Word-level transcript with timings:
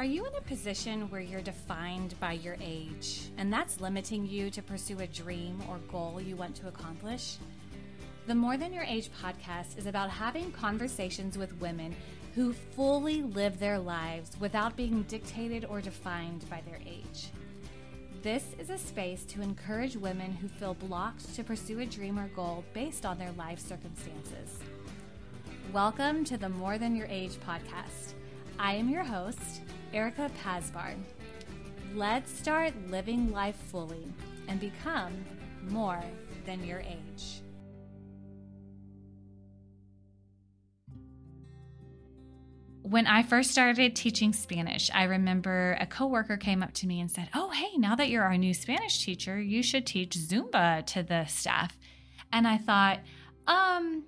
Are 0.00 0.04
you 0.04 0.26
in 0.26 0.34
a 0.34 0.40
position 0.40 1.08
where 1.08 1.20
you're 1.20 1.40
defined 1.40 2.18
by 2.18 2.32
your 2.32 2.56
age 2.60 3.28
and 3.38 3.52
that's 3.52 3.80
limiting 3.80 4.26
you 4.26 4.50
to 4.50 4.60
pursue 4.60 4.98
a 4.98 5.06
dream 5.06 5.62
or 5.68 5.78
goal 5.88 6.20
you 6.20 6.34
want 6.34 6.56
to 6.56 6.66
accomplish? 6.66 7.36
The 8.26 8.34
More 8.34 8.56
Than 8.56 8.72
Your 8.72 8.82
Age 8.82 9.08
podcast 9.22 9.78
is 9.78 9.86
about 9.86 10.10
having 10.10 10.50
conversations 10.50 11.38
with 11.38 11.60
women 11.60 11.94
who 12.34 12.52
fully 12.52 13.22
live 13.22 13.60
their 13.60 13.78
lives 13.78 14.32
without 14.40 14.76
being 14.76 15.04
dictated 15.04 15.64
or 15.64 15.80
defined 15.80 16.44
by 16.50 16.60
their 16.66 16.80
age. 16.84 17.28
This 18.20 18.46
is 18.58 18.70
a 18.70 18.78
space 18.78 19.24
to 19.26 19.42
encourage 19.42 19.96
women 19.96 20.32
who 20.32 20.48
feel 20.48 20.74
blocked 20.74 21.32
to 21.36 21.44
pursue 21.44 21.78
a 21.78 21.86
dream 21.86 22.18
or 22.18 22.26
goal 22.34 22.64
based 22.74 23.06
on 23.06 23.16
their 23.16 23.32
life 23.32 23.60
circumstances. 23.60 24.58
Welcome 25.72 26.24
to 26.24 26.36
the 26.36 26.48
More 26.48 26.78
Than 26.78 26.96
Your 26.96 27.06
Age 27.06 27.36
podcast. 27.46 28.14
I 28.58 28.74
am 28.74 28.88
your 28.88 29.02
host, 29.02 29.62
Erica 29.94 30.28
Pasbar. 30.42 30.94
Let's 31.94 32.36
start 32.36 32.74
living 32.90 33.30
life 33.30 33.54
fully 33.54 34.12
and 34.48 34.58
become 34.58 35.12
more 35.68 36.02
than 36.44 36.66
your 36.66 36.80
age. 36.80 37.40
When 42.82 43.06
I 43.06 43.22
first 43.22 43.52
started 43.52 43.94
teaching 43.94 44.32
Spanish, 44.32 44.90
I 44.92 45.04
remember 45.04 45.78
a 45.80 45.86
coworker 45.86 46.36
came 46.36 46.62
up 46.62 46.74
to 46.74 46.86
me 46.88 47.00
and 47.00 47.10
said, 47.10 47.30
"Oh, 47.32 47.50
hey, 47.50 47.76
now 47.78 47.94
that 47.94 48.10
you're 48.10 48.24
our 48.24 48.36
new 48.36 48.52
Spanish 48.52 49.04
teacher, 49.04 49.40
you 49.40 49.62
should 49.62 49.86
teach 49.86 50.10
Zumba 50.16 50.84
to 50.86 51.04
the 51.04 51.24
staff." 51.26 51.78
And 52.32 52.46
I 52.48 52.58
thought, 52.58 52.98
um, 53.46 54.04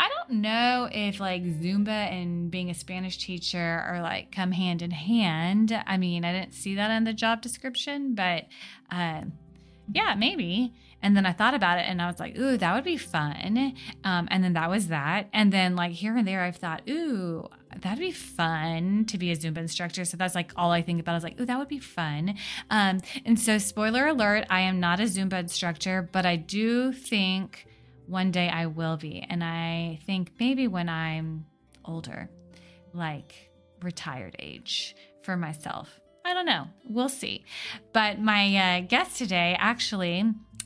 I 0.00 0.08
don't 0.08 0.40
know 0.40 0.88
if 0.90 1.20
like 1.20 1.44
Zumba 1.44 1.88
and 1.88 2.50
being 2.50 2.70
a 2.70 2.74
Spanish 2.74 3.18
teacher 3.18 3.84
are 3.86 4.00
like 4.00 4.32
come 4.32 4.50
hand 4.50 4.80
in 4.80 4.90
hand. 4.90 5.78
I 5.86 5.98
mean, 5.98 6.24
I 6.24 6.32
didn't 6.32 6.54
see 6.54 6.76
that 6.76 6.90
in 6.90 7.04
the 7.04 7.12
job 7.12 7.42
description, 7.42 8.14
but 8.14 8.46
uh, 8.90 9.24
yeah, 9.92 10.14
maybe. 10.16 10.72
And 11.02 11.14
then 11.14 11.26
I 11.26 11.32
thought 11.32 11.52
about 11.52 11.78
it 11.78 11.82
and 11.82 12.00
I 12.00 12.06
was 12.06 12.18
like, 12.18 12.38
ooh, 12.38 12.56
that 12.56 12.74
would 12.74 12.84
be 12.84 12.96
fun. 12.96 13.74
Um, 14.02 14.26
and 14.30 14.42
then 14.42 14.54
that 14.54 14.70
was 14.70 14.88
that. 14.88 15.28
And 15.34 15.52
then 15.52 15.76
like 15.76 15.92
here 15.92 16.16
and 16.16 16.26
there, 16.26 16.40
I've 16.40 16.56
thought, 16.56 16.80
ooh, 16.88 17.46
that'd 17.76 17.98
be 17.98 18.10
fun 18.10 19.04
to 19.04 19.18
be 19.18 19.30
a 19.30 19.36
Zumba 19.36 19.58
instructor. 19.58 20.06
So 20.06 20.16
that's 20.16 20.34
like 20.34 20.52
all 20.56 20.70
I 20.70 20.80
think 20.80 21.00
about 21.00 21.16
is 21.16 21.24
like, 21.24 21.38
ooh, 21.38 21.44
that 21.44 21.58
would 21.58 21.68
be 21.68 21.78
fun. 21.78 22.36
Um, 22.70 23.00
and 23.26 23.38
so, 23.38 23.58
spoiler 23.58 24.06
alert, 24.06 24.46
I 24.48 24.60
am 24.60 24.80
not 24.80 24.98
a 24.98 25.04
Zumba 25.04 25.40
instructor, 25.40 26.08
but 26.10 26.24
I 26.24 26.36
do 26.36 26.90
think 26.92 27.66
one 28.10 28.30
day 28.30 28.48
I 28.48 28.66
will 28.66 28.96
be. 28.96 29.24
And 29.28 29.42
I 29.42 30.00
think 30.04 30.32
maybe 30.38 30.66
when 30.68 30.88
I'm 30.88 31.46
older, 31.84 32.28
like 32.92 33.50
retired 33.82 34.36
age 34.38 34.96
for 35.22 35.36
myself. 35.36 36.00
I 36.24 36.34
don't 36.34 36.46
know. 36.46 36.66
We'll 36.84 37.08
see. 37.08 37.44
But 37.92 38.20
my 38.20 38.56
uh, 38.56 38.80
guest 38.82 39.16
today 39.16 39.56
actually 39.58 40.24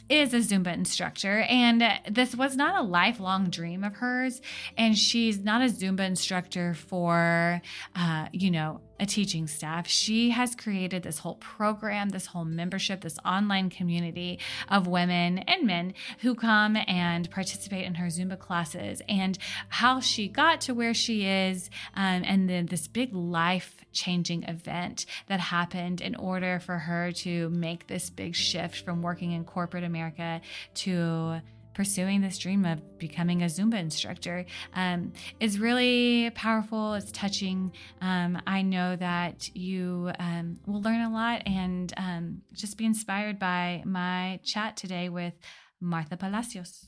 is 0.09 0.35
a 0.35 0.39
Zumba 0.39 0.75
instructor, 0.75 1.41
and 1.49 1.83
this 2.11 2.37
was 2.37 2.57
not 2.57 2.79
a 2.79 2.83
lifelong 2.83 3.49
dream 3.49 3.85
of 3.85 3.95
hers. 3.95 4.43
And 4.77 4.99
she's 4.99 5.39
not 5.43 5.63
a 5.63 5.67
Zumba 5.67 6.01
instructor 6.01 6.75
for, 6.75 7.63
uh, 7.95 8.27
you 8.33 8.51
know, 8.51 8.81
a 9.05 9.07
teaching 9.07 9.47
staff. 9.47 9.87
She 9.87 10.31
has 10.31 10.55
created 10.55 11.03
this 11.03 11.19
whole 11.19 11.35
program, 11.35 12.09
this 12.09 12.25
whole 12.25 12.47
membership, 12.47 13.03
this 13.03 13.19
online 13.23 13.69
community 13.69 14.39
of 14.71 14.87
women 14.87 15.41
and 15.41 15.67
men 15.67 15.93
who 16.21 16.35
come 16.35 16.79
and 16.89 17.31
participate 17.31 17.85
in 17.85 17.97
her 17.97 18.07
Zumba 18.07 18.39
classes. 18.39 19.03
And 19.07 19.37
how 19.69 20.01
she 20.01 20.27
got 20.27 20.63
to 20.63 20.73
where 20.73 20.95
she 20.95 21.27
is, 21.27 21.69
um, 21.95 22.23
and 22.25 22.49
then 22.49 22.65
this 22.67 22.89
big 22.89 23.15
life 23.15 23.85
changing 23.93 24.45
event 24.45 25.05
that 25.27 25.39
happened 25.39 26.01
in 26.01 26.15
order 26.17 26.59
for 26.59 26.79
her 26.79 27.13
to 27.13 27.51
make 27.51 27.87
this 27.87 28.09
big 28.09 28.35
shift 28.35 28.87
from 28.87 29.03
working 29.03 29.33
in 29.33 29.45
corporate 29.45 29.85
America 29.85 30.41
to 30.75 31.43
pursuing 31.75 32.21
this 32.21 32.39
dream 32.39 32.65
of 32.65 32.99
becoming 32.99 33.43
a 33.43 33.47
Zumba 33.47 33.79
instructor 33.79 34.47
um, 34.75 35.13
is 35.41 35.59
really 35.59 36.31
powerful. 36.35 36.95
It's 36.95 37.13
touching. 37.13 37.73
Um, 38.01 38.41
I 38.47 38.63
know 38.63 38.97
that 38.97 39.55
you 39.55 40.11
um, 40.19 40.59
will 40.67 40.81
learn 40.81 41.01
a 41.01 41.13
lot 41.13 41.43
and 41.47 41.93
um, 41.97 42.43
just 42.53 42.79
be 42.79 42.85
inspired 42.85 43.39
by 43.39 43.83
my 43.85 44.41
chat 44.45 44.77
today 44.77 45.09
with 45.09 45.35
Martha 45.81 46.17
Palacios. 46.17 46.87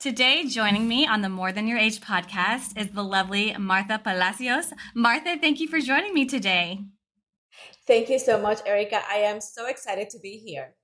Today, 0.00 0.44
joining 0.46 0.86
me 0.86 1.06
on 1.06 1.22
the 1.22 1.30
More 1.30 1.50
Than 1.50 1.66
Your 1.66 1.78
Age 1.78 2.00
podcast 2.00 2.76
is 2.76 2.90
the 2.90 3.02
lovely 3.02 3.54
Martha 3.58 3.98
Palacios. 3.98 4.70
Martha, 4.94 5.38
thank 5.40 5.60
you 5.60 5.68
for 5.68 5.80
joining 5.80 6.12
me 6.12 6.26
today. 6.26 6.80
Thank 7.86 8.10
you 8.10 8.18
so 8.18 8.38
much, 8.38 8.60
Erica. 8.66 9.00
I 9.08 9.18
am 9.18 9.40
so 9.40 9.66
excited 9.66 10.10
to 10.10 10.18
be 10.18 10.36
here. 10.36 10.74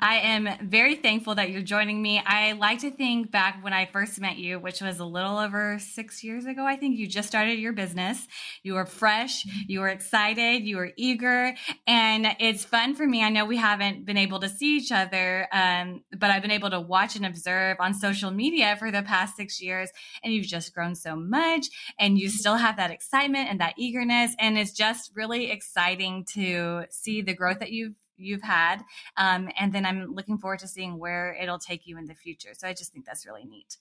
I 0.00 0.18
am 0.18 0.68
very 0.68 0.94
thankful 0.94 1.34
that 1.36 1.50
you're 1.50 1.62
joining 1.62 2.00
me. 2.00 2.22
I 2.24 2.52
like 2.52 2.80
to 2.80 2.90
think 2.90 3.30
back 3.30 3.62
when 3.62 3.72
I 3.72 3.86
first 3.86 4.20
met 4.20 4.36
you, 4.36 4.60
which 4.60 4.80
was 4.80 5.00
a 5.00 5.04
little 5.04 5.38
over 5.38 5.78
six 5.78 6.22
years 6.22 6.46
ago. 6.46 6.64
I 6.64 6.76
think 6.76 6.98
you 6.98 7.08
just 7.08 7.28
started 7.28 7.58
your 7.58 7.72
business. 7.72 8.26
You 8.62 8.74
were 8.74 8.86
fresh, 8.86 9.44
you 9.66 9.80
were 9.80 9.88
excited, 9.88 10.64
you 10.64 10.76
were 10.76 10.92
eager, 10.96 11.54
and 11.86 12.28
it's 12.38 12.64
fun 12.64 12.94
for 12.94 13.06
me. 13.06 13.24
I 13.24 13.30
know 13.30 13.44
we 13.44 13.56
haven't 13.56 14.04
been 14.04 14.16
able 14.16 14.40
to 14.40 14.48
see 14.48 14.76
each 14.76 14.92
other, 14.92 15.48
um, 15.52 16.02
but 16.16 16.30
I've 16.30 16.42
been 16.42 16.50
able 16.50 16.70
to 16.70 16.80
watch 16.80 17.16
and 17.16 17.26
observe 17.26 17.78
on 17.80 17.94
social 17.94 18.30
media 18.30 18.76
for 18.78 18.90
the 18.90 19.02
past 19.02 19.36
six 19.36 19.60
years, 19.60 19.90
and 20.22 20.32
you've 20.32 20.46
just 20.46 20.74
grown 20.74 20.94
so 20.94 21.16
much, 21.16 21.66
and 21.98 22.18
you 22.18 22.28
still 22.28 22.56
have 22.56 22.76
that 22.76 22.90
excitement 22.90 23.48
and 23.50 23.60
that 23.60 23.74
eagerness, 23.76 24.34
and 24.38 24.58
it's 24.58 24.72
just 24.72 25.10
really 25.14 25.50
exciting 25.50 26.24
to 26.34 26.84
see 26.90 27.22
the 27.22 27.34
growth 27.34 27.58
that 27.58 27.72
you've 27.72 27.94
you've 28.18 28.42
had. 28.42 28.82
Um, 29.16 29.48
and 29.58 29.72
then 29.72 29.86
I'm 29.86 30.14
looking 30.14 30.38
forward 30.38 30.60
to 30.60 30.68
seeing 30.68 30.98
where 30.98 31.34
it'll 31.40 31.58
take 31.58 31.86
you 31.86 31.98
in 31.98 32.06
the 32.06 32.14
future. 32.14 32.50
So 32.56 32.68
I 32.68 32.72
just 32.72 32.92
think 32.92 33.06
that's 33.06 33.26
really 33.26 33.44
neat. 33.44 33.78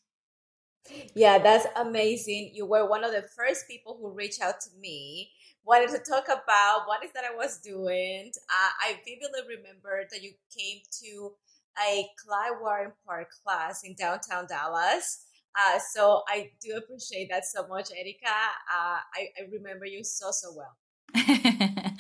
Yeah, 1.16 1.38
that's 1.40 1.68
amazing. 1.76 2.52
You 2.54 2.66
were 2.66 2.90
one 2.90 3.04
of 3.04 3.12
the 3.12 3.24
first 3.36 3.68
people 3.68 3.98
who 4.00 4.12
reached 4.12 4.42
out 4.42 4.62
to 4.62 4.70
me, 4.80 5.32
wanted 5.66 5.90
to 5.90 6.00
talk 6.00 6.26
about 6.26 6.88
what 6.88 7.04
is 7.04 7.12
that 7.14 7.26
I 7.26 7.36
was 7.36 7.60
doing. 7.60 8.32
Uh, 8.50 8.72
I 8.82 9.00
vividly 9.06 9.58
remember 9.58 10.08
that 10.10 10.24
you 10.24 10.32
came 10.58 10.80
to 11.04 11.32
a 11.90 12.08
Clyde 12.24 12.62
Warren 12.62 12.94
Park 13.06 13.30
class 13.44 13.84
in 13.84 13.96
downtown 13.96 14.48
Dallas. 14.48 15.26
Uh, 15.56 15.80
so 15.94 16.24
I 16.28 16.52
do 16.62 16.78
appreciate 16.78 17.30
that 17.32 17.46
so 17.46 17.68
much, 17.68 17.90
Erica. 17.92 18.28
Uh, 18.28 19.00
I, 19.14 19.28
I 19.38 19.50
remember 19.52 19.86
you 19.86 20.04
so, 20.04 20.30
so 20.32 20.54
well. 20.56 20.78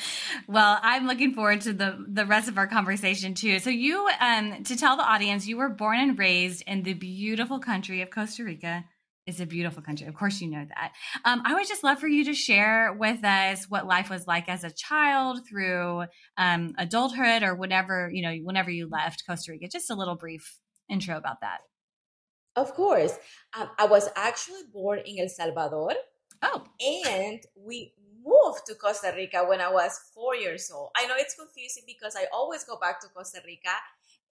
well, 0.48 0.80
I'm 0.82 1.08
looking 1.08 1.34
forward 1.34 1.62
to 1.62 1.74
the 1.74 2.06
the 2.08 2.26
rest 2.26 2.50
of 2.50 2.58
our 2.58 2.68
conversation 2.68 3.34
too. 3.34 3.60
So 3.60 3.70
you 3.70 4.08
um 4.20 4.64
to 4.64 4.76
tell 4.76 4.98
the 4.98 5.04
audience 5.04 5.48
you 5.48 5.58
were 5.58 5.70
born 5.70 6.00
and 6.00 6.20
raised 6.20 6.64
in 6.68 6.84
the 6.84 6.94
beautiful 6.94 7.60
country 7.60 8.02
of 8.02 8.10
Costa 8.10 8.44
Rica. 8.44 8.86
It's 9.26 9.42
a 9.42 9.46
beautiful 9.46 9.84
country. 9.84 10.08
Of 10.08 10.16
course 10.16 10.40
you 10.40 10.50
know 10.50 10.66
that. 10.66 10.94
Um, 11.26 11.42
I 11.46 11.54
would 11.54 11.68
just 11.68 11.84
love 11.84 12.00
for 12.00 12.08
you 12.08 12.24
to 12.26 12.34
share 12.34 12.94
with 12.94 13.26
us 13.26 13.66
what 13.68 13.86
life 13.86 14.10
was 14.10 14.26
like 14.26 14.48
as 14.48 14.64
a 14.64 14.72
child 14.72 15.42
through 15.48 16.06
um, 16.38 16.74
adulthood 16.78 17.44
or 17.44 17.54
whatever, 17.54 18.10
you 18.14 18.22
know, 18.22 18.34
whenever 18.44 18.72
you 18.72 18.88
left 18.90 19.26
Costa 19.28 19.52
Rica. 19.52 19.68
Just 19.68 19.90
a 19.90 19.96
little 19.96 20.16
brief 20.16 20.60
intro 20.90 21.18
about 21.18 21.42
that. 21.42 21.60
Of 22.56 22.74
course. 22.74 23.18
Um, 23.58 23.70
I 23.78 23.86
was 23.86 24.08
actually 24.16 24.64
born 24.74 25.00
in 25.06 25.20
El 25.20 25.28
Salvador. 25.28 25.92
Oh. 26.42 26.64
And 26.82 27.40
we 27.56 27.94
moved 28.28 28.66
to 28.68 28.76
Costa 28.76 29.14
Rica 29.16 29.46
when 29.48 29.62
I 29.62 29.72
was 29.72 29.98
four 30.14 30.36
years 30.36 30.70
old. 30.72 30.92
I 30.98 31.08
know 31.08 31.16
it's 31.18 31.36
confusing 31.36 31.84
because 31.88 32.16
I 32.18 32.26
always 32.34 32.64
go 32.66 32.78
back 32.78 33.00
to 33.02 33.08
Costa 33.10 33.42
Rica, 33.46 33.76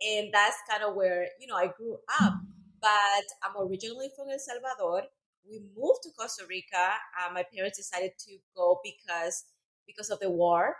and 0.01 0.33
that's 0.33 0.57
kind 0.69 0.83
of 0.83 0.95
where 0.95 1.27
you 1.39 1.47
know 1.47 1.55
I 1.55 1.67
grew 1.67 1.97
up. 2.21 2.33
But 2.81 3.25
I'm 3.43 3.55
originally 3.57 4.09
from 4.15 4.29
El 4.29 4.39
Salvador. 4.39 5.03
We 5.47 5.59
moved 5.77 6.01
to 6.03 6.09
Costa 6.17 6.45
Rica. 6.49 6.93
Uh, 7.19 7.33
my 7.33 7.43
parents 7.53 7.77
decided 7.77 8.11
to 8.27 8.37
go 8.55 8.79
because 8.83 9.45
because 9.87 10.09
of 10.09 10.19
the 10.19 10.29
war 10.29 10.75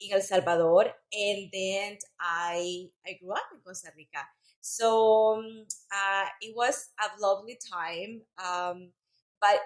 in 0.00 0.12
El 0.14 0.20
Salvador, 0.22 0.84
and 1.12 1.50
then 1.52 1.98
I 2.20 2.88
I 3.06 3.18
grew 3.20 3.32
up 3.32 3.48
in 3.52 3.60
Costa 3.60 3.90
Rica. 3.96 4.24
So 4.60 5.38
um, 5.40 5.64
uh, 5.92 6.26
it 6.40 6.54
was 6.56 6.90
a 7.00 7.20
lovely 7.20 7.58
time. 7.72 8.22
Um, 8.42 8.92
but 9.40 9.58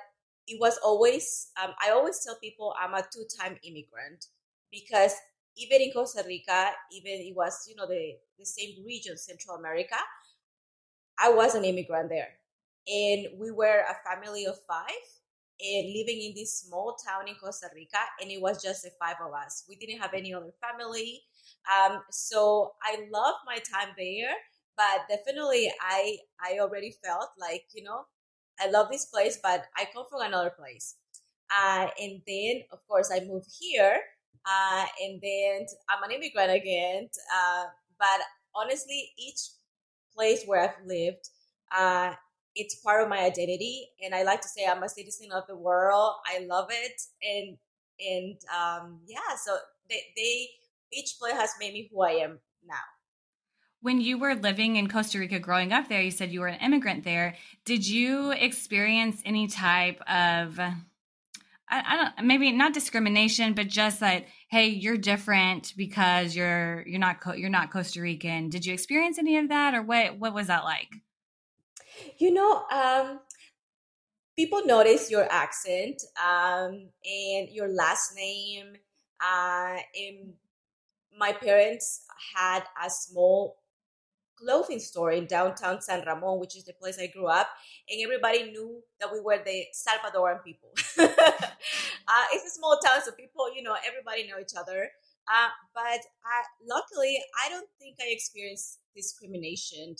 it 0.47 0.59
was 0.61 0.79
always 0.79 1.51
um, 1.63 1.73
i 1.85 1.91
always 1.91 2.21
tell 2.25 2.37
people 2.37 2.75
i'm 2.81 2.95
a 2.95 3.03
two-time 3.13 3.57
immigrant 3.63 4.27
because 4.71 5.13
even 5.57 5.81
in 5.81 5.93
costa 5.93 6.23
rica 6.27 6.71
even 6.93 7.13
it 7.13 7.35
was 7.35 7.67
you 7.69 7.75
know 7.77 7.87
the, 7.87 8.15
the 8.39 8.45
same 8.47 8.85
region 8.85 9.17
central 9.17 9.57
america 9.57 9.97
i 11.19 11.29
was 11.31 11.55
an 11.55 11.65
immigrant 11.65 12.09
there. 12.09 12.29
And 12.87 13.39
we 13.41 13.51
were 13.51 13.85
a 13.89 13.95
family 14.09 14.45
of 14.45 14.57
five 14.69 15.05
and 15.59 15.87
living 15.95 16.21
in 16.21 16.35
this 16.35 16.53
small 16.61 16.97
town 16.97 17.29
in 17.29 17.35
costa 17.37 17.69
rica 17.75 18.01
and 18.21 18.31
it 18.31 18.41
was 18.43 18.63
just 18.63 18.83
the 18.83 18.91
five 18.99 19.17
of 19.25 19.33
us. 19.33 19.65
We 19.69 19.77
didn't 19.77 20.01
have 20.01 20.13
any 20.13 20.35
other 20.35 20.53
family. 20.61 21.23
Um, 21.73 22.03
so 22.11 22.75
i 22.83 23.07
love 23.11 23.37
my 23.47 23.57
time 23.57 23.95
there 23.97 24.35
but 24.77 25.09
definitely 25.09 25.73
i 25.81 26.19
i 26.45 26.59
already 26.59 26.91
felt 26.91 27.31
like 27.39 27.65
you 27.73 27.83
know 27.83 28.05
I 28.61 28.71
love 28.71 28.89
this 28.91 29.07
place, 29.07 29.39
but 29.43 29.65
I 29.77 29.87
come 29.93 30.05
from 30.11 30.23
another 30.23 30.51
place. 30.51 30.97
Uh, 31.51 31.89
and 32.01 32.21
then, 32.27 32.63
of 32.73 32.87
course, 32.89 33.11
I 33.13 33.21
moved 33.25 33.49
here. 33.61 34.01
Uh, 34.47 34.85
and 35.03 35.21
then 35.23 35.67
I'm 35.89 36.03
an 36.05 36.11
immigrant 36.11 36.53
again. 36.53 37.09
Uh, 37.35 37.65
but 37.99 38.21
honestly, 38.55 39.13
each 39.19 39.41
place 40.15 40.45
where 40.47 40.63
I've 40.63 40.87
lived, 40.87 41.29
uh, 41.77 42.13
it's 42.55 42.77
part 42.77 43.03
of 43.03 43.09
my 43.09 43.21
identity. 43.21 43.89
And 44.05 44.15
I 44.15 44.23
like 44.23 44.41
to 44.43 44.49
say 44.49 44.67
I'm 44.67 44.83
a 44.83 44.89
citizen 44.89 45.33
of 45.33 45.45
the 45.49 45.57
world. 45.57 46.15
I 46.27 46.45
love 46.47 46.69
it. 46.71 47.01
And, 47.23 47.59
and 47.99 48.37
um, 48.55 49.01
yeah, 49.07 49.37
so 49.43 49.57
they, 49.89 50.03
they, 50.17 50.49
each 50.93 51.17
place 51.19 51.35
has 51.35 51.51
made 51.59 51.73
me 51.73 51.89
who 51.93 52.03
I 52.03 52.13
am 52.13 52.39
now. 52.67 52.75
When 53.85 54.01
you 54.01 54.17
were 54.17 54.35
living 54.35 54.77
in 54.77 54.89
Costa 54.89 55.19
Rica 55.19 55.39
growing 55.39 55.71
up 55.71 55.91
there, 55.91 56.01
you 56.01 56.11
said 56.11 56.33
you 56.33 56.41
were 56.41 56.47
an 56.47 56.59
immigrant 56.61 57.05
there. 57.05 57.35
Did 57.67 57.87
you 57.87 58.31
experience 58.31 59.21
any 59.27 59.47
type 59.47 60.01
of 60.09 60.59
I, 60.59 60.73
I, 61.69 61.97
don't 61.99 62.27
maybe 62.27 62.51
not 62.51 62.73
discrimination, 62.73 63.53
but 63.53 63.69
just 63.69 64.01
that 64.01 64.25
hey, 64.49 64.69
you're 64.69 64.97
different 64.97 65.75
because 65.77 66.35
you're 66.35 66.83
you're 66.87 66.99
not 66.99 67.19
you're 67.37 67.51
not 67.51 67.71
Costa 67.71 68.01
Rican. 68.01 68.49
Did 68.49 68.65
you 68.65 68.73
experience 68.73 69.19
any 69.19 69.37
of 69.37 69.51
that, 69.51 69.75
or 69.75 69.83
what 69.83 70.19
what 70.19 70.33
was 70.33 70.47
that 70.47 70.65
like? 70.65 70.89
You 72.17 72.33
know, 72.33 72.65
um, 72.73 73.21
people 74.35 74.63
notice 74.65 75.11
your 75.11 75.31
accent 75.31 76.01
um, 76.19 76.89
and 77.05 77.51
your 77.51 77.69
last 77.69 78.17
name. 78.17 78.77
Uh, 79.21 79.77
and 79.95 80.33
my 81.19 81.33
parents 81.33 82.01
had 82.35 82.63
a 82.83 82.89
small 82.89 83.59
clothing 84.45 84.79
store 84.79 85.13
in 85.13 85.27
downtown 85.27 85.81
San 85.81 86.05
Ramon, 86.07 86.39
which 86.39 86.57
is 86.57 86.65
the 86.65 86.73
place 86.75 86.99
I 87.01 87.07
grew 87.07 87.27
up, 87.27 87.49
and 87.89 88.01
everybody 88.03 88.51
knew 88.51 88.83
that 89.01 89.11
we 89.13 89.21
were 89.21 89.39
the 89.45 89.65
Salvadoran 89.75 90.45
people. 90.45 90.71
uh, 90.99 92.25
it's 92.33 92.47
a 92.47 92.59
small 92.59 92.79
town, 92.85 93.01
so 93.03 93.13
people, 93.13 93.47
you 93.55 93.63
know, 93.63 93.77
everybody 93.87 94.29
know 94.29 94.39
each 94.41 94.55
other. 94.59 94.91
Uh, 95.27 95.49
but 95.75 95.83
I, 95.83 96.43
luckily, 96.69 97.19
I 97.45 97.49
don't 97.49 97.69
think 97.79 97.97
I 98.01 98.11
experienced 98.11 98.81
discrimination. 98.95 99.97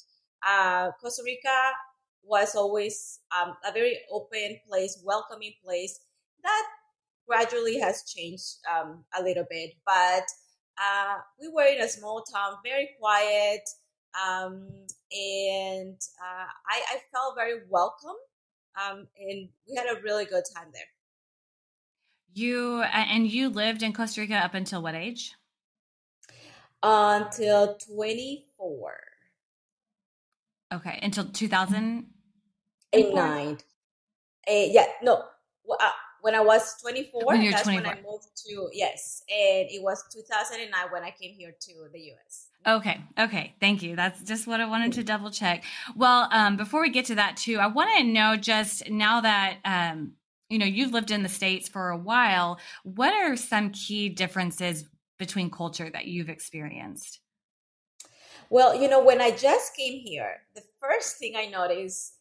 Uh, 0.47 0.91
Costa 1.01 1.23
Rica 1.25 1.71
was 2.23 2.55
always 2.55 3.21
um, 3.33 3.55
a 3.67 3.73
very 3.73 3.99
open 4.11 4.59
place, 4.69 5.01
welcoming 5.05 5.55
place. 5.65 6.01
That 6.43 6.67
gradually 7.27 7.79
has 7.81 8.05
changed 8.05 8.57
um, 8.71 9.05
a 9.19 9.23
little 9.23 9.47
bit, 9.49 9.71
but 9.87 10.25
uh, 10.79 11.17
we 11.41 11.49
were 11.49 11.65
in 11.65 11.81
a 11.81 11.89
small 11.89 12.23
town, 12.23 12.57
very 12.65 12.91
quiet. 12.99 13.63
Um, 14.15 14.69
and 15.11 15.99
uh, 16.23 16.47
I, 16.69 16.83
I, 16.95 16.99
felt 17.13 17.35
very 17.35 17.63
welcome, 17.69 18.15
um, 18.81 19.09
and 19.19 19.49
we 19.69 19.75
had 19.77 19.87
a 19.87 20.01
really 20.03 20.25
good 20.25 20.45
time 20.55 20.69
there. 20.73 20.83
You 22.33 22.83
and 22.83 23.27
you 23.27 23.49
lived 23.49 23.83
in 23.83 23.93
Costa 23.93 24.21
Rica 24.21 24.37
up 24.37 24.55
until 24.55 24.83
what 24.83 24.95
age? 24.95 25.33
Until 26.83 27.77
twenty 27.77 28.45
four. 28.57 28.95
Okay, 30.73 31.01
until 31.03 31.25
two 31.25 31.49
thousand 31.49 32.07
and 32.93 33.15
nine. 33.15 33.59
Uh, 34.49 34.67
yeah, 34.69 34.87
no. 35.03 35.25
Uh, 35.69 35.91
when 36.25 36.35
I 36.35 36.41
was 36.41 36.81
24, 36.81 37.21
when 37.27 37.51
that's 37.51 37.65
24. 37.65 37.83
when 37.83 37.99
I 37.99 38.01
moved 38.11 38.29
to, 38.47 38.71
yes. 38.73 39.23
And 39.29 39.69
it 39.71 39.83
was 39.83 40.03
2009 40.11 40.73
when 40.91 41.03
I 41.03 41.11
came 41.11 41.35
here 41.35 41.55
to 41.61 41.73
the 41.93 42.01
US. 42.13 42.47
Okay. 42.67 42.99
Okay. 43.19 43.55
Thank 43.61 43.83
you. 43.83 43.95
That's 43.95 44.23
just 44.23 44.47
what 44.47 44.59
I 44.59 44.65
wanted 44.65 44.95
to 44.95 45.05
double 45.05 45.31
check. 45.31 45.65
Well, 45.95 46.31
um, 46.33 46.57
before 46.57 46.81
we 46.81 46.89
get 46.89 47.05
to 47.07 47.17
that 47.17 47.37
too, 47.37 47.59
I 47.59 47.67
want 47.67 47.91
to 47.99 48.05
know 48.05 48.39
just 48.39 48.89
now 48.89 49.21
that, 49.21 49.59
um, 49.67 50.13
you 50.49 50.59
know, 50.59 50.65
you've 50.65 50.93
lived 50.93 51.11
in 51.11 51.23
the 51.23 51.29
States 51.29 51.69
for 51.69 51.91
a 51.91 51.99
while, 51.99 52.59
what 52.85 53.13
are 53.13 53.37
some 53.37 53.69
key 53.69 54.09
differences 54.09 54.87
between 55.19 55.51
culture 55.51 55.91
that 55.91 56.07
you've 56.07 56.31
experienced? 56.31 57.21
Well, 58.49 58.75
you 58.75 58.89
know, 58.89 59.05
when 59.05 59.21
I 59.21 59.31
just 59.31 59.77
came 59.77 60.01
here, 60.01 60.41
the 60.55 60.63
first 60.81 61.19
thing 61.19 61.35
I 61.37 61.45
noticed 61.45 62.14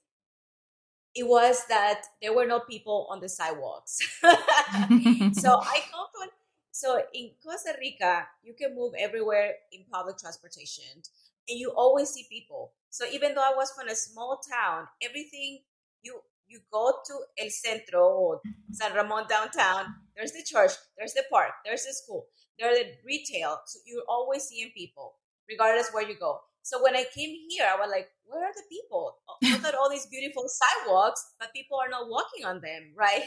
it 1.15 1.27
was 1.27 1.65
that 1.69 2.03
there 2.21 2.33
were 2.33 2.45
no 2.45 2.59
people 2.59 3.07
on 3.09 3.19
the 3.19 3.29
sidewalks. 3.29 3.99
so 4.21 4.31
I 4.31 5.81
come 5.91 6.07
from 6.13 6.29
so 6.71 7.03
in 7.13 7.29
Costa 7.45 7.75
Rica, 7.79 8.25
you 8.43 8.53
can 8.53 8.75
move 8.75 8.93
everywhere 8.97 9.53
in 9.71 9.85
public 9.91 10.17
transportation 10.17 11.03
and 11.47 11.59
you 11.59 11.71
always 11.71 12.09
see 12.09 12.25
people. 12.29 12.73
So 12.89 13.05
even 13.11 13.35
though 13.35 13.43
I 13.43 13.53
was 13.55 13.71
from 13.71 13.89
a 13.89 13.95
small 13.95 14.41
town, 14.41 14.87
everything 15.01 15.59
you 16.01 16.19
you 16.47 16.59
go 16.71 16.93
to 17.05 17.13
El 17.37 17.49
Centro 17.49 18.07
or 18.07 18.41
San 18.71 18.93
Ramon 18.93 19.25
downtown, 19.29 19.85
there's 20.15 20.31
the 20.31 20.43
church, 20.43 20.71
there's 20.97 21.13
the 21.13 21.23
park, 21.31 21.51
there's 21.63 21.85
the 21.85 21.93
school, 21.93 22.25
there's 22.59 22.77
the 22.77 22.85
retail. 23.05 23.59
So 23.65 23.79
you're 23.85 24.03
always 24.09 24.43
seeing 24.43 24.71
people, 24.75 25.15
regardless 25.49 25.91
where 25.91 26.07
you 26.07 26.15
go. 26.19 26.41
So 26.63 26.81
when 26.81 26.95
I 26.95 27.03
came 27.13 27.35
here, 27.49 27.67
I 27.69 27.75
was 27.75 27.91
like, 27.91 28.07
where 28.25 28.43
are 28.43 28.53
the 28.55 28.63
people? 28.71 29.17
Look 29.43 29.65
at 29.65 29.75
all 29.75 29.89
these 29.89 30.07
beautiful 30.07 30.45
sidewalks, 30.47 31.33
but 31.37 31.53
people 31.53 31.77
are 31.77 31.89
not 31.89 32.09
walking 32.09 32.45
on 32.45 32.61
them, 32.61 32.93
right? 32.95 33.23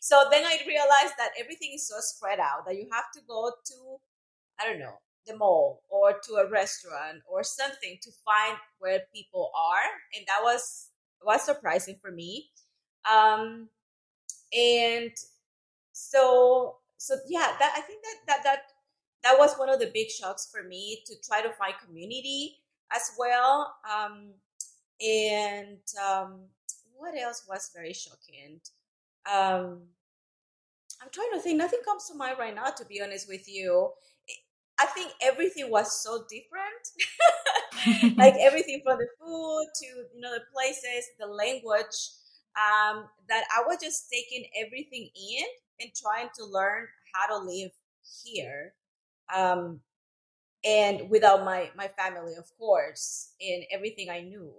So 0.00 0.24
then 0.30 0.44
I 0.44 0.58
realized 0.66 1.14
that 1.18 1.32
everything 1.38 1.72
is 1.74 1.88
so 1.88 1.96
spread 1.98 2.38
out 2.38 2.66
that 2.66 2.76
you 2.76 2.86
have 2.92 3.10
to 3.14 3.20
go 3.28 3.50
to, 3.50 3.74
I 4.60 4.64
don't 4.64 4.78
know, 4.78 4.98
the 5.26 5.36
mall 5.36 5.82
or 5.88 6.14
to 6.24 6.34
a 6.34 6.48
restaurant 6.48 7.18
or 7.28 7.42
something 7.42 7.98
to 8.00 8.10
find 8.24 8.56
where 8.78 9.02
people 9.14 9.50
are. 9.54 9.86
And 10.16 10.24
that 10.26 10.40
was 10.42 10.90
was 11.22 11.44
surprising 11.44 11.96
for 12.00 12.12
me. 12.12 12.50
Um, 13.10 13.68
and 14.56 15.10
so 15.92 16.76
so 16.96 17.16
yeah, 17.28 17.54
that 17.58 17.74
I 17.76 17.80
think 17.82 18.02
that 18.02 18.16
that 18.26 18.44
that 18.44 18.58
that 19.24 19.38
was 19.38 19.58
one 19.58 19.68
of 19.68 19.80
the 19.80 19.90
big 19.92 20.10
shocks 20.10 20.48
for 20.50 20.62
me 20.62 21.02
to 21.06 21.14
try 21.26 21.42
to 21.42 21.50
find 21.50 21.74
community 21.84 22.58
as 22.94 23.10
well. 23.18 23.74
Um, 23.88 24.32
and 25.00 25.78
um, 26.06 26.40
what 26.96 27.16
else 27.18 27.44
was 27.48 27.70
very 27.74 27.92
shocking? 27.92 28.60
Um, 29.30 29.82
I'm 31.00 31.08
trying 31.12 31.30
to 31.34 31.40
think. 31.40 31.58
Nothing 31.58 31.80
comes 31.84 32.06
to 32.08 32.14
mind 32.14 32.36
right 32.38 32.54
now, 32.54 32.70
to 32.70 32.84
be 32.84 33.00
honest 33.00 33.28
with 33.28 33.48
you. 33.48 33.90
I 34.80 34.86
think 34.86 35.12
everything 35.20 35.70
was 35.70 36.02
so 36.02 36.24
different. 36.28 38.16
like 38.16 38.34
everything 38.40 38.80
from 38.84 38.98
the 38.98 39.08
food 39.20 39.66
to 39.80 39.86
you 40.14 40.20
know 40.20 40.32
the 40.34 40.42
places, 40.52 41.06
the 41.18 41.26
language. 41.26 41.96
Um, 42.56 43.04
that 43.28 43.44
I 43.56 43.62
was 43.66 43.78
just 43.80 44.10
taking 44.10 44.44
everything 44.66 45.10
in 45.14 45.44
and 45.80 45.90
trying 45.94 46.28
to 46.38 46.44
learn 46.44 46.88
how 47.14 47.38
to 47.38 47.44
live 47.44 47.70
here. 48.24 48.74
Um, 49.34 49.80
and 50.64 51.08
without 51.08 51.44
my 51.44 51.70
my 51.76 51.88
family 51.88 52.34
of 52.34 52.46
course 52.58 53.32
and 53.40 53.64
everything 53.70 54.10
i 54.10 54.20
knew. 54.20 54.52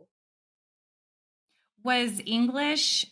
Was 1.83 2.21
english 2.25 3.05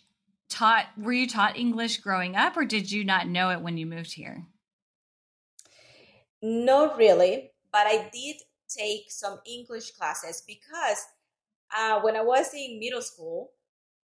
taught 0.50 0.86
were 0.98 1.14
you 1.14 1.28
taught 1.28 1.58
english 1.58 1.98
growing 1.98 2.36
up 2.36 2.56
or 2.56 2.66
did 2.66 2.92
you 2.92 3.04
not 3.04 3.28
know 3.28 3.50
it 3.50 3.62
when 3.62 3.78
you 3.78 3.86
moved 3.86 4.14
here? 4.14 4.46
Not 6.42 6.98
really 6.98 7.52
but 7.72 7.88
i 7.88 8.10
did 8.14 8.38
take 8.70 9.06
some 9.10 9.40
english 9.46 9.92
classes 9.92 10.44
because 10.48 11.06
uh, 11.76 12.00
when 12.02 12.16
i 12.16 12.22
was 12.22 12.54
in 12.54 12.80
middle 12.80 13.02
school 13.02 13.52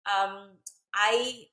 um, 0.05 0.51
i 0.93 1.43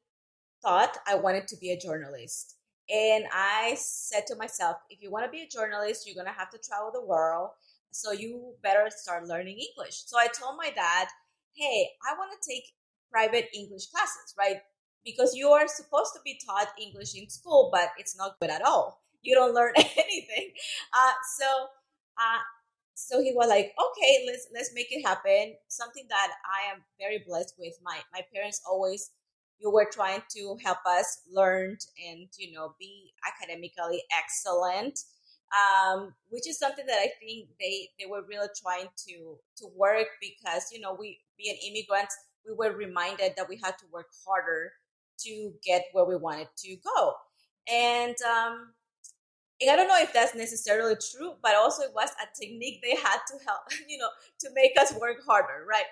thought 0.63 0.97
i 1.07 1.15
wanted 1.15 1.47
to 1.49 1.57
be 1.57 1.71
a 1.71 1.79
journalist 1.79 2.57
and 2.93 3.25
I 3.33 3.77
said 3.79 4.27
to 4.29 4.37
myself, 4.37 4.79
if 4.91 5.03
you 5.03 5.11
want 5.11 5.25
to 5.25 5.31
be 5.31 5.43
a 5.43 5.49
journalist, 5.49 6.07
you're 6.07 6.15
going 6.15 6.33
to 6.33 6.39
have 6.39 6.51
to 6.51 6.59
travel 6.59 6.91
the 6.93 7.05
world. 7.05 7.51
So 7.93 8.13
you 8.13 8.55
better 8.63 8.89
start 8.91 9.27
learning 9.27 9.59
English. 9.59 10.03
So 10.07 10.19
I 10.19 10.29
told 10.29 10.57
my 10.57 10.71
dad, 10.71 11.09
hey, 11.55 11.91
I 12.09 12.15
want 12.17 12.31
to 12.33 12.49
take 12.49 12.65
private 13.11 13.49
English 13.55 13.87
classes, 13.91 14.35
right? 14.39 14.59
Because 15.05 15.35
you 15.35 15.49
are 15.49 15.67
supposed 15.67 16.13
to 16.15 16.21
be 16.25 16.39
taught 16.45 16.69
English 16.81 17.15
in 17.17 17.29
school, 17.29 17.71
but 17.73 17.91
it's 17.99 18.17
not 18.17 18.39
good 18.41 18.51
at 18.51 18.63
all. 18.63 19.03
You 19.23 19.35
don't 19.35 19.55
learn 19.55 19.73
anything. 19.77 20.53
Uh, 20.93 21.13
so, 21.39 21.47
uh, 22.19 22.43
so 22.95 23.23
he 23.23 23.33
was 23.35 23.49
like, 23.49 23.73
okay, 23.73 24.25
let's 24.27 24.47
let's 24.55 24.75
make 24.75 24.89
it 24.91 25.03
happen. 25.07 25.55
Something 25.69 26.07
that 26.11 26.33
I 26.45 26.71
am 26.71 26.83
very 26.99 27.25
blessed 27.27 27.55
with. 27.59 27.75
My 27.83 27.99
my 28.13 28.21
parents 28.33 28.61
always 28.69 29.11
you 29.61 29.71
were 29.71 29.88
trying 29.93 30.23
to 30.31 30.57
help 30.62 30.79
us 30.87 31.21
learn 31.31 31.76
and 32.09 32.29
you 32.38 32.52
know 32.52 32.75
be 32.79 33.12
academically 33.26 34.02
excellent 34.17 34.99
um, 35.50 36.14
which 36.29 36.49
is 36.49 36.59
something 36.59 36.87
that 36.87 36.99
i 36.99 37.09
think 37.21 37.49
they 37.59 37.88
they 37.99 38.07
were 38.07 38.23
really 38.29 38.49
trying 38.61 38.88
to 38.97 39.37
to 39.57 39.67
work 39.76 40.07
because 40.21 40.67
you 40.73 40.81
know 40.81 40.97
we 40.99 41.19
being 41.38 41.57
immigrants 41.69 42.17
we 42.47 42.55
were 42.55 42.75
reminded 42.76 43.33
that 43.37 43.49
we 43.49 43.59
had 43.62 43.76
to 43.79 43.85
work 43.93 44.07
harder 44.26 44.73
to 45.21 45.52
get 45.64 45.85
where 45.93 46.05
we 46.05 46.17
wanted 46.17 46.49
to 46.59 46.76
go. 46.76 47.14
And 47.71 48.14
um, 48.23 48.73
and 49.61 49.71
I 49.71 49.76
don't 49.76 49.88
know 49.88 49.99
if 50.00 50.12
that's 50.12 50.35
necessarily 50.35 50.95
true, 50.95 51.35
but 51.43 51.55
also 51.55 51.83
it 51.83 51.93
was 51.95 52.11
a 52.11 52.26
technique 52.40 52.81
they 52.83 52.97
had 52.97 53.19
to 53.29 53.45
help, 53.47 53.61
you 53.88 53.99
know, 53.99 54.09
to 54.40 54.49
make 54.55 54.73
us 54.81 54.95
work 54.95 55.19
harder, 55.26 55.67
right? 55.69 55.85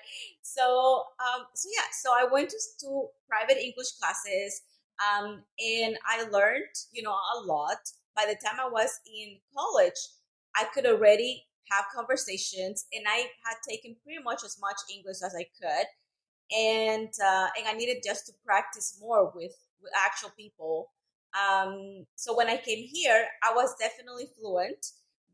So, 0.43 1.05
um, 1.21 1.47
so 1.55 1.69
yeah, 1.75 1.85
so 1.93 2.11
I 2.13 2.27
went 2.31 2.51
to, 2.51 2.59
to 2.81 3.09
private 3.29 3.63
English 3.63 3.93
classes. 4.01 4.63
Um, 4.99 5.43
and 5.61 5.97
I 6.07 6.25
learned, 6.29 6.75
you 6.93 7.03
know, 7.03 7.13
a 7.13 7.41
lot. 7.45 7.79
By 8.17 8.25
the 8.27 8.35
time 8.35 8.59
I 8.61 8.69
was 8.69 8.99
in 9.07 9.37
college, 9.57 9.95
I 10.57 10.65
could 10.75 10.87
already 10.87 11.47
have 11.71 11.85
conversations, 11.95 12.87
and 12.93 13.05
I 13.07 13.29
had 13.45 13.57
taken 13.69 13.95
pretty 14.03 14.23
much 14.23 14.43
as 14.45 14.59
much 14.61 14.77
English 14.93 15.19
as 15.25 15.35
I 15.37 15.47
could, 15.61 15.87
and 16.57 17.13
uh, 17.25 17.49
and 17.57 17.69
I 17.69 17.75
needed 17.75 17.99
just 18.05 18.27
to 18.27 18.33
practice 18.45 18.99
more 19.01 19.31
with 19.35 19.55
with 19.83 19.93
actual 19.97 20.31
people. 20.37 20.91
Um, 21.37 22.07
so 22.15 22.37
when 22.37 22.49
I 22.49 22.57
came 22.57 22.87
here, 22.87 23.27
I 23.43 23.55
was 23.55 23.75
definitely 23.79 24.31
fluent, 24.39 24.85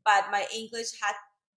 but 0.05 0.27
my 0.31 0.47
English 0.55 0.93
had 1.01 1.15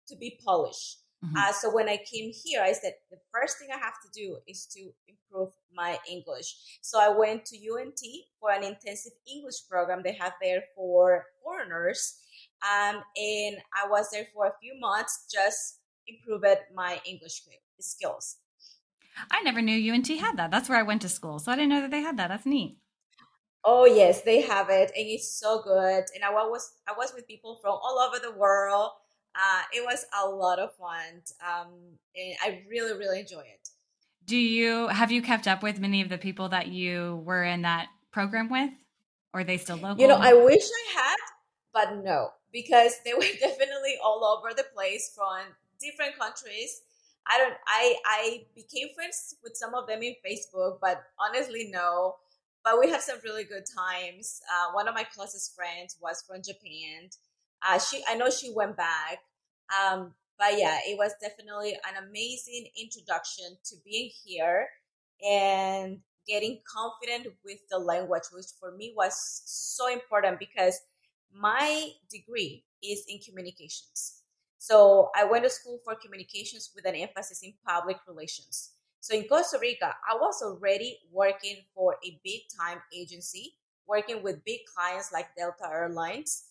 to 0.08 0.16
be 0.16 0.40
polished. 0.44 1.00
Mm-hmm. 1.26 1.36
Uh, 1.36 1.52
so 1.52 1.74
when 1.74 1.90
I 1.90 1.98
came 1.98 2.32
here, 2.32 2.62
I 2.62 2.74
said 2.74 2.94
the 3.10 3.18
first 3.34 3.58
thing 3.58 3.70
I 3.74 3.78
have 3.78 3.96
to 4.06 4.10
do 4.14 4.38
is 4.48 4.68
to 4.68 4.92
improve 5.08 5.50
my 5.74 5.98
English. 6.10 6.56
So 6.82 7.00
I 7.00 7.10
went 7.10 7.46
to 7.46 7.58
UNT 7.58 8.00
for 8.40 8.52
an 8.52 8.64
intensive 8.64 9.14
English 9.32 9.68
program 9.70 10.02
they 10.04 10.14
have 10.14 10.34
there 10.42 10.64
for 10.76 11.26
foreigners, 11.44 12.20
um, 12.62 13.02
and 13.16 13.58
I 13.74 13.90
was 13.90 14.10
there 14.12 14.28
for 14.34 14.46
a 14.46 14.52
few 14.62 14.80
months, 14.80 15.26
just 15.32 15.80
improved 16.08 16.46
my 16.76 17.02
English 17.06 17.42
skills. 17.80 18.38
I 19.32 19.42
never 19.42 19.62
knew 19.62 19.94
UNT 19.94 20.08
had 20.08 20.38
that. 20.38 20.52
That's 20.52 20.70
where 20.70 20.78
I 20.78 20.84
went 20.84 21.02
to 21.02 21.10
school, 21.10 21.40
so 21.40 21.52
I 21.52 21.56
didn't 21.56 21.70
know 21.70 21.82
that 21.82 21.92
they 21.92 22.02
had 22.02 22.18
that. 22.18 22.28
That's 22.28 22.46
neat. 22.46 22.78
Oh 23.64 23.86
yes, 23.86 24.22
they 24.22 24.42
have 24.42 24.70
it, 24.70 24.92
and 24.96 25.08
it's 25.08 25.30
so 25.30 25.62
good. 25.62 26.06
And 26.16 26.24
I 26.24 26.32
was 26.32 26.72
I 26.88 26.94
was 26.98 27.14
with 27.14 27.28
people 27.28 27.60
from 27.62 27.72
all 27.72 28.00
over 28.00 28.20
the 28.20 28.38
world. 28.38 28.92
Uh, 29.36 29.62
it 29.74 29.84
was 29.84 30.06
a 30.24 30.28
lot 30.28 30.58
of 30.58 30.74
fun, 30.76 31.22
um, 31.46 31.74
and 32.16 32.36
I 32.42 32.64
really 32.70 32.98
really 32.98 33.20
enjoy 33.20 33.42
it. 33.42 33.70
Do 34.26 34.38
you 34.38 34.88
have 34.88 35.12
you 35.12 35.22
kept 35.22 35.48
up 35.48 35.64
with 35.64 35.80
many 35.80 36.02
of 36.02 36.10
the 36.10 36.18
people 36.18 36.50
that 36.50 36.68
you 36.68 37.22
were 37.26 37.44
in 37.44 37.62
that 37.62 37.88
program 38.12 38.50
with, 38.50 38.72
or 39.34 39.42
are 39.42 39.44
they 39.44 39.58
still 39.58 39.78
local? 39.78 40.02
You 40.02 40.08
know, 40.08 40.18
I 40.20 40.34
wish 40.34 40.64
I 40.64 41.00
had, 41.00 41.18
but 41.74 42.04
no, 42.04 42.32
because 42.52 42.96
they 43.06 43.14
were 43.14 43.22
definitely 43.40 43.96
all 44.04 44.24
over 44.26 44.54
the 44.56 44.66
place 44.74 45.12
from 45.16 45.46
different 45.80 46.18
countries. 46.20 46.82
I 47.28 47.38
don't. 47.38 47.54
I 47.68 47.96
I 48.06 48.46
became 48.56 48.88
friends 48.96 49.36
with 49.44 49.56
some 49.56 49.76
of 49.76 49.88
them 49.88 50.02
in 50.02 50.16
Facebook, 50.26 50.80
but 50.82 51.04
honestly, 51.20 51.70
no. 51.72 52.16
But 52.68 52.82
we 52.82 52.90
have 52.90 53.02
some 53.02 53.20
really 53.24 53.46
good 53.46 53.64
times. 53.66 54.42
Uh, 54.52 54.74
one 54.74 54.90
of 54.90 54.94
my 54.94 55.04
closest 55.04 55.56
friends 55.56 55.96
was 56.02 56.22
from 56.28 56.42
Japan. 56.42 57.08
Uh, 57.66 57.80
she, 57.80 58.04
I 58.06 58.16
know 58.16 58.30
she 58.30 58.52
went 58.54 58.76
back. 58.76 59.20
Um, 59.72 60.14
but 60.38 60.60
yeah, 60.60 60.80
it 60.86 60.98
was 60.98 61.14
definitely 61.22 61.76
an 61.76 62.04
amazing 62.10 62.68
introduction 62.78 63.46
to 63.68 63.76
being 63.86 64.10
here 64.26 64.68
and 65.26 66.00
getting 66.28 66.60
confident 66.68 67.34
with 67.46 67.60
the 67.72 67.80
language, 67.80 68.24
which 68.34 68.48
for 68.60 68.76
me 68.76 68.94
was 68.98 69.14
so 69.46 69.90
important 69.90 70.38
because 70.38 70.78
my 71.34 71.92
degree 72.12 72.66
is 72.84 73.06
in 73.08 73.20
communications. 73.20 74.24
So 74.58 75.10
I 75.16 75.24
went 75.24 75.46
to 75.46 75.50
school 75.50 75.80
for 75.86 75.96
communications 75.96 76.72
with 76.76 76.86
an 76.86 76.96
emphasis 76.96 77.44
in 77.44 77.54
public 77.66 78.00
relations. 78.06 78.72
So 79.00 79.16
in 79.16 79.28
Costa 79.28 79.58
Rica, 79.62 79.96
I 80.10 80.16
was 80.16 80.42
already 80.44 81.00
working 81.12 81.58
for 81.74 81.96
a 82.06 82.20
big 82.24 82.42
time 82.60 82.82
agency, 82.94 83.56
working 83.88 84.24
with 84.24 84.44
big 84.46 84.62
clients 84.76 85.12
like 85.12 85.36
Delta 85.38 85.70
Airlines 85.72 86.44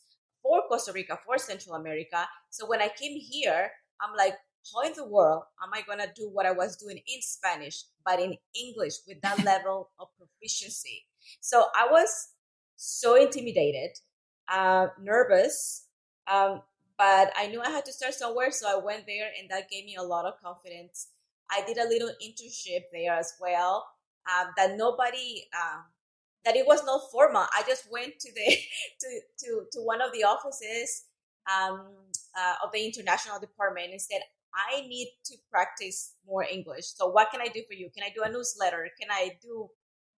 for 0.42 0.62
Costa 0.68 0.92
Rica, 0.92 1.18
for 1.24 1.38
Central 1.38 1.74
America. 1.74 2.26
So 2.50 2.66
when 2.66 2.80
I 2.80 2.88
came 2.88 3.18
here, 3.18 3.70
I'm 4.00 4.16
like, 4.16 4.34
how 4.72 4.82
in 4.82 4.92
the 4.94 5.06
world 5.06 5.44
am 5.62 5.70
I 5.72 5.82
going 5.82 5.98
to 5.98 6.12
do 6.14 6.28
what 6.28 6.46
I 6.46 6.52
was 6.52 6.76
doing 6.76 6.96
in 6.96 7.20
Spanish, 7.22 7.84
but 8.04 8.20
in 8.20 8.36
English 8.54 8.94
with 9.06 9.20
that 9.22 9.44
level 9.44 9.90
of 9.98 10.08
proficiency? 10.18 11.04
So 11.40 11.66
I 11.76 11.88
was 11.90 12.28
so 12.76 13.14
intimidated, 13.16 13.90
uh, 14.48 14.88
nervous, 15.00 15.86
um, 16.26 16.62
but 16.98 17.32
I 17.36 17.46
knew 17.48 17.60
I 17.60 17.70
had 17.70 17.84
to 17.86 17.92
start 17.92 18.14
somewhere. 18.14 18.50
So 18.50 18.68
I 18.68 18.82
went 18.82 19.06
there, 19.06 19.30
and 19.38 19.50
that 19.50 19.70
gave 19.70 19.84
me 19.84 19.96
a 19.96 20.02
lot 20.02 20.24
of 20.24 20.34
confidence. 20.42 21.08
I 21.50 21.62
did 21.66 21.78
a 21.78 21.88
little 21.88 22.10
internship 22.22 22.84
there 22.92 23.14
as 23.14 23.34
well. 23.40 23.86
Um, 24.26 24.48
that 24.56 24.76
nobody 24.76 25.44
uh, 25.54 25.82
that 26.44 26.56
it 26.56 26.66
was 26.66 26.84
not 26.84 27.02
formal. 27.12 27.42
I 27.42 27.62
just 27.66 27.90
went 27.90 28.18
to 28.20 28.32
the 28.32 28.56
to 29.00 29.20
to 29.40 29.66
to 29.72 29.80
one 29.80 30.00
of 30.00 30.12
the 30.12 30.24
offices 30.24 31.04
um, 31.46 31.82
uh, 32.36 32.54
of 32.64 32.72
the 32.72 32.84
international 32.84 33.38
department 33.40 33.90
and 33.92 34.00
said, 34.00 34.22
"I 34.54 34.80
need 34.82 35.12
to 35.26 35.36
practice 35.50 36.14
more 36.26 36.44
English. 36.44 36.86
So 36.96 37.08
what 37.08 37.30
can 37.30 37.40
I 37.40 37.48
do 37.48 37.62
for 37.68 37.74
you? 37.74 37.90
Can 37.94 38.04
I 38.04 38.12
do 38.14 38.22
a 38.22 38.30
newsletter? 38.32 38.88
Can 39.00 39.10
I 39.10 39.38
do, 39.42 39.68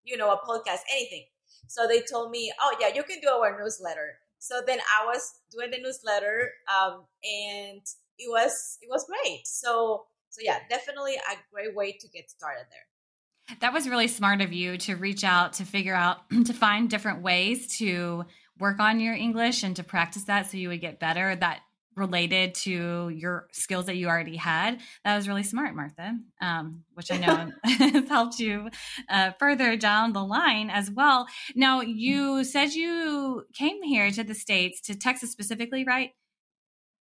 you 0.05 0.17
know, 0.17 0.31
a 0.31 0.39
podcast? 0.39 0.81
Anything?" 0.93 1.25
So 1.67 1.87
they 1.87 2.01
told 2.03 2.31
me, 2.31 2.53
"Oh 2.61 2.77
yeah, 2.81 2.89
you 2.95 3.03
can 3.03 3.21
do 3.21 3.29
our 3.29 3.59
newsletter." 3.59 4.21
So 4.39 4.63
then 4.67 4.79
I 4.81 5.07
was 5.07 5.41
doing 5.51 5.71
the 5.71 5.81
newsletter, 5.81 6.53
um, 6.69 7.05
and 7.25 7.83
it 8.19 8.29
was 8.29 8.79
it 8.83 8.89
was 8.91 9.07
great. 9.07 9.47
So 9.47 10.07
so 10.39 10.45
yeah, 10.45 10.59
definitely 10.71 11.17
a 11.17 11.37
great 11.53 11.75
way 11.75 11.93
to 11.93 12.09
get 12.09 12.31
started 12.31 12.67
there. 12.71 13.59
That 13.61 13.73
was 13.73 13.89
really 13.89 14.09
smart 14.09 14.41
of 14.41 14.53
you 14.53 14.77
to 14.79 14.95
reach 14.95 15.25
out 15.25 15.55
to 15.55 15.65
figure 15.65 15.95
out 15.95 16.19
to 16.45 16.53
find 16.53 16.89
different 16.89 17.23
ways 17.23 17.79
to 17.79 18.25
work 18.59 18.79
on 18.79 19.01
your 19.01 19.15
English 19.15 19.63
and 19.63 19.75
to 19.77 19.83
practice 19.83 20.25
that 20.25 20.51
so 20.51 20.57
you 20.57 20.69
would 20.69 20.81
get 20.81 21.01
better 21.01 21.35
that 21.37 21.61
related 21.97 22.55
to 22.55 23.09
your 23.09 23.49
skills 23.51 23.87
that 23.87 23.97
you 23.97 24.07
already 24.07 24.37
had. 24.37 24.81
That 25.05 25.17
was 25.17 25.27
really 25.27 25.43
smart, 25.43 25.75
Martha, 25.75 26.17
um, 26.41 26.85
which 26.95 27.11
I 27.11 27.17
know 27.17 27.51
has 27.65 28.09
helped 28.09 28.39
you 28.39 28.69
uh, 29.09 29.33
further 29.41 29.77
down 29.77 30.13
the 30.13 30.23
line 30.23 30.71
as 30.71 30.91
well. 30.91 31.27
Now, 31.57 31.81
you 31.81 32.45
said 32.45 32.73
you 32.73 33.45
came 33.53 33.83
here 33.83 34.13
to 34.13 34.23
the 34.23 34.35
States, 34.35 34.81
to 34.83 34.95
Texas 34.95 35.33
specifically, 35.33 35.85
right? 35.85 36.13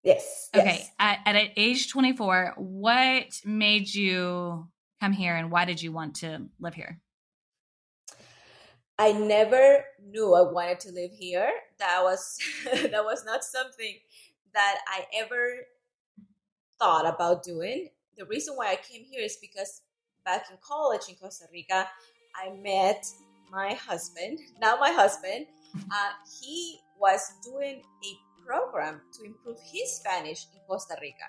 Yes. 0.02 0.48
Okay. 0.54 0.64
Yes. 0.64 0.90
At, 0.98 1.20
at 1.26 1.50
age 1.56 1.90
24, 1.90 2.54
what 2.56 3.40
made 3.44 3.92
you 3.92 4.68
come 5.00 5.12
here 5.12 5.36
and 5.36 5.50
why 5.50 5.64
did 5.64 5.82
you 5.82 5.92
want 5.92 6.16
to 6.16 6.46
live 6.60 6.74
here? 6.74 7.00
I 8.98 9.12
never 9.12 9.84
knew 10.04 10.34
I 10.34 10.42
wanted 10.42 10.80
to 10.80 10.92
live 10.92 11.12
here. 11.12 11.50
That 11.78 12.00
was 12.02 12.38
that 12.64 13.04
was 13.04 13.24
not 13.24 13.44
something 13.44 13.94
that 14.54 14.78
I 14.88 15.04
ever 15.16 15.54
thought 16.78 17.06
about 17.06 17.44
doing. 17.44 17.90
The 18.16 18.26
reason 18.26 18.56
why 18.56 18.72
I 18.72 18.76
came 18.76 19.04
here 19.04 19.22
is 19.22 19.36
because 19.40 19.82
back 20.24 20.46
in 20.50 20.56
college 20.60 21.02
in 21.08 21.14
Costa 21.14 21.44
Rica, 21.52 21.88
I 22.34 22.50
met 22.50 23.04
my 23.50 23.74
husband. 23.74 24.40
Now 24.60 24.76
my 24.80 24.90
husband, 24.90 25.46
uh, 25.76 26.10
he 26.40 26.80
was 26.98 27.20
doing 27.44 27.80
a 27.80 28.27
program 28.48 29.00
to 29.12 29.26
improve 29.26 29.58
his 29.72 29.96
Spanish 29.96 30.46
in 30.54 30.60
Costa 30.66 30.96
Rica. 31.02 31.28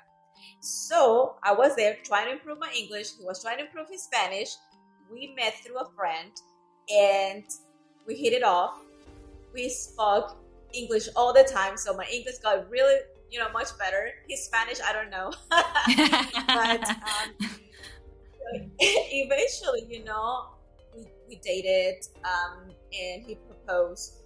So 0.62 1.36
I 1.44 1.54
was 1.54 1.76
there 1.76 1.98
trying 2.06 2.28
to 2.28 2.32
improve 2.34 2.60
my 2.60 2.72
English. 2.76 3.08
He 3.18 3.26
was 3.26 3.44
trying 3.44 3.58
to 3.58 3.66
improve 3.66 3.88
his 3.92 4.04
Spanish. 4.04 4.56
We 5.12 5.34
met 5.36 5.54
through 5.64 5.80
a 5.80 5.90
friend 5.98 6.32
and 6.90 7.44
we 8.08 8.16
hit 8.16 8.34
it 8.34 8.44
off. 8.44 8.74
We 9.54 9.68
spoke 9.68 10.38
English 10.74 11.10
all 11.16 11.34
the 11.34 11.44
time, 11.44 11.76
so 11.76 11.96
my 11.96 12.06
English 12.12 12.38
got 12.40 12.70
really, 12.70 13.00
you 13.32 13.40
know, 13.40 13.52
much 13.52 13.78
better. 13.78 14.12
His 14.30 14.46
Spanish, 14.46 14.80
I 14.82 14.94
don't 14.94 15.10
know, 15.10 15.32
but 15.50 16.90
um, 16.90 17.50
eventually, 18.80 19.88
you 19.90 20.04
know, 20.04 20.50
we, 20.96 21.08
we 21.28 21.36
dated, 21.38 22.06
um, 22.24 22.70
and 22.94 23.26
he 23.26 23.36
proposed. 23.48 24.22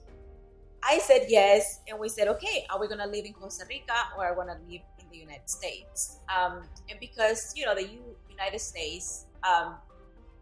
I 0.85 0.99
said 0.99 1.25
yes, 1.29 1.79
and 1.87 1.97
we 1.99 2.09
said, 2.09 2.27
okay, 2.27 2.65
are 2.69 2.79
we 2.79 2.87
gonna 2.87 3.07
live 3.07 3.25
in 3.25 3.33
Costa 3.33 3.65
Rica 3.69 3.93
or 4.17 4.25
are 4.25 4.33
we 4.33 4.45
gonna 4.45 4.59
live 4.67 4.81
in 4.99 5.09
the 5.13 5.17
United 5.17 5.49
States. 5.49 6.19
Um, 6.27 6.63
and 6.89 6.99
because, 6.99 7.53
you 7.55 7.65
know, 7.65 7.75
the 7.75 7.83
U- 7.83 8.15
United 8.29 8.59
States 8.59 9.25
um, 9.43 9.75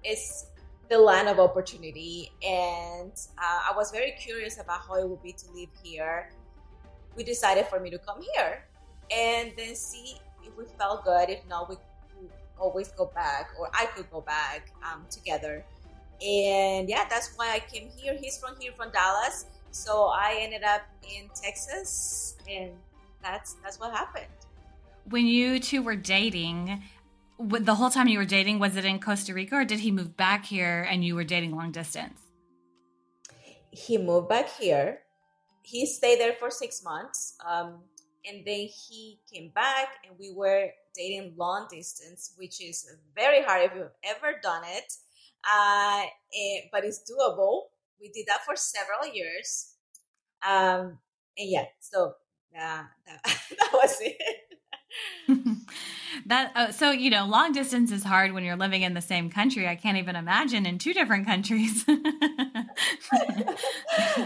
is 0.04 0.48
the 0.90 0.98
land 0.98 1.30
of 1.30 1.40
opportunity. 1.40 2.32
And 2.46 3.14
uh, 3.38 3.72
I 3.72 3.74
was 3.76 3.92
very 3.92 4.12
curious 4.20 4.60
about 4.60 4.82
how 4.88 4.96
it 4.96 5.08
would 5.08 5.22
be 5.22 5.34
to 5.34 5.52
live 5.54 5.70
here. 5.84 6.32
We 7.16 7.24
decided 7.24 7.68
for 7.68 7.80
me 7.80 7.90
to 7.92 8.00
come 8.00 8.22
here 8.34 8.66
and 9.12 9.52
then 9.58 9.76
see 9.76 10.16
if 10.44 10.58
we 10.58 10.66
felt 10.80 11.04
good. 11.04 11.30
If 11.30 11.46
not, 11.48 11.70
we 11.70 11.76
could 11.76 12.30
always 12.58 12.90
go 12.90 13.12
back, 13.14 13.52
or 13.60 13.70
I 13.74 13.86
could 13.88 14.10
go 14.10 14.22
back 14.22 14.72
um, 14.84 15.06
together. 15.10 15.66
And 16.26 16.88
yeah, 16.88 17.06
that's 17.10 17.34
why 17.36 17.54
I 17.54 17.60
came 17.60 17.90
here. 17.96 18.16
He's 18.20 18.38
from 18.38 18.56
here, 18.60 18.72
from 18.72 18.92
Dallas. 18.92 19.46
So 19.72 20.06
I 20.08 20.38
ended 20.40 20.64
up 20.64 20.82
in 21.04 21.30
Texas, 21.34 22.36
and 22.50 22.72
that's 23.24 23.56
that's 23.64 23.80
what 23.80 23.92
happened 23.92 24.28
when 25.12 25.26
you 25.26 25.60
two 25.60 25.82
were 25.82 25.96
dating, 25.96 26.82
the 27.40 27.76
whole 27.76 27.90
time 27.90 28.08
you 28.08 28.18
were 28.18 28.26
dating, 28.26 28.60
was 28.60 28.76
it 28.76 28.86
in 28.86 29.00
Costa 29.00 29.34
Rica 29.34 29.56
or 29.56 29.66
did 29.66 29.80
he 29.80 29.92
move 29.92 30.16
back 30.16 30.46
here 30.46 30.88
and 30.90 31.04
you 31.04 31.16
were 31.16 31.24
dating 31.24 31.56
long 31.56 31.72
distance? 31.72 32.20
He 33.72 33.98
moved 33.98 34.30
back 34.30 34.50
here. 34.50 35.00
He 35.64 35.86
stayed 35.86 36.20
there 36.20 36.34
for 36.34 36.52
six 36.52 36.84
months. 36.84 37.36
Um, 37.46 37.80
and 38.28 38.46
then 38.46 38.68
he 38.68 39.20
came 39.32 39.50
back 39.50 39.88
and 40.08 40.18
we 40.20 40.34
were 40.36 40.70
dating 40.96 41.34
long 41.38 41.68
distance, 41.70 42.34
which 42.38 42.62
is 42.62 42.88
very 43.16 43.42
hard 43.44 43.64
if 43.64 43.72
you've 43.76 43.88
ever 44.04 44.40
done 44.44 44.64
it. 44.66 44.94
Uh, 45.44 46.04
and, 46.04 46.64
but 46.72 46.84
it's 46.84 47.02
doable 47.10 47.64
we 48.02 48.10
did 48.10 48.26
that 48.28 48.44
for 48.46 48.56
several 48.56 49.14
years. 49.14 49.76
Um, 50.46 50.98
and 51.38 51.50
yeah, 51.50 51.66
so 51.80 52.14
uh, 52.60 52.84
that, 53.06 53.22
that 53.24 53.70
was 53.74 53.98
it. 54.02 54.18
that 56.26 56.52
uh, 56.56 56.72
so 56.72 56.92
you 56.92 57.10
know 57.10 57.26
long 57.26 57.54
distance 57.54 57.92
is 57.92 58.04
hard 58.04 58.34
when 58.34 58.44
you're 58.44 58.58
living 58.58 58.82
in 58.82 58.94
the 58.94 59.02
same 59.02 59.30
country 59.30 59.66
i 59.66 59.76
can't 59.76 59.98
even 59.98 60.18
imagine 60.18 60.66
in 60.66 60.78
two 60.78 60.94
different 60.94 61.26
countries 61.26 61.86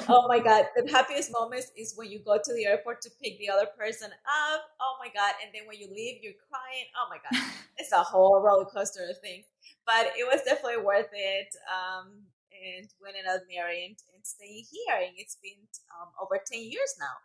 oh 0.10 0.26
my 0.28 0.40
god 0.40 0.66
the 0.76 0.90
happiest 0.92 1.32
moments 1.32 1.72
is 1.78 1.94
when 1.96 2.10
you 2.10 2.18
go 2.20 2.40
to 2.44 2.52
the 2.56 2.66
airport 2.66 3.00
to 3.00 3.12
pick 3.22 3.38
the 3.38 3.48
other 3.48 3.68
person 3.78 4.10
up 4.10 4.62
oh 4.82 4.96
my 5.00 5.08
god 5.14 5.36
and 5.44 5.54
then 5.54 5.68
when 5.68 5.78
you 5.80 5.88
leave 5.94 6.18
you're 6.24 6.34
crying 6.50 6.86
oh 6.98 7.08
my 7.10 7.18
god 7.18 7.40
it's 7.78 7.92
a 7.92 8.02
whole 8.02 8.42
roller 8.42 8.66
coaster 8.66 9.08
of 9.08 9.20
things 9.20 9.46
but 9.86 10.08
it 10.18 10.26
was 10.26 10.42
definitely 10.46 10.84
worth 10.84 11.10
it 11.14 11.56
um, 11.70 12.24
and 12.66 12.90
when 13.00 13.14
I 13.14 13.24
got 13.24 13.46
married 13.46 13.98
and 14.14 14.26
staying 14.26 14.66
here 14.72 14.98
and 15.06 15.14
it's 15.18 15.38
been 15.42 15.62
um, 15.94 16.10
over 16.22 16.42
10 16.42 16.62
years 16.62 16.96
now 17.00 17.16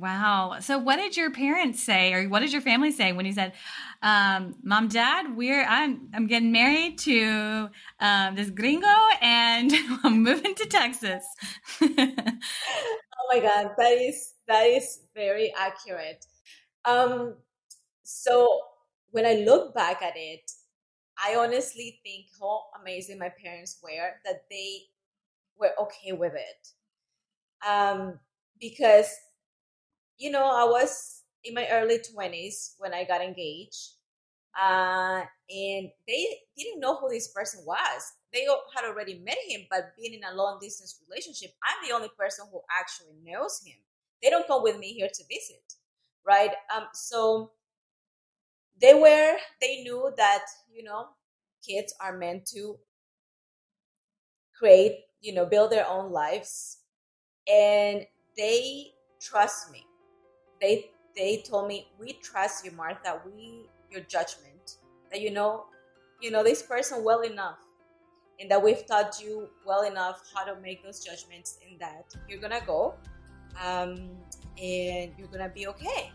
Wow. 0.00 0.56
So 0.60 0.78
what 0.78 0.96
did 0.96 1.14
your 1.14 1.30
parents 1.30 1.82
say 1.82 2.14
or 2.14 2.26
what 2.26 2.40
did 2.40 2.52
your 2.54 2.62
family 2.62 2.90
say 2.90 3.12
when 3.12 3.26
you 3.26 3.34
said, 3.34 3.52
um, 4.00 4.54
mom, 4.62 4.88
dad, 4.88 5.36
we're, 5.36 5.62
I'm, 5.62 6.08
I'm 6.14 6.26
getting 6.26 6.52
married 6.52 6.98
to, 7.00 7.68
um, 8.00 8.34
this 8.34 8.48
gringo 8.48 8.86
and 9.20 9.70
I'm 10.02 10.22
moving 10.22 10.54
to 10.54 10.64
Texas. 10.64 11.22
oh 11.82 11.86
my 13.28 13.40
God. 13.40 13.72
That 13.76 13.98
is, 13.98 14.32
that 14.48 14.62
is 14.62 15.00
very 15.14 15.52
accurate. 15.54 16.24
Um, 16.86 17.34
so 18.02 18.48
when 19.10 19.26
I 19.26 19.44
look 19.44 19.74
back 19.74 20.00
at 20.00 20.14
it, 20.16 20.50
I 21.24 21.36
honestly 21.36 22.00
think 22.02 22.26
how 22.40 22.62
amazing 22.80 23.18
my 23.18 23.30
parents 23.42 23.78
were 23.82 24.10
that 24.24 24.44
they 24.50 24.82
were 25.58 25.72
okay 25.80 26.12
with 26.12 26.34
it. 26.34 26.68
Um, 27.68 28.18
because 28.60 29.14
you 30.18 30.30
know, 30.30 30.44
I 30.44 30.64
was 30.64 31.22
in 31.44 31.54
my 31.54 31.66
early 31.70 31.98
20s 31.98 32.74
when 32.78 32.92
I 32.92 33.04
got 33.04 33.22
engaged. 33.22 33.94
Uh, 34.60 35.22
and 35.48 35.90
they 36.08 36.26
didn't 36.58 36.80
know 36.80 36.96
who 36.96 37.08
this 37.08 37.28
person 37.28 37.62
was. 37.64 38.12
They 38.32 38.46
had 38.74 38.84
already 38.84 39.20
met 39.24 39.38
him, 39.48 39.62
but 39.70 39.92
being 39.96 40.14
in 40.14 40.22
a 40.24 40.34
long 40.36 40.58
distance 40.60 41.00
relationship, 41.08 41.52
I'm 41.62 41.88
the 41.88 41.94
only 41.94 42.10
person 42.18 42.46
who 42.50 42.60
actually 42.78 43.14
knows 43.24 43.60
him. 43.64 43.76
They 44.22 44.28
don't 44.28 44.46
come 44.46 44.62
with 44.62 44.78
me 44.78 44.92
here 44.92 45.08
to 45.08 45.24
visit, 45.30 45.74
right? 46.26 46.50
Um, 46.74 46.88
so 46.92 47.52
they 48.80 48.94
were, 48.94 49.36
they 49.60 49.82
knew 49.82 50.12
that, 50.16 50.44
you 50.72 50.82
know, 50.82 51.08
kids 51.66 51.94
are 52.00 52.16
meant 52.16 52.46
to 52.46 52.78
create, 54.56 55.04
you 55.20 55.34
know, 55.34 55.46
build 55.46 55.70
their 55.70 55.86
own 55.86 56.12
lives. 56.12 56.78
And 57.50 58.06
they 58.36 58.92
trust 59.20 59.70
me. 59.70 59.86
They 60.60 60.90
they 61.16 61.42
told 61.42 61.68
me 61.68 61.88
we 61.98 62.12
trust 62.22 62.64
you 62.64 62.70
martha. 62.72 63.20
We 63.26 63.66
your 63.90 64.02
judgment 64.02 64.76
that 65.10 65.20
you 65.20 65.30
know 65.30 65.66
you 66.20 66.30
know 66.30 66.42
this 66.42 66.62
person 66.62 67.02
well 67.02 67.22
enough 67.22 67.58
and 68.38 68.50
that 68.50 68.62
we've 68.62 68.86
taught 68.86 69.20
you 69.20 69.48
well 69.66 69.82
enough 69.82 70.22
how 70.34 70.44
to 70.44 70.58
make 70.60 70.82
those 70.82 71.04
judgments 71.04 71.58
and 71.68 71.78
that 71.80 72.04
you're 72.28 72.40
gonna 72.40 72.62
go 72.66 72.94
um, 73.62 74.10
and 74.62 75.12
you're 75.18 75.28
gonna 75.32 75.48
be 75.48 75.66
okay 75.66 76.10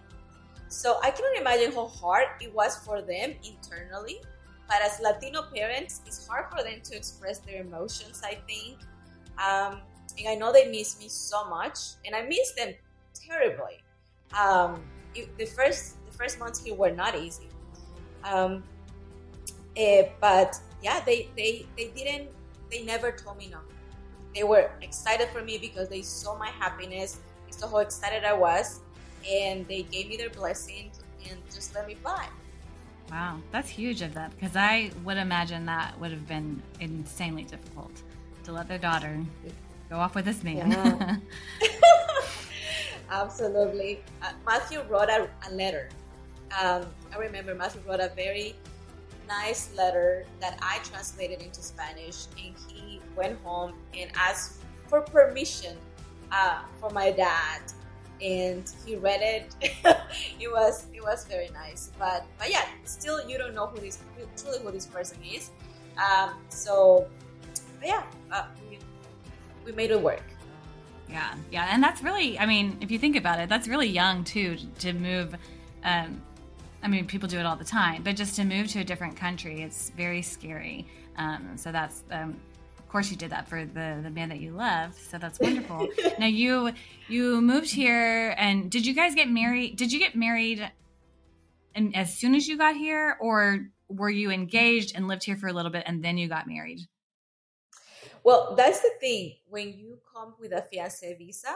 so 0.68 1.00
i 1.04 1.12
cannot 1.12 1.36
imagine 1.38 1.72
how 1.72 1.88
hard 1.88 2.28
it 2.42 2.54
was 2.54 2.78
for 2.78 3.02
them 3.02 3.34
internally. 3.44 4.22
But 4.68 4.82
as 4.82 5.00
latino 5.00 5.44
parents 5.54 6.02
it's 6.06 6.28
hard 6.28 6.46
for 6.50 6.64
them 6.64 6.82
to 6.84 6.96
express 6.96 7.40
their 7.40 7.62
emotions 7.62 8.22
i 8.26 8.38
think. 8.48 8.80
Um, 9.38 9.82
and 10.18 10.28
i 10.28 10.36
know 10.36 10.52
they 10.52 10.72
miss 10.72 11.00
me 11.00 11.08
so 11.10 11.50
much 11.50 11.78
and 12.06 12.16
i 12.16 12.22
miss 12.24 12.52
them 12.54 12.74
terribly. 13.14 13.84
Um, 14.38 14.82
it, 15.14 15.38
the 15.38 15.46
first 15.46 16.04
the 16.06 16.12
first 16.12 16.40
months 16.40 16.64
here 16.64 16.76
were 16.76 16.92
not 16.92 17.16
easy. 17.16 17.50
Um, 18.24 18.64
uh, 19.78 20.04
but 20.20 20.60
yeah, 20.82 21.02
they 21.06 21.30
they 21.36 21.66
they 21.78 21.88
didn't 21.96 22.30
they 22.72 22.84
never 22.84 23.12
told 23.12 23.38
me 23.38 23.50
no. 23.52 23.60
They 24.34 24.44
were 24.44 24.72
excited 24.82 25.30
for 25.30 25.42
me 25.42 25.58
because 25.58 25.88
they 25.90 26.02
saw 26.02 26.38
my 26.38 26.50
happiness, 26.50 27.20
they 27.46 27.52
saw 27.52 27.70
how 27.70 27.78
excited 27.78 28.26
I 28.26 28.34
was, 28.34 28.82
and 29.30 29.68
they 29.68 29.84
gave 29.84 30.08
me 30.10 30.18
their 30.18 30.30
blessing 30.30 30.92
and 31.30 31.40
just 31.54 31.74
let 31.76 31.88
me 31.88 31.96
fly. 31.96 32.28
Wow, 33.12 33.40
that's 33.52 33.70
huge 33.70 34.02
of 34.02 34.14
them 34.14 34.32
because 34.32 34.56
I 34.56 34.92
would 35.04 35.18
imagine 35.18 35.66
that 35.66 36.00
would 36.00 36.12
have 36.12 36.28
been 36.28 36.62
insanely 36.80 37.44
difficult 37.44 37.92
to 38.44 38.52
let 38.52 38.68
their 38.68 38.80
daughter 38.80 39.20
go 39.90 39.98
off 39.98 40.16
with 40.16 40.26
this 40.26 40.44
man. 40.44 40.72
Yeah. 40.72 41.18
Absolutely. 43.10 44.02
Uh, 44.22 44.32
Matthew 44.46 44.82
wrote 44.90 45.10
a, 45.10 45.30
a 45.48 45.52
letter. 45.54 45.90
Um, 46.60 46.86
I 47.14 47.18
remember 47.20 47.54
Matthew 47.54 47.82
wrote 47.88 48.00
a 48.00 48.12
very 48.16 48.56
nice 49.28 49.74
letter 49.76 50.26
that 50.40 50.58
I 50.62 50.80
translated 50.80 51.42
into 51.42 51.62
Spanish, 51.62 52.28
and 52.44 52.56
he 52.68 53.00
went 53.16 53.40
home 53.44 53.74
and 53.98 54.12
asked 54.16 54.62
for 54.88 55.02
permission 55.02 55.78
uh, 56.32 56.62
for 56.80 56.90
my 56.92 57.12
dad, 57.12 57.62
and 58.22 58.72
he 58.86 58.96
read 58.96 59.22
it. 59.22 59.56
it 60.40 60.52
was 60.52 60.88
it 60.94 61.04
was 61.04 61.26
very 61.26 61.50
nice, 61.54 61.92
but 62.00 62.26
but 62.38 62.50
yeah, 62.50 62.66
still 62.84 63.28
you 63.28 63.38
don't 63.38 63.56
know 63.56 63.68
who 63.68 63.80
this 63.80 64.00
truly 64.38 64.60
who 64.60 64.72
this 64.72 64.86
person 64.86 65.18
is. 65.24 65.52
Um, 65.98 66.34
so 66.50 67.08
yeah, 67.84 68.04
uh, 68.32 68.46
we, 68.70 68.80
we 69.66 69.72
made 69.72 69.92
it 69.92 70.02
work. 70.02 70.24
Yeah, 71.10 71.36
yeah, 71.52 71.70
and 71.72 71.84
that's 71.84 72.02
really, 72.02 72.40
I 72.40 72.46
mean, 72.46 72.78
if 72.82 72.90
you 72.90 72.98
think 72.98 73.16
about 73.16 73.40
it, 73.40 73.48
that's 73.48 73.68
really 73.68 73.88
young 73.88 74.24
too 74.24 74.58
to 74.80 74.94
move. 74.94 75.36
Um, 75.84 76.22
I 76.82 76.88
mean, 76.88 77.06
people 77.06 77.30
do 77.30 77.40
it 77.40 77.46
all 77.46 77.56
the 77.56 77.64
time, 77.64 78.04
but 78.04 78.16
just 78.16 78.36
to 78.38 78.44
move 78.44 78.68
to 78.70 78.80
a 78.80 78.84
different 78.84 79.16
country, 79.16 79.62
it's 79.62 79.92
very 79.92 80.22
scary. 80.22 80.88
Um, 81.18 81.54
so 81.56 81.72
that's, 81.72 82.04
um, 82.12 82.36
of 82.86 82.92
course, 82.92 83.10
you 83.10 83.18
did 83.18 83.32
that 83.32 83.50
for 83.50 83.66
the 83.66 84.00
the 84.04 84.12
man 84.12 84.30
that 84.30 84.40
you 84.40 84.52
love. 84.52 84.94
So 84.94 85.18
that's 85.18 85.40
wonderful. 85.40 85.88
now 86.20 86.28
you 86.28 86.72
you 87.08 87.42
moved 87.42 87.72
here, 87.72 88.36
and 88.38 88.70
did 88.70 88.86
you 88.86 88.94
guys 88.94 89.16
get 89.16 89.28
married? 89.28 89.76
Did 89.76 89.92
you 89.92 89.98
get 89.98 90.16
married, 90.16 90.70
and 91.74 91.96
as 91.96 92.16
soon 92.16 92.36
as 92.36 92.48
you 92.48 92.58
got 92.58 92.76
here, 92.76 93.18
or 93.20 93.68
were 93.88 94.10
you 94.10 94.32
engaged 94.32 94.96
and 94.96 95.08
lived 95.08 95.24
here 95.24 95.36
for 95.36 95.48
a 95.48 95.54
little 95.54 95.72
bit 95.72 95.84
and 95.86 96.04
then 96.04 96.18
you 96.18 96.28
got 96.28 96.48
married? 96.48 96.82
Well, 98.24 98.56
that's 98.56 98.82
the 98.82 98.92
thing. 99.00 99.36
When 99.48 99.74
you 99.74 100.00
come 100.14 100.34
with 100.40 100.52
a 100.52 100.64
fiance 100.64 101.16
visa, 101.18 101.54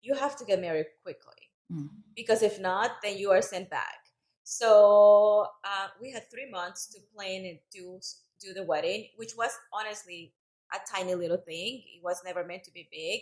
you 0.00 0.14
have 0.14 0.36
to 0.36 0.44
get 0.44 0.60
married 0.60 0.86
quickly 1.02 1.50
mm. 1.72 1.88
because 2.14 2.42
if 2.42 2.60
not, 2.60 3.02
then 3.02 3.16
you 3.18 3.30
are 3.30 3.42
sent 3.42 3.70
back. 3.70 3.98
So 4.44 5.46
uh, 5.64 5.88
we 6.00 6.10
had 6.10 6.30
three 6.30 6.50
months 6.50 6.86
to 6.88 6.98
plan 7.14 7.44
and 7.44 7.58
do 7.72 7.98
do 8.42 8.52
the 8.52 8.64
wedding, 8.64 9.08
which 9.16 9.32
was 9.36 9.50
honestly 9.72 10.34
a 10.72 10.78
tiny 10.90 11.14
little 11.14 11.38
thing. 11.38 11.82
It 11.96 12.02
was 12.02 12.22
never 12.24 12.44
meant 12.44 12.64
to 12.64 12.72
be 12.72 12.88
big, 12.90 13.20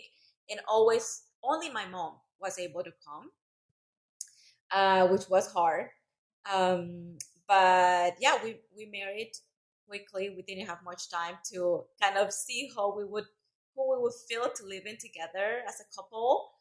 and 0.49 0.59
always 0.67 1.23
only 1.43 1.69
my 1.69 1.85
mom 1.87 2.15
was 2.39 2.57
able 2.59 2.83
to 2.83 2.91
come, 3.05 3.29
uh, 4.71 5.07
which 5.07 5.29
was 5.29 5.51
hard. 5.51 5.89
Um, 6.51 7.17
but 7.47 8.15
yeah, 8.19 8.37
we 8.43 8.57
we 8.75 8.85
married 8.91 9.31
quickly. 9.87 10.33
We 10.35 10.41
didn't 10.43 10.67
have 10.67 10.79
much 10.83 11.09
time 11.09 11.35
to 11.53 11.83
kind 12.01 12.17
of 12.17 12.31
see 12.31 12.69
how 12.75 12.95
we 12.95 13.05
would 13.05 13.25
who 13.75 13.91
we 13.91 14.01
would 14.01 14.13
feel 14.29 14.49
to 14.49 14.65
live 14.65 14.85
in 14.85 14.97
together 14.97 15.61
as 15.67 15.81
a 15.81 15.95
couple. 15.95 16.51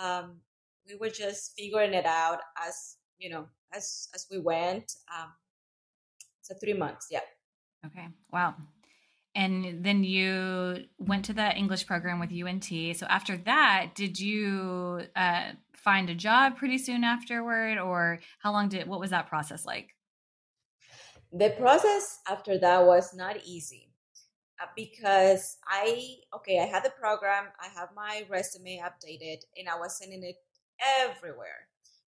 Um, 0.00 0.40
we 0.88 0.96
were 0.96 1.10
just 1.10 1.52
figuring 1.58 1.94
it 1.94 2.06
out 2.06 2.40
as 2.66 2.96
you 3.18 3.30
know 3.30 3.46
as 3.72 4.08
as 4.14 4.26
we 4.30 4.38
went. 4.38 4.92
Um, 5.14 5.32
so 6.42 6.54
three 6.60 6.74
months, 6.74 7.08
yeah. 7.10 7.26
Okay. 7.84 8.08
Wow. 8.32 8.54
And 9.34 9.84
then 9.84 10.02
you 10.02 10.84
went 10.98 11.26
to 11.26 11.34
the 11.34 11.54
English 11.54 11.86
program 11.86 12.18
with 12.18 12.32
UNT. 12.32 12.64
So 12.96 13.06
after 13.06 13.36
that, 13.38 13.90
did 13.94 14.18
you 14.18 15.02
uh, 15.14 15.52
find 15.74 16.08
a 16.08 16.14
job 16.14 16.56
pretty 16.56 16.78
soon 16.78 17.04
afterward, 17.04 17.76
or 17.78 18.20
how 18.38 18.52
long 18.52 18.70
did? 18.70 18.88
What 18.88 18.98
was 18.98 19.10
that 19.10 19.28
process 19.28 19.66
like? 19.66 19.96
the 21.32 21.50
process 21.58 22.20
after 22.28 22.58
that 22.58 22.86
was 22.86 23.14
not 23.14 23.36
easy 23.44 23.90
uh, 24.62 24.66
because 24.74 25.58
I 25.66 26.16
okay, 26.34 26.60
I 26.60 26.66
had 26.66 26.84
the 26.84 26.92
program, 26.98 27.44
I 27.60 27.68
have 27.78 27.90
my 27.94 28.24
resume 28.30 28.82
updated, 28.82 29.38
and 29.56 29.68
I 29.68 29.78
was 29.78 29.98
sending 29.98 30.22
it 30.22 30.36
everywhere. 31.04 31.68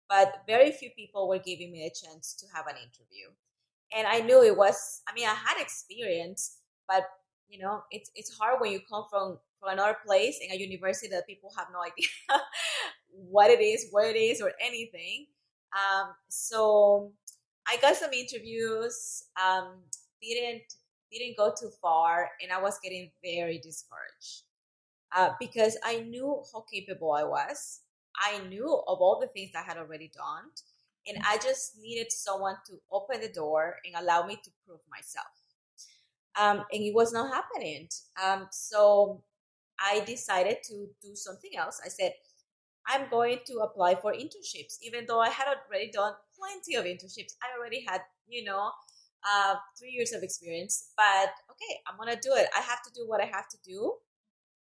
But 0.08 0.42
very 0.46 0.70
few 0.72 0.90
people 0.96 1.28
were 1.28 1.38
giving 1.38 1.72
me 1.72 1.86
a 1.86 2.06
chance 2.06 2.34
to 2.40 2.46
have 2.54 2.66
an 2.66 2.76
interview. 2.76 3.32
And 3.94 4.06
I 4.06 4.20
knew 4.20 4.42
it 4.42 4.56
was 4.56 5.02
I 5.08 5.14
mean, 5.14 5.26
I 5.26 5.34
had 5.34 5.60
experience, 5.60 6.58
but 6.88 7.04
you 7.48 7.58
know, 7.60 7.82
it's 7.90 8.10
it's 8.14 8.36
hard 8.38 8.60
when 8.60 8.72
you 8.72 8.80
come 8.88 9.04
from 9.10 9.38
from 9.60 9.72
another 9.72 9.96
place 10.06 10.38
in 10.42 10.50
a 10.52 10.56
university 10.60 11.08
that 11.08 11.26
people 11.26 11.50
have 11.56 11.68
no 11.72 11.80
idea 11.88 12.42
what 13.08 13.50
it 13.50 13.60
is, 13.60 13.88
where 13.90 14.10
it 14.10 14.16
is, 14.18 14.40
or 14.40 14.52
anything. 14.60 15.26
Um, 15.74 16.10
so 16.28 17.12
I 17.66 17.76
got 17.78 17.96
some 17.96 18.12
interviews, 18.12 19.24
um, 19.42 19.82
didn't 20.22 20.62
didn't 21.12 21.36
go 21.36 21.52
too 21.58 21.70
far, 21.80 22.30
and 22.42 22.52
I 22.52 22.60
was 22.60 22.78
getting 22.82 23.10
very 23.22 23.58
discouraged. 23.58 24.42
uh, 25.16 25.30
because 25.40 25.78
I 25.84 26.00
knew 26.00 26.42
how 26.52 26.64
capable 26.72 27.12
I 27.12 27.24
was. 27.24 27.80
I 28.16 28.40
knew 28.48 28.66
of 28.88 28.98
all 29.00 29.20
the 29.20 29.28
things 29.28 29.52
I 29.56 29.62
had 29.62 29.78
already 29.78 30.10
done. 30.14 30.50
And 31.06 31.18
I 31.26 31.38
just 31.38 31.78
needed 31.80 32.10
someone 32.10 32.56
to 32.66 32.74
open 32.90 33.20
the 33.20 33.28
door 33.28 33.76
and 33.84 33.94
allow 34.02 34.26
me 34.26 34.36
to 34.36 34.50
prove 34.66 34.80
myself. 34.90 35.26
Um, 36.40 36.64
and 36.72 36.82
it 36.82 36.94
was 36.94 37.12
not 37.12 37.32
happening. 37.32 37.88
Um, 38.22 38.48
so 38.50 39.22
I 39.78 40.00
decided 40.00 40.58
to 40.64 40.86
do 41.02 41.14
something 41.14 41.50
else. 41.56 41.80
I 41.84 41.88
said, 41.88 42.12
I'm 42.86 43.08
going 43.10 43.38
to 43.46 43.60
apply 43.60 43.94
for 43.94 44.12
internships, 44.12 44.78
even 44.82 45.06
though 45.06 45.20
I 45.20 45.30
had 45.30 45.46
already 45.48 45.90
done 45.90 46.12
plenty 46.38 46.74
of 46.76 46.84
internships. 46.84 47.34
I 47.42 47.58
already 47.58 47.84
had, 47.86 48.02
you 48.28 48.44
know, 48.44 48.70
uh, 49.24 49.54
three 49.78 49.90
years 49.90 50.12
of 50.12 50.22
experience. 50.22 50.90
But 50.96 51.30
okay, 51.50 51.80
I'm 51.86 51.96
gonna 51.96 52.20
do 52.20 52.34
it. 52.34 52.48
I 52.56 52.60
have 52.60 52.82
to 52.82 52.90
do 52.94 53.08
what 53.08 53.22
I 53.22 53.26
have 53.26 53.48
to 53.48 53.56
do 53.64 53.94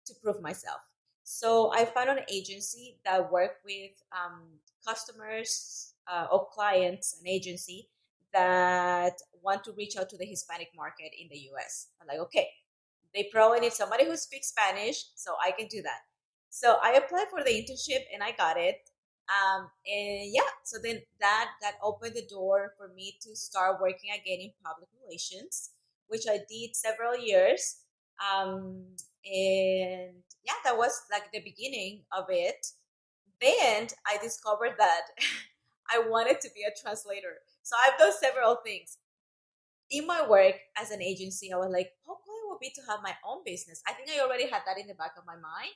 to 0.07 0.15
prove 0.23 0.43
myself. 0.43 0.81
So 1.25 1.73
I 1.73 1.85
found 1.85 2.11
an 2.11 2.25
agency 2.31 2.99
that 3.05 3.31
worked 3.31 3.65
with 3.65 3.93
um, 4.13 4.43
customers 4.87 5.90
uh, 6.11 6.27
or 6.33 6.49
clients, 6.53 7.17
and 7.19 7.29
agency 7.29 7.89
that 8.33 9.15
want 9.43 9.65
to 9.65 9.73
reach 9.73 9.97
out 9.97 10.09
to 10.11 10.17
the 10.17 10.27
Hispanic 10.27 10.69
market 10.77 11.13
in 11.19 11.29
the 11.31 11.39
US. 11.53 11.89
I'm 12.01 12.07
like, 12.07 12.19
okay, 12.19 12.49
they 13.15 13.29
probably 13.33 13.61
need 13.61 13.73
somebody 13.73 14.05
who 14.05 14.17
speaks 14.17 14.49
Spanish, 14.49 15.07
so 15.15 15.35
I 15.45 15.53
can 15.53 15.67
do 15.67 15.83
that. 15.83 16.01
So 16.51 16.77
I 16.83 16.93
applied 16.93 17.29
for 17.31 17.43
the 17.45 17.51
internship 17.51 18.05
and 18.13 18.23
I 18.23 18.33
got 18.33 18.57
it. 18.57 18.91
Um, 19.31 19.69
and 19.87 20.33
yeah, 20.33 20.51
so 20.65 20.79
then 20.83 21.01
that 21.21 21.51
that 21.63 21.75
opened 21.83 22.15
the 22.17 22.27
door 22.29 22.75
for 22.77 22.89
me 22.89 23.17
to 23.23 23.37
start 23.37 23.81
working 23.81 24.11
again 24.11 24.41
in 24.41 24.51
public 24.65 24.89
relations, 25.05 25.71
which 26.09 26.25
I 26.29 26.41
did 26.49 26.75
several 26.75 27.17
years. 27.17 27.83
Um, 28.19 28.83
and 29.25 30.15
yeah, 30.45 30.59
that 30.65 30.77
was 30.77 31.03
like 31.13 31.31
the 31.33 31.41
beginning 31.41 32.03
of 32.11 32.25
it. 32.29 32.67
Then 33.41 33.89
I 34.07 34.19
discovered 34.21 34.75
that 34.79 35.03
I 35.93 35.99
wanted 36.09 36.41
to 36.41 36.49
be 36.55 36.63
a 36.63 36.73
translator. 36.81 37.43
So 37.63 37.77
I've 37.85 37.99
done 37.99 38.13
several 38.13 38.57
things. 38.65 38.99
In 39.91 40.07
my 40.07 40.27
work 40.27 40.55
as 40.81 40.91
an 40.91 41.03
agency, 41.03 41.53
I 41.53 41.57
was 41.57 41.73
like, 41.73 41.91
how 42.07 42.15
cool 42.25 42.39
it 42.45 42.49
would 42.51 42.61
be 42.61 42.71
to 42.71 42.83
have 42.89 43.01
my 43.03 43.15
own 43.27 43.43
business. 43.45 43.83
I 43.87 43.93
think 43.93 44.09
I 44.09 44.23
already 44.23 44.49
had 44.49 44.63
that 44.67 44.79
in 44.79 44.87
the 44.87 44.95
back 44.95 45.13
of 45.19 45.27
my 45.27 45.35
mind. 45.35 45.75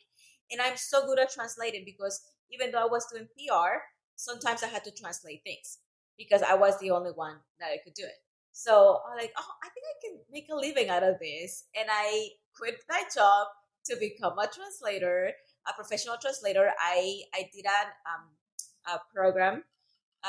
And 0.52 0.60
I'm 0.60 0.76
so 0.76 1.06
good 1.06 1.18
at 1.18 1.32
translating 1.32 1.82
because 1.84 2.22
even 2.52 2.70
though 2.70 2.82
I 2.82 2.86
was 2.86 3.06
doing 3.10 3.26
PR, 3.34 3.82
sometimes 4.14 4.62
I 4.62 4.68
had 4.68 4.84
to 4.84 4.92
translate 4.92 5.42
things 5.42 5.78
because 6.16 6.42
I 6.42 6.54
was 6.54 6.78
the 6.78 6.92
only 6.92 7.10
one 7.10 7.36
that 7.58 7.70
I 7.72 7.78
could 7.82 7.94
do 7.94 8.04
it. 8.04 8.22
So 8.52 9.00
I'm 9.10 9.18
like, 9.18 9.32
oh, 9.36 9.52
I 9.64 9.68
think 9.70 9.84
I 9.84 9.96
can 10.06 10.18
make 10.30 10.46
a 10.50 10.54
living 10.54 10.88
out 10.88 11.02
of 11.02 11.18
this. 11.18 11.64
And 11.74 11.88
I 11.90 12.28
quit 12.56 12.76
my 12.88 13.02
job 13.12 13.48
to 13.86 13.96
become 13.98 14.38
a 14.38 14.46
translator, 14.46 15.32
a 15.68 15.72
professional 15.74 16.16
translator. 16.20 16.70
I, 16.80 17.22
I 17.34 17.50
did 17.52 17.66
an, 17.66 17.88
um, 18.06 18.94
a 18.94 19.00
program 19.12 19.64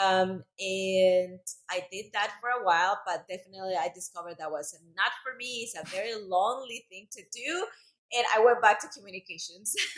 um, 0.01 0.43
and 0.59 1.39
I 1.69 1.85
did 1.91 2.07
that 2.13 2.33
for 2.41 2.49
a 2.49 2.65
while, 2.65 2.99
but 3.05 3.25
definitely 3.29 3.75
I 3.79 3.89
discovered 3.93 4.35
that 4.39 4.51
was 4.51 4.77
not 4.95 5.11
for 5.23 5.35
me. 5.37 5.63
It's 5.63 5.75
a 5.75 5.85
very 5.89 6.15
lonely 6.15 6.85
thing 6.89 7.07
to 7.11 7.21
do. 7.33 7.65
And 8.13 8.25
I 8.35 8.43
went 8.43 8.61
back 8.61 8.81
to 8.81 8.87
communications. 8.87 9.73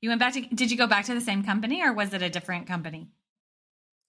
you 0.00 0.08
went 0.08 0.20
back 0.20 0.34
to, 0.34 0.40
did 0.42 0.70
you 0.70 0.76
go 0.76 0.86
back 0.86 1.04
to 1.06 1.14
the 1.14 1.20
same 1.20 1.42
company 1.42 1.82
or 1.82 1.92
was 1.92 2.14
it 2.14 2.22
a 2.22 2.30
different 2.30 2.66
company? 2.66 3.08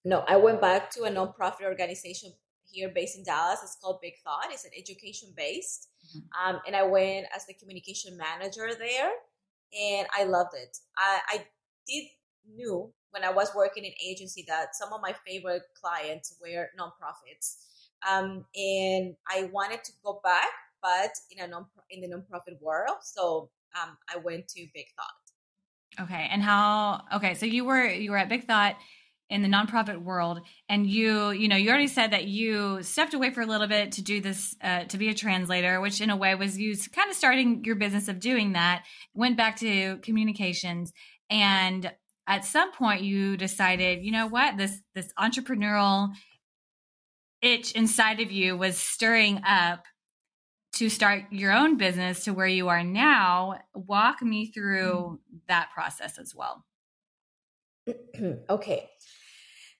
No, 0.04 0.24
I 0.28 0.36
went 0.36 0.60
back 0.60 0.90
to 0.92 1.02
a 1.02 1.10
nonprofit 1.10 1.64
organization 1.64 2.32
here 2.70 2.90
based 2.94 3.18
in 3.18 3.24
Dallas. 3.24 3.60
It's 3.64 3.76
called 3.82 4.00
Big 4.00 4.14
Thought. 4.22 4.48
It's 4.50 4.64
an 4.64 4.70
education 4.78 5.30
based. 5.36 5.88
Mm-hmm. 6.16 6.54
Um, 6.54 6.60
and 6.66 6.76
I 6.76 6.84
went 6.84 7.26
as 7.34 7.46
the 7.46 7.54
communication 7.54 8.16
manager 8.16 8.70
there 8.78 9.10
and 9.76 10.06
I 10.16 10.24
loved 10.24 10.54
it. 10.54 10.78
I, 10.96 11.20
I 11.28 11.46
did 11.88 12.04
knew 12.54 12.92
when 13.10 13.24
I 13.24 13.30
was 13.30 13.50
working 13.54 13.84
in 13.84 13.92
agency 14.04 14.44
that 14.48 14.74
some 14.74 14.92
of 14.92 15.00
my 15.00 15.14
favorite 15.26 15.62
clients 15.80 16.34
were 16.40 16.68
nonprofits. 16.78 17.56
Um, 18.08 18.44
and 18.54 19.16
I 19.28 19.44
wanted 19.52 19.82
to 19.84 19.92
go 20.04 20.20
back, 20.22 20.50
but 20.82 21.10
in 21.30 21.44
a 21.44 21.48
non 21.48 21.66
in 21.90 22.00
the 22.00 22.08
nonprofit 22.08 22.60
world. 22.60 22.98
So 23.02 23.50
um, 23.80 23.96
I 24.12 24.18
went 24.18 24.48
to 24.48 24.66
Big 24.74 24.86
Thought. 24.96 26.04
Okay, 26.04 26.28
and 26.30 26.42
how? 26.42 27.02
Okay, 27.14 27.34
so 27.34 27.46
you 27.46 27.64
were 27.64 27.86
you 27.86 28.10
were 28.10 28.18
at 28.18 28.28
Big 28.28 28.46
Thought 28.46 28.76
in 29.28 29.42
the 29.42 29.48
nonprofit 29.48 30.02
world, 30.02 30.40
and 30.68 30.86
you 30.86 31.30
you 31.30 31.48
know 31.48 31.56
you 31.56 31.70
already 31.70 31.86
said 31.86 32.10
that 32.10 32.24
you 32.24 32.82
stepped 32.82 33.14
away 33.14 33.30
for 33.30 33.40
a 33.40 33.46
little 33.46 33.66
bit 33.66 33.92
to 33.92 34.02
do 34.02 34.20
this 34.20 34.54
uh, 34.62 34.84
to 34.84 34.98
be 34.98 35.08
a 35.08 35.14
translator, 35.14 35.80
which 35.80 36.00
in 36.00 36.10
a 36.10 36.16
way 36.16 36.34
was 36.34 36.58
you 36.58 36.76
kind 36.92 37.10
of 37.10 37.16
starting 37.16 37.64
your 37.64 37.76
business 37.76 38.08
of 38.08 38.20
doing 38.20 38.52
that. 38.52 38.84
Went 39.14 39.36
back 39.36 39.56
to 39.56 39.98
communications, 39.98 40.92
and 41.30 41.90
at 42.26 42.44
some 42.44 42.72
point 42.72 43.02
you 43.02 43.36
decided, 43.36 44.04
you 44.04 44.12
know 44.12 44.26
what, 44.26 44.56
this 44.56 44.80
this 44.94 45.12
entrepreneurial 45.18 46.12
itch 47.42 47.72
inside 47.72 48.20
of 48.20 48.32
you 48.32 48.56
was 48.56 48.76
stirring 48.76 49.40
up 49.46 49.84
to 50.72 50.88
start 50.90 51.24
your 51.30 51.52
own 51.52 51.76
business 51.76 52.24
to 52.24 52.32
where 52.32 52.46
you 52.46 52.68
are 52.68 52.84
now. 52.84 53.58
Walk 53.74 54.20
me 54.22 54.50
through 54.50 55.20
that 55.48 55.70
process 55.72 56.18
as 56.18 56.34
well. 56.34 56.64
okay. 58.50 58.90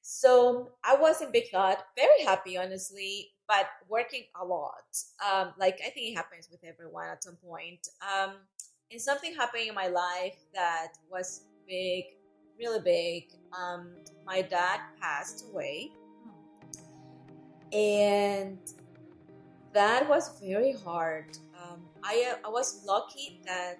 So 0.00 0.70
I 0.85 0.94
was 0.96 1.20
in 1.20 1.32
Big 1.32 1.50
Thought, 1.50 1.82
very 1.96 2.24
happy, 2.24 2.56
honestly, 2.56 3.32
but 3.48 3.66
working 3.88 4.24
a 4.40 4.44
lot. 4.44 4.72
Um, 5.20 5.52
like 5.59 5.80
I 5.85 5.90
think 5.90 6.12
it 6.12 6.14
happens 6.14 6.48
with 6.50 6.61
everyone 6.64 7.09
at 7.09 7.24
some 7.24 7.37
point. 7.37 7.88
Um, 8.00 8.35
and 8.90 9.00
something 9.00 9.35
happened 9.35 9.64
in 9.68 9.74
my 9.74 9.88
life 9.88 10.37
that 10.54 10.92
was 11.11 11.42
big 11.66 12.04
really 12.59 12.81
big. 12.81 13.33
Um, 13.53 13.90
my 14.27 14.42
dad 14.42 14.81
passed 15.01 15.47
away, 15.51 15.92
and 17.73 18.59
that 19.73 20.09
was 20.09 20.38
very 20.40 20.73
hard. 20.73 21.38
Um, 21.61 21.81
I 22.03 22.33
uh, 22.33 22.47
I 22.47 22.51
was 22.51 22.85
lucky 22.87 23.40
that 23.47 23.79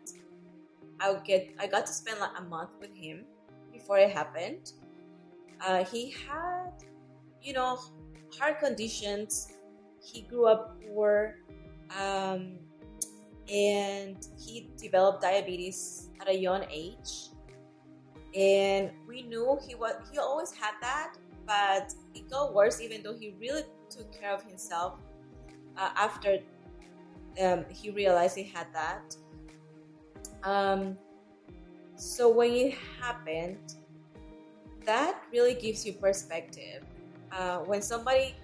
I 1.01 1.15
get 1.25 1.55
I 1.59 1.67
got 1.67 1.87
to 1.87 1.93
spend 1.93 2.21
like 2.21 2.39
a 2.39 2.43
month 2.43 2.71
with 2.81 2.95
him 2.95 3.25
before 3.73 3.99
it 3.99 4.11
happened. 4.11 4.73
Uh, 5.61 5.85
he 5.85 6.11
had, 6.11 6.73
you 7.43 7.53
know, 7.53 7.79
heart 8.39 8.61
conditions. 8.61 9.53
He 10.03 10.23
grew 10.23 10.47
up 10.47 10.79
poor, 10.83 11.39
um, 11.99 12.59
and 13.51 14.17
he 14.39 14.71
developed 14.77 15.23
diabetes 15.23 16.11
at 16.21 16.29
a 16.29 16.37
young 16.37 16.65
age 16.71 17.31
and 18.37 18.91
we 19.09 19.23
knew 19.23 19.59
he 19.67 19.75
was 19.75 19.95
he 20.13 20.19
always 20.19 20.53
had 20.53 20.75
that 20.81 21.15
but 21.47 21.95
it 22.15 22.29
got 22.29 22.55
worse 22.55 22.81
even 22.81 23.03
though 23.03 23.15
he 23.15 23.35
really 23.41 23.63
took 23.89 24.13
care 24.13 24.33
of 24.33 24.43
himself 24.43 24.99
uh, 25.79 25.91
after 25.97 26.39
um, 27.43 27.65
he 27.69 27.91
realized 27.91 28.37
he 28.37 28.45
had 28.45 28.67
that. 28.73 29.17
Um, 30.43 30.97
so 31.97 32.29
when 32.29 32.53
it 32.53 32.75
happened 33.01 33.75
that 34.85 35.21
really 35.33 35.55
gives 35.55 35.85
you 35.85 35.93
perspective. 35.95 36.85
Uh, 37.33 37.59
when 37.59 37.83
somebody 37.83 38.37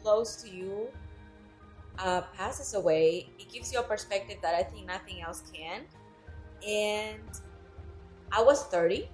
close 0.00 0.36
to 0.36 0.48
you 0.48 0.86
uh, 1.98 2.20
passes 2.36 2.74
away 2.74 3.28
it 3.38 3.48
gives 3.50 3.72
you 3.72 3.80
a 3.80 3.82
perspective 3.82 4.36
that 4.40 4.54
i 4.54 4.62
think 4.62 4.86
nothing 4.86 5.20
else 5.22 5.42
can. 5.52 5.82
And 6.66 7.22
i 8.30 8.42
was 8.42 8.64
30 8.64 9.08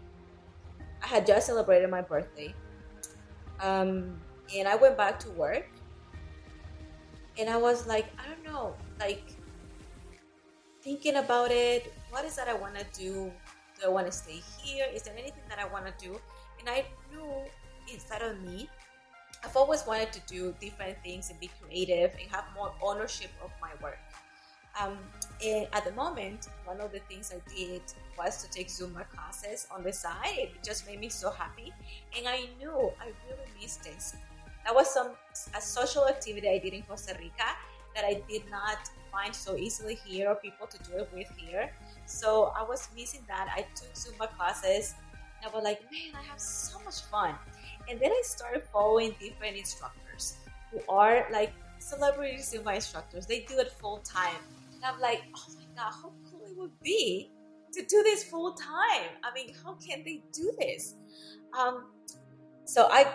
I 1.05 1.07
had 1.07 1.27
just 1.27 1.47
celebrated 1.47 1.91
my 1.91 2.01
birthday. 2.01 2.55
Um, 3.61 4.17
and 4.57 4.67
I 4.67 4.75
went 4.75 4.97
back 4.97 5.21
to 5.21 5.31
work. 5.33 5.69
And 7.39 7.51
I 7.51 7.59
was 7.59 7.87
like, 7.87 8.07
I 8.19 8.27
don't 8.27 8.43
know, 8.43 8.75
like 8.99 9.23
thinking 10.81 11.17
about 11.17 11.51
it. 11.51 11.93
What 12.09 12.25
is 12.25 12.37
that 12.37 12.49
I 12.49 12.55
want 12.55 12.77
to 12.77 12.87
do? 12.99 13.31
Do 13.79 13.87
I 13.87 13.89
want 13.89 14.07
to 14.07 14.13
stay 14.13 14.41
here? 14.63 14.87
Is 14.95 15.03
there 15.03 15.13
anything 15.13 15.43
that 15.51 15.59
I 15.59 15.67
want 15.67 15.85
to 15.87 15.93
do? 16.03 16.19
And 16.59 16.69
I 16.69 16.87
knew 17.13 17.29
inside 17.93 18.23
of 18.23 18.41
me, 18.41 18.71
I've 19.45 19.57
always 19.57 19.85
wanted 19.87 20.11
to 20.13 20.21
do 20.27 20.55
different 20.59 20.97
things 21.05 21.29
and 21.29 21.39
be 21.39 21.51
creative 21.61 22.13
and 22.19 22.31
have 22.31 22.45
more 22.55 22.73
ownership 22.81 23.31
of 23.45 23.51
my 23.61 23.71
work. 23.83 23.99
Um, 24.81 24.99
and 25.45 25.69
at 25.73 25.85
the 25.85 25.93
moment, 25.93 26.49
one 26.65 26.81
of 26.81 26.93
the 26.93 27.01
things 27.01 27.33
I 27.33 27.41
did 27.55 27.83
was 28.19 28.43
to 28.43 28.51
take 28.51 28.69
Zumba 28.69 29.09
classes 29.09 29.67
on 29.71 29.83
the 29.83 29.93
side. 29.93 30.51
It 30.55 30.65
just 30.65 30.87
made 30.87 31.01
me 31.01 31.09
so 31.09 31.31
happy, 31.31 31.73
and 32.17 32.27
I 32.27 32.49
knew 32.59 32.93
I 33.01 33.13
really 33.27 33.51
missed 33.61 33.85
this. 33.85 34.15
That 34.65 34.75
was 34.75 34.93
some 34.93 35.11
a 35.55 35.61
social 35.61 36.09
activity 36.09 36.49
I 36.49 36.59
did 36.59 36.73
in 36.73 36.83
Costa 36.83 37.15
Rica 37.19 37.51
that 37.95 38.05
I 38.05 38.23
did 38.29 38.43
not 38.51 38.79
find 39.13 39.35
so 39.35 39.57
easily 39.57 39.95
here 40.05 40.29
or 40.29 40.35
people 40.35 40.67
to 40.67 40.79
do 40.91 40.99
it 40.99 41.09
with 41.15 41.31
here. 41.37 41.71
So 42.07 42.53
I 42.57 42.63
was 42.63 42.89
missing 42.97 43.23
that. 43.29 43.49
I 43.55 43.67
took 43.75 43.93
Zumba 43.95 44.29
classes. 44.37 44.95
And 45.43 45.51
I 45.51 45.55
was 45.55 45.65
like, 45.65 45.83
man, 45.93 46.13
I 46.19 46.23
have 46.25 46.41
so 46.41 46.81
much 46.85 47.03
fun. 47.03 47.35
And 47.89 48.01
then 48.01 48.11
I 48.11 48.21
started 48.25 48.63
following 48.73 49.15
different 49.21 49.57
instructors 49.57 50.37
who 50.71 50.81
are 50.89 51.27
like 51.31 51.53
celebrity 51.79 52.39
Zumba 52.39 52.75
instructors. 52.75 53.27
They 53.27 53.41
do 53.41 53.59
it 53.59 53.71
full 53.71 53.99
time. 53.99 54.43
And 54.85 54.95
I'm 54.95 55.01
like, 55.01 55.23
oh 55.35 55.47
my 55.57 55.65
god, 55.75 55.93
how 55.93 56.13
cool 56.31 56.43
it 56.47 56.57
would 56.57 56.79
be 56.83 57.31
to 57.73 57.85
do 57.85 58.03
this 58.03 58.25
full 58.25 58.53
time. 58.53 59.09
I 59.23 59.33
mean, 59.35 59.55
how 59.65 59.75
can 59.75 60.05
they 60.05 60.23
do 60.33 60.53
this? 60.59 60.95
Um, 61.59 61.87
so 62.67 62.89
I 62.91 63.11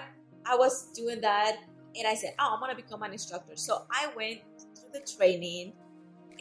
I 0.45 0.55
was 0.55 0.91
doing 0.93 1.21
that 1.21 1.57
and 1.95 2.07
I 2.07 2.15
said, 2.15 2.33
Oh, 2.39 2.53
I'm 2.53 2.59
gonna 2.59 2.75
become 2.75 3.03
an 3.03 3.11
instructor. 3.11 3.55
So 3.55 3.85
I 3.91 4.09
went 4.15 4.39
through 4.75 4.99
the 4.99 5.05
training 5.15 5.73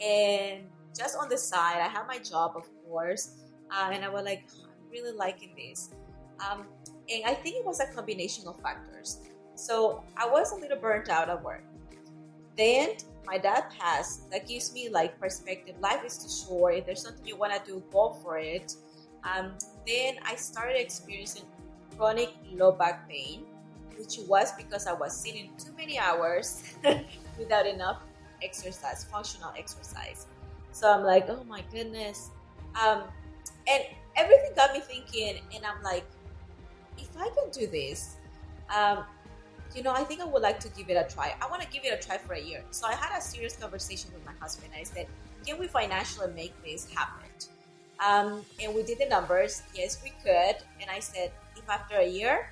and 0.03 0.63
just 0.97 1.15
on 1.17 1.29
the 1.29 1.37
side, 1.37 1.77
I 1.77 1.87
had 1.87 2.07
my 2.07 2.17
job, 2.17 2.53
of 2.55 2.67
course, 2.87 3.35
uh, 3.71 3.89
and 3.91 4.03
I 4.03 4.09
was 4.09 4.23
like, 4.23 4.45
oh, 4.55 4.63
I'm 4.63 4.91
really 4.91 5.15
liking 5.15 5.53
this. 5.55 5.91
Um, 6.39 6.65
and 7.09 7.23
I 7.25 7.33
think 7.35 7.57
it 7.57 7.65
was 7.65 7.79
a 7.79 7.87
combination 7.87 8.47
of 8.47 8.59
factors. 8.61 9.19
So 9.55 10.03
I 10.17 10.27
was 10.27 10.51
a 10.51 10.55
little 10.55 10.77
burnt 10.77 11.09
out 11.09 11.29
at 11.29 11.43
work. 11.43 11.63
Then 12.57 12.95
my 13.29 13.37
dad 13.37 13.65
passed. 13.77 14.29
That 14.31 14.47
gives 14.47 14.73
me 14.73 14.89
like 14.89 15.19
perspective. 15.19 15.75
Life 15.79 16.03
is 16.03 16.17
too 16.17 16.47
short. 16.47 16.75
If 16.75 16.85
there's 16.87 17.03
something 17.03 17.25
you 17.25 17.37
want 17.37 17.53
to 17.53 17.61
do, 17.71 17.83
go 17.91 18.17
for 18.23 18.39
it. 18.39 18.75
Um, 19.23 19.53
then 19.85 20.15
I 20.25 20.35
started 20.35 20.81
experiencing 20.81 21.43
chronic 21.95 22.33
low 22.51 22.71
back 22.71 23.07
pain, 23.07 23.45
which 23.97 24.17
was 24.27 24.51
because 24.53 24.87
I 24.87 24.93
was 24.93 25.15
sitting 25.15 25.51
too 25.59 25.71
many 25.77 25.99
hours 25.99 26.63
without 27.37 27.67
enough 27.67 28.01
exercise, 28.41 29.03
functional 29.03 29.53
exercise. 29.55 30.25
So 30.71 30.91
I'm 30.91 31.03
like, 31.03 31.29
oh 31.29 31.43
my 31.43 31.63
goodness. 31.71 32.31
Um, 32.81 33.03
and 33.69 33.83
everything 34.15 34.51
got 34.55 34.73
me 34.73 34.79
thinking, 34.79 35.41
and 35.53 35.65
I'm 35.65 35.83
like, 35.83 36.05
if 36.97 37.09
I 37.15 37.29
can 37.29 37.51
do 37.51 37.67
this, 37.67 38.15
um, 38.75 39.03
you 39.75 39.83
know, 39.83 39.93
I 39.93 40.03
think 40.03 40.21
I 40.21 40.25
would 40.25 40.41
like 40.41 40.59
to 40.61 40.69
give 40.69 40.89
it 40.89 40.95
a 40.95 41.13
try. 41.13 41.35
I 41.41 41.49
want 41.49 41.61
to 41.61 41.67
give 41.67 41.85
it 41.85 41.93
a 41.93 42.05
try 42.05 42.17
for 42.17 42.33
a 42.33 42.39
year. 42.39 42.63
So 42.71 42.87
I 42.87 42.93
had 42.93 43.17
a 43.17 43.21
serious 43.21 43.55
conversation 43.55 44.11
with 44.13 44.25
my 44.25 44.33
husband. 44.39 44.71
I 44.75 44.83
said, 44.83 45.07
can 45.45 45.59
we 45.59 45.67
financially 45.67 46.33
make 46.33 46.53
this 46.63 46.91
happen? 46.91 47.29
Um, 48.05 48.45
and 48.61 48.73
we 48.73 48.83
did 48.83 48.99
the 48.99 49.07
numbers. 49.07 49.61
Yes, 49.73 50.01
we 50.03 50.11
could. 50.23 50.55
And 50.81 50.89
I 50.89 50.99
said, 50.99 51.31
if 51.55 51.69
after 51.69 51.97
a 51.97 52.07
year, 52.07 52.51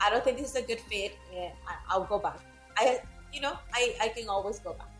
I 0.00 0.10
don't 0.10 0.22
think 0.22 0.38
this 0.38 0.50
is 0.50 0.56
a 0.56 0.62
good 0.62 0.80
fit, 0.80 1.16
eh, 1.34 1.50
I'll 1.88 2.04
go 2.04 2.18
back. 2.18 2.38
I, 2.76 3.00
you 3.32 3.40
know, 3.40 3.58
I, 3.72 3.96
I 4.00 4.08
can 4.08 4.28
always 4.28 4.58
go 4.58 4.74
back. 4.74 4.90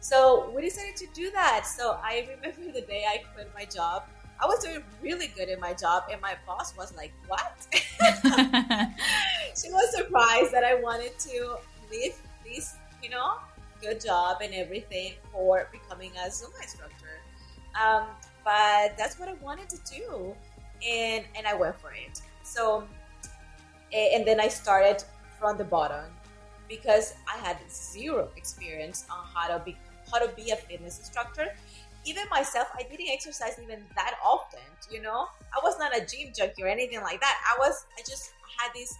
So 0.00 0.50
we 0.54 0.62
decided 0.62 0.96
to 0.96 1.06
do 1.14 1.30
that. 1.32 1.66
So 1.66 1.98
I 2.02 2.28
remember 2.28 2.72
the 2.72 2.86
day 2.86 3.04
I 3.08 3.18
quit 3.34 3.50
my 3.54 3.64
job. 3.64 4.04
I 4.40 4.46
was 4.46 4.62
doing 4.62 4.84
really 5.02 5.28
good 5.36 5.48
in 5.48 5.58
my 5.60 5.74
job, 5.74 6.04
and 6.10 6.20
my 6.20 6.34
boss 6.46 6.76
was 6.76 6.94
like, 6.96 7.12
"What?" 7.26 7.66
she 9.60 9.70
was 9.70 9.96
surprised 9.96 10.52
that 10.52 10.64
I 10.64 10.76
wanted 10.80 11.18
to 11.20 11.56
leave 11.90 12.14
this, 12.44 12.76
you 13.02 13.10
know, 13.10 13.38
good 13.80 14.00
job 14.00 14.38
and 14.42 14.54
everything 14.54 15.14
for 15.32 15.68
becoming 15.72 16.12
a 16.24 16.28
Zumba 16.28 16.62
instructor. 16.62 17.20
Um, 17.80 18.06
but 18.44 18.96
that's 18.96 19.18
what 19.18 19.28
I 19.28 19.34
wanted 19.34 19.68
to 19.70 19.78
do, 19.92 20.34
and 20.86 21.24
and 21.36 21.46
I 21.46 21.54
went 21.54 21.76
for 21.80 21.92
it. 21.92 22.20
So, 22.42 22.84
and 23.92 24.26
then 24.26 24.40
I 24.40 24.48
started 24.48 25.04
from 25.38 25.58
the 25.58 25.64
bottom 25.64 26.04
because 26.68 27.14
I 27.26 27.36
had 27.38 27.58
zero 27.70 28.28
experience 28.36 29.04
on 29.10 29.24
how 29.34 29.48
to 29.48 29.64
be 29.64 29.76
how 30.10 30.18
to 30.18 30.32
be 30.34 30.50
a 30.50 30.56
fitness 30.56 30.98
instructor. 30.98 31.54
Even 32.04 32.24
myself, 32.30 32.68
I 32.74 32.82
didn't 32.82 33.08
exercise 33.10 33.58
even 33.62 33.84
that 33.94 34.14
often, 34.24 34.60
you 34.90 35.02
know? 35.02 35.26
I 35.52 35.60
was 35.62 35.78
not 35.78 35.96
a 35.96 36.00
gym 36.00 36.32
junkie 36.36 36.62
or 36.62 36.68
anything 36.68 37.00
like 37.00 37.20
that. 37.20 37.36
I 37.46 37.58
was, 37.58 37.86
I 37.98 38.00
just 38.00 38.32
had 38.58 38.70
this 38.74 38.96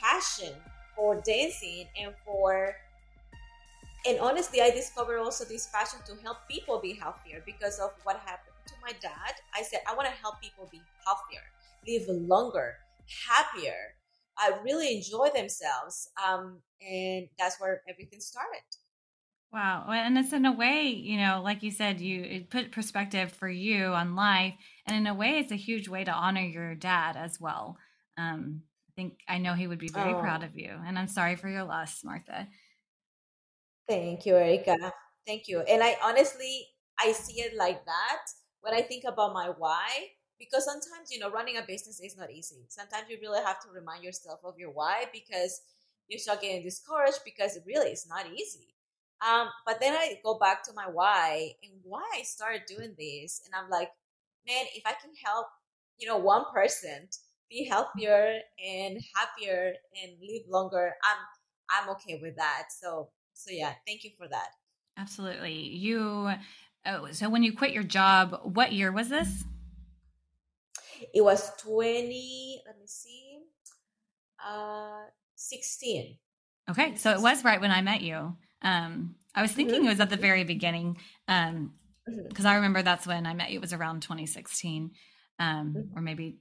passion 0.00 0.54
for 0.96 1.20
dancing 1.20 1.86
and 2.00 2.12
for, 2.24 2.74
and 4.06 4.18
honestly, 4.18 4.60
I 4.60 4.70
discovered 4.70 5.18
also 5.18 5.44
this 5.44 5.68
passion 5.72 6.00
to 6.06 6.16
help 6.22 6.38
people 6.50 6.80
be 6.80 6.94
healthier 6.94 7.42
because 7.44 7.78
of 7.78 7.92
what 8.04 8.16
happened 8.16 8.56
to 8.66 8.74
my 8.82 8.92
dad. 9.00 9.34
I 9.54 9.62
said, 9.62 9.80
I 9.88 9.94
want 9.94 10.08
to 10.08 10.14
help 10.14 10.40
people 10.40 10.68
be 10.72 10.80
healthier, 11.04 11.42
live 11.86 12.08
longer, 12.26 12.76
happier, 13.28 13.94
I 14.40 14.58
really 14.64 14.96
enjoy 14.96 15.28
themselves. 15.34 16.08
Um, 16.26 16.60
and 16.80 17.28
that's 17.38 17.60
where 17.60 17.82
everything 17.88 18.20
started. 18.20 18.62
Wow. 19.52 19.86
And 19.90 20.16
it's 20.16 20.32
in 20.32 20.46
a 20.46 20.52
way, 20.52 20.82
you 20.88 21.18
know, 21.18 21.40
like 21.42 21.62
you 21.64 21.72
said, 21.72 22.00
you 22.00 22.44
put 22.50 22.70
perspective 22.70 23.32
for 23.32 23.48
you 23.48 23.86
on 23.86 24.14
life. 24.14 24.54
And 24.86 24.96
in 24.96 25.06
a 25.08 25.14
way, 25.14 25.38
it's 25.38 25.50
a 25.50 25.56
huge 25.56 25.88
way 25.88 26.04
to 26.04 26.12
honor 26.12 26.42
your 26.42 26.76
dad 26.76 27.16
as 27.16 27.40
well. 27.40 27.76
Um, 28.16 28.62
I 28.88 28.92
think 28.94 29.18
I 29.28 29.38
know 29.38 29.54
he 29.54 29.66
would 29.66 29.80
be 29.80 29.88
very 29.88 30.14
oh. 30.14 30.20
proud 30.20 30.44
of 30.44 30.56
you. 30.56 30.70
And 30.86 30.96
I'm 30.96 31.08
sorry 31.08 31.34
for 31.34 31.48
your 31.48 31.64
loss, 31.64 32.04
Martha. 32.04 32.46
Thank 33.88 34.24
you, 34.24 34.36
Erica. 34.36 34.76
Thank 35.26 35.48
you. 35.48 35.60
And 35.60 35.82
I 35.82 35.96
honestly, 36.02 36.68
I 37.00 37.10
see 37.10 37.40
it 37.40 37.56
like 37.56 37.84
that 37.86 38.22
when 38.60 38.72
I 38.72 38.82
think 38.82 39.02
about 39.04 39.34
my 39.34 39.50
why, 39.58 39.88
because 40.38 40.64
sometimes, 40.64 41.10
you 41.10 41.18
know, 41.18 41.30
running 41.30 41.56
a 41.56 41.62
business 41.62 42.00
is 42.00 42.16
not 42.16 42.30
easy. 42.30 42.66
Sometimes 42.68 43.06
you 43.08 43.18
really 43.20 43.42
have 43.42 43.58
to 43.62 43.68
remind 43.74 44.04
yourself 44.04 44.40
of 44.44 44.54
your 44.58 44.70
why 44.70 45.06
because 45.12 45.60
you 46.06 46.20
start 46.20 46.40
getting 46.40 46.62
discouraged 46.62 47.20
because 47.24 47.56
it 47.56 47.64
really 47.66 47.90
is 47.90 48.06
not 48.08 48.26
easy 48.32 48.74
um, 49.22 49.48
but 49.66 49.80
then 49.80 49.92
I 49.92 50.18
go 50.24 50.38
back 50.38 50.62
to 50.64 50.72
my 50.74 50.86
why 50.90 51.52
and 51.62 51.72
why 51.82 52.08
I 52.14 52.22
started 52.22 52.62
doing 52.66 52.94
this. 52.98 53.42
And 53.44 53.54
I'm 53.54 53.68
like, 53.68 53.90
man, 54.46 54.64
if 54.74 54.82
I 54.86 54.92
can 54.92 55.10
help, 55.22 55.46
you 55.98 56.08
know, 56.08 56.16
one 56.16 56.44
person 56.52 57.08
be 57.50 57.64
healthier 57.64 58.38
and 58.64 58.98
happier 59.14 59.74
and 60.02 60.12
live 60.20 60.42
longer, 60.48 60.94
I'm 61.04 61.18
I'm 61.70 61.90
okay 61.90 62.18
with 62.20 62.36
that. 62.36 62.64
So 62.78 63.10
so 63.34 63.50
yeah, 63.50 63.74
thank 63.86 64.04
you 64.04 64.10
for 64.16 64.26
that. 64.28 64.48
Absolutely. 64.96 65.52
You 65.52 66.32
oh, 66.86 67.08
so 67.12 67.28
when 67.28 67.42
you 67.42 67.54
quit 67.54 67.72
your 67.72 67.82
job, 67.82 68.40
what 68.42 68.72
year 68.72 68.90
was 68.90 69.10
this? 69.10 69.44
It 71.14 71.22
was 71.22 71.50
20, 71.56 72.62
let 72.66 72.78
me 72.78 72.86
see. 72.86 73.40
Uh 74.42 75.04
16. 75.34 76.16
Okay, 76.70 76.94
so 76.96 77.10
it 77.10 77.20
was 77.20 77.44
right 77.44 77.60
when 77.60 77.70
I 77.70 77.82
met 77.82 78.00
you. 78.00 78.36
Um, 78.62 79.16
I 79.34 79.42
was 79.42 79.52
thinking 79.52 79.76
mm-hmm. 79.76 79.86
it 79.86 79.90
was 79.90 80.00
at 80.00 80.10
the 80.10 80.16
very 80.16 80.44
beginning 80.44 80.98
because 81.26 81.48
um, 81.48 81.72
mm-hmm. 82.08 82.46
I 82.46 82.54
remember 82.56 82.82
that's 82.82 83.06
when 83.06 83.26
I 83.26 83.34
met 83.34 83.50
you. 83.50 83.58
It 83.58 83.60
was 83.60 83.72
around 83.72 84.02
2016 84.02 84.90
um, 85.38 85.74
mm-hmm. 85.74 85.98
or 85.98 86.02
maybe 86.02 86.38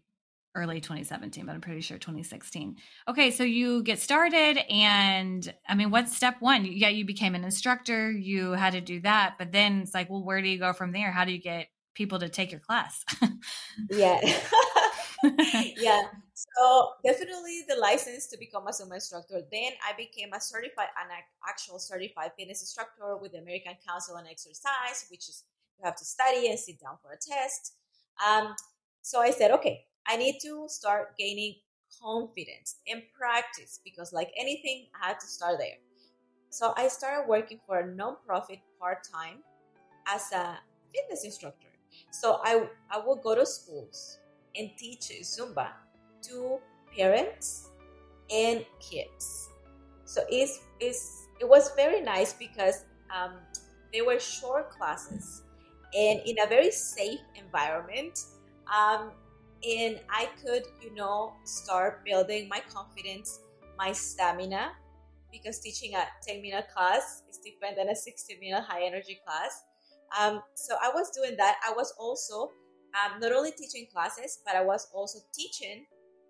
early 0.56 0.82
2017, 0.82 1.46
but 1.46 1.54
I'm 1.54 1.62
pretty 1.62 1.82
sure 1.82 1.98
2016. 1.98 2.78
Okay, 3.08 3.32
so 3.32 3.44
you 3.44 3.84
get 3.84 4.00
started, 4.00 4.58
and 4.70 5.54
I 5.68 5.76
mean, 5.76 5.92
what's 5.92 6.16
step 6.16 6.38
one? 6.40 6.66
Yeah, 6.66 6.90
you 6.90 7.06
became 7.06 7.36
an 7.36 7.44
instructor, 7.44 8.12
you 8.12 8.52
had 8.52 8.74
to 8.74 8.82
do 8.82 9.00
that, 9.02 9.36
but 9.38 9.52
then 9.52 9.82
it's 9.82 9.94
like, 9.94 10.10
well, 10.10 10.24
where 10.24 10.42
do 10.42 10.50
you 10.50 10.58
go 10.58 10.74
from 10.74 10.92
there? 10.92 11.12
How 11.12 11.24
do 11.24 11.32
you 11.32 11.40
get 11.40 11.68
people 11.94 12.20
to 12.20 12.30
take 12.30 12.52
your 12.52 12.62
class? 12.62 13.06
yeah. 13.90 14.20
yeah. 15.78 16.02
So 16.40 16.92
definitely 17.04 17.66
the 17.68 17.76
license 17.76 18.28
to 18.28 18.38
become 18.38 18.68
a 18.68 18.72
Zumba 18.72 18.96
instructor. 18.96 19.42
Then 19.52 19.72
I 19.84 19.92
became 19.98 20.32
a 20.34 20.40
certified, 20.40 20.88
an 20.96 21.12
actual 21.48 21.80
certified 21.80 22.32
fitness 22.38 22.62
instructor 22.62 23.18
with 23.18 23.34
the 23.34 23.40
American 23.40 23.74
Council 23.86 24.16
on 24.16 24.26
Exercise, 24.26 25.06
which 25.12 25.28
is 25.28 25.44
you 25.78 25.86
have 25.86 25.98
to 25.98 26.06
study 26.06 26.50
and 26.50 26.58
sit 26.58 26.80
down 26.80 26.98
for 27.02 27.12
a 27.12 27.18
test. 27.18 27.74
Um, 28.26 28.56
so 29.02 29.20
I 29.20 29.32
said, 29.32 29.52
okay, 29.52 29.86
I 30.08 30.16
need 30.16 30.40
to 30.44 30.66
start 30.70 31.18
gaining 31.18 31.56
confidence 32.02 32.78
and 32.88 33.02
practice 33.18 33.80
because, 33.84 34.14
like 34.14 34.32
anything, 34.38 34.88
I 34.96 35.10
had 35.10 35.20
to 35.20 35.28
start 35.28 35.58
there. 35.60 35.80
So 36.50 36.74
I 36.78 36.88
started 36.88 37.28
working 37.28 37.60
for 37.66 37.80
a 37.80 37.88
nonprofit 37.88 38.62
part 38.80 39.00
time 39.04 39.44
as 40.08 40.32
a 40.32 40.58
fitness 40.94 41.26
instructor. 41.26 41.68
So 42.12 42.40
I 42.44 42.68
I 42.90 43.02
would 43.06 43.22
go 43.24 43.36
to 43.36 43.46
schools 43.46 44.20
and 44.56 44.70
teach 44.78 45.12
Zumba 45.24 45.70
to 46.24 46.60
parents 46.96 47.70
and 48.32 48.66
kids. 48.80 49.50
So 50.06 50.22
it's, 50.30 50.60
it's, 50.80 51.28
it 51.40 51.48
was 51.48 51.72
very 51.76 52.02
nice 52.02 52.34
because 52.34 52.86
um, 53.16 53.34
they 53.94 54.02
were 54.02 54.20
short 54.20 54.72
classes 54.72 55.44
and 55.98 56.22
in 56.26 56.36
a 56.44 56.48
very 56.48 56.72
safe 56.72 57.20
environment. 57.36 58.20
Um, 58.68 59.12
and 59.68 60.00
I 60.10 60.30
could, 60.44 60.64
you 60.82 60.94
know, 60.96 61.34
start 61.44 62.06
building 62.06 62.48
my 62.48 62.62
confidence, 62.72 63.40
my 63.78 63.92
stamina, 63.92 64.72
because 65.32 65.60
teaching 65.60 65.96
a 65.96 66.06
10 66.26 66.42
minute 66.42 66.68
class 66.74 67.24
is 67.30 67.38
different 67.38 67.76
than 67.76 67.90
a 67.90 67.96
60 67.96 68.38
minute 68.40 68.64
high 68.64 68.86
energy 68.86 69.20
class. 69.26 69.64
Um, 70.20 70.42
so 70.56 70.76
I 70.82 70.90
was 70.94 71.12
doing 71.12 71.36
that. 71.38 71.58
I 71.68 71.72
was 71.74 71.94
also 72.00 72.52
um, 72.96 73.20
not 73.20 73.32
only 73.32 73.52
teaching 73.52 73.88
classes, 73.92 74.40
but 74.46 74.56
I 74.56 74.64
was 74.64 74.88
also 74.94 75.20
teaching 75.34 75.86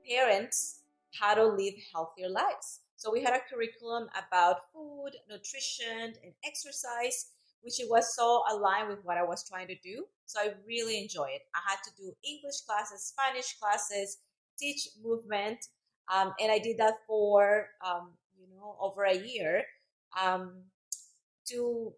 parents 0.09 0.81
how 1.19 1.33
to 1.33 1.45
live 1.45 1.73
healthier 1.93 2.29
lives. 2.29 2.81
So 2.97 3.11
we 3.11 3.23
had 3.23 3.33
a 3.33 3.39
curriculum 3.49 4.09
about 4.15 4.57
food, 4.73 5.11
nutrition, 5.29 6.13
and 6.23 6.33
exercise, 6.45 7.31
which 7.61 7.79
it 7.79 7.89
was 7.89 8.15
so 8.15 8.43
aligned 8.51 8.89
with 8.89 8.99
what 9.03 9.17
I 9.17 9.23
was 9.23 9.47
trying 9.47 9.67
to 9.67 9.75
do. 9.83 10.05
So 10.25 10.39
I 10.41 10.53
really 10.67 11.01
enjoyed 11.01 11.31
it. 11.33 11.41
I 11.55 11.61
had 11.69 11.77
to 11.85 11.91
do 11.97 12.13
English 12.23 12.61
classes, 12.67 13.03
Spanish 13.15 13.57
classes, 13.59 14.17
teach 14.59 14.89
movement, 15.01 15.59
um, 16.13 16.33
and 16.39 16.51
I 16.51 16.59
did 16.59 16.77
that 16.79 16.95
for 17.07 17.67
um, 17.85 18.13
you 18.37 18.47
know 18.53 18.75
over 18.79 19.03
a 19.05 19.15
year 19.15 19.63
um, 20.21 20.63
to 21.47 21.93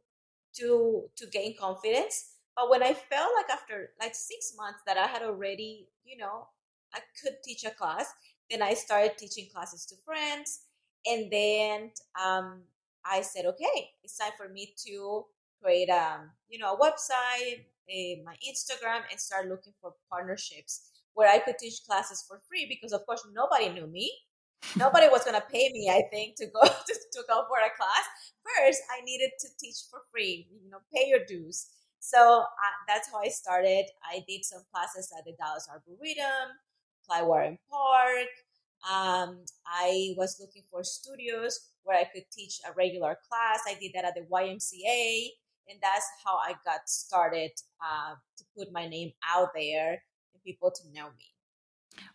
to 0.55 1.09
to 1.17 1.27
gain 1.27 1.55
confidence 1.59 2.35
But 2.55 2.69
when 2.69 2.83
I 2.83 2.93
felt 2.93 3.31
like 3.35 3.49
after 3.49 3.91
like 3.99 4.15
six 4.15 4.53
months 4.57 4.81
that 4.85 4.97
I 4.97 5.07
had 5.07 5.23
already, 5.23 5.89
you 6.03 6.17
know, 6.17 6.47
I 6.93 6.99
could 7.21 7.35
teach 7.43 7.63
a 7.63 7.71
class, 7.71 8.07
then 8.49 8.61
I 8.61 8.73
started 8.73 9.17
teaching 9.17 9.47
classes 9.53 9.85
to 9.87 9.95
friends. 10.05 10.61
And 11.05 11.31
then 11.31 11.91
um, 12.21 12.61
I 13.05 13.21
said, 13.21 13.45
okay, 13.45 13.91
it's 14.03 14.17
time 14.17 14.33
for 14.37 14.49
me 14.49 14.73
to 14.85 15.25
create 15.61 15.89
um, 15.89 16.29
you 16.49 16.59
know, 16.59 16.73
a 16.73 16.79
website, 16.79 17.65
a, 17.89 18.21
my 18.25 18.35
Instagram, 18.47 19.01
and 19.09 19.19
start 19.19 19.47
looking 19.47 19.73
for 19.81 19.93
partnerships 20.09 20.89
where 21.13 21.29
I 21.29 21.39
could 21.39 21.57
teach 21.59 21.83
classes 21.87 22.23
for 22.27 22.39
free 22.47 22.65
because, 22.69 22.93
of 22.93 23.05
course, 23.05 23.25
nobody 23.33 23.69
knew 23.69 23.87
me. 23.87 24.11
Nobody 24.77 25.07
was 25.07 25.23
going 25.23 25.35
to 25.35 25.45
pay 25.51 25.71
me, 25.73 25.89
I 25.89 26.03
think, 26.11 26.35
to 26.37 26.45
go 26.45 26.61
to, 26.87 26.93
to 27.13 27.23
go 27.27 27.45
for 27.47 27.57
a 27.57 27.75
class. 27.75 28.05
First, 28.43 28.81
I 28.91 29.03
needed 29.03 29.31
to 29.39 29.47
teach 29.59 29.77
for 29.89 30.01
free, 30.11 30.47
you 30.63 30.69
know, 30.69 30.77
pay 30.93 31.07
your 31.07 31.25
dues. 31.27 31.67
So 31.99 32.41
uh, 32.41 32.75
that's 32.87 33.09
how 33.11 33.19
I 33.19 33.29
started. 33.29 33.85
I 34.03 34.23
did 34.27 34.45
some 34.45 34.63
classes 34.71 35.11
at 35.17 35.25
the 35.25 35.33
Dallas 35.33 35.67
Arboretum, 35.69 36.57
Clyde 37.11 37.27
Warren 37.27 37.57
Park. 37.69 38.29
Um, 38.89 39.43
I 39.67 40.13
was 40.15 40.37
looking 40.39 40.63
for 40.71 40.81
studios 40.81 41.59
where 41.83 41.97
I 41.99 42.05
could 42.05 42.23
teach 42.31 42.61
a 42.65 42.71
regular 42.73 43.17
class. 43.27 43.59
I 43.67 43.77
did 43.79 43.91
that 43.95 44.05
at 44.05 44.15
the 44.15 44.21
YMCA, 44.31 45.27
and 45.67 45.77
that's 45.81 46.05
how 46.23 46.37
I 46.37 46.55
got 46.63 46.87
started 46.87 47.51
uh, 47.83 48.15
to 48.37 48.43
put 48.57 48.71
my 48.71 48.87
name 48.87 49.11
out 49.29 49.49
there 49.53 50.01
and 50.33 50.43
people 50.45 50.71
to 50.71 50.93
know 50.93 51.07
me. 51.17 51.25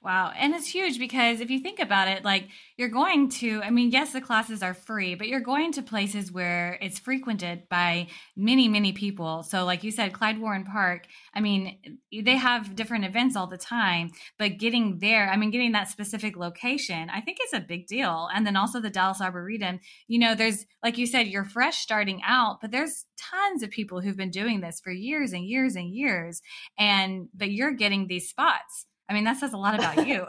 Wow. 0.03 0.33
And 0.39 0.55
it's 0.55 0.69
huge 0.69 0.99
because 0.99 1.41
if 1.41 1.51
you 1.51 1.59
think 1.59 1.81
about 1.81 2.07
it, 2.07 2.25
like 2.25 2.49
you're 2.77 2.89
going 2.89 3.29
to, 3.29 3.61
I 3.63 3.71
mean, 3.71 3.91
yes, 3.91 4.13
the 4.13 4.21
classes 4.21 4.63
are 4.63 4.73
free, 4.73 5.17
but 5.17 5.27
you're 5.27 5.41
going 5.41 5.73
to 5.73 5.83
places 5.83 6.31
where 6.31 6.79
it's 6.81 6.99
frequented 6.99 7.69
by 7.69 8.07
many, 8.37 8.69
many 8.69 8.93
people. 8.93 9.43
So, 9.43 9.65
like 9.65 9.83
you 9.83 9.91
said, 9.91 10.13
Clyde 10.13 10.41
Warren 10.41 10.65
Park, 10.65 11.07
I 11.35 11.41
mean, 11.41 11.99
they 12.13 12.37
have 12.37 12.77
different 12.77 13.05
events 13.05 13.35
all 13.35 13.49
the 13.49 13.59
time, 13.59 14.13
but 14.39 14.59
getting 14.59 14.99
there, 15.01 15.29
I 15.29 15.37
mean, 15.37 15.51
getting 15.51 15.73
that 15.73 15.89
specific 15.89 16.37
location, 16.37 17.11
I 17.11 17.21
think 17.21 17.39
is 17.43 17.53
a 17.53 17.61
big 17.61 17.89
deal. 17.89 18.29
And 18.33 18.47
then 18.47 18.57
also 18.57 18.81
the 18.81 18.91
Dallas 18.91 19.21
Arboretum, 19.21 19.81
you 20.07 20.21
know, 20.21 20.37
there's, 20.37 20.67
like 20.85 20.99
you 20.99 21.07
said, 21.07 21.27
you're 21.27 21.45
fresh 21.45 21.79
starting 21.79 22.21
out, 22.25 22.61
but 22.61 22.71
there's 22.71 23.07
tons 23.19 23.63
of 23.65 23.71
people 23.71 24.01
who've 24.01 24.17
been 24.17 24.31
doing 24.31 24.61
this 24.61 24.81
for 24.81 24.93
years 24.93 25.33
and 25.33 25.45
years 25.45 25.75
and 25.75 25.93
years. 25.93 26.43
And, 26.79 27.29
but 27.35 27.51
you're 27.51 27.73
getting 27.73 28.07
these 28.07 28.29
spots 28.29 28.87
I 29.09 29.15
mean, 29.15 29.25
that 29.25 29.39
says 29.39 29.53
a 29.53 29.57
lot 29.57 29.75
about 29.75 30.07
you. 30.07 30.25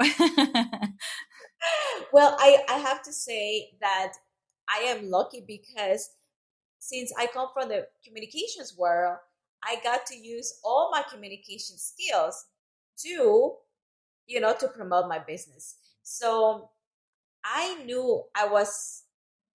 well, 2.14 2.36
I, 2.40 2.58
I 2.70 2.78
have 2.80 3.02
to 3.04 3.14
say 3.14 3.72
that 3.82 4.14
I 4.70 4.80
am 4.84 5.10
lucky 5.10 5.44
because 5.46 6.12
since 6.80 7.12
I 7.18 7.28
come 7.28 7.48
from 7.54 7.70
the 7.70 7.88
communications 8.06 8.76
world, 8.78 9.18
I 9.64 9.78
got 9.84 10.06
to 10.08 10.16
use 10.16 10.60
all 10.64 10.92
my 10.92 11.04
communication 11.12 11.78
skills 11.78 12.46
to, 13.04 13.54
you 14.28 14.40
know, 14.40 14.54
to 14.60 14.68
promote 14.68 15.08
my 15.08 15.20
business. 15.20 15.76
So 16.04 16.70
I 17.44 17.84
knew 17.84 18.24
I 18.36 18.48
was 18.48 19.04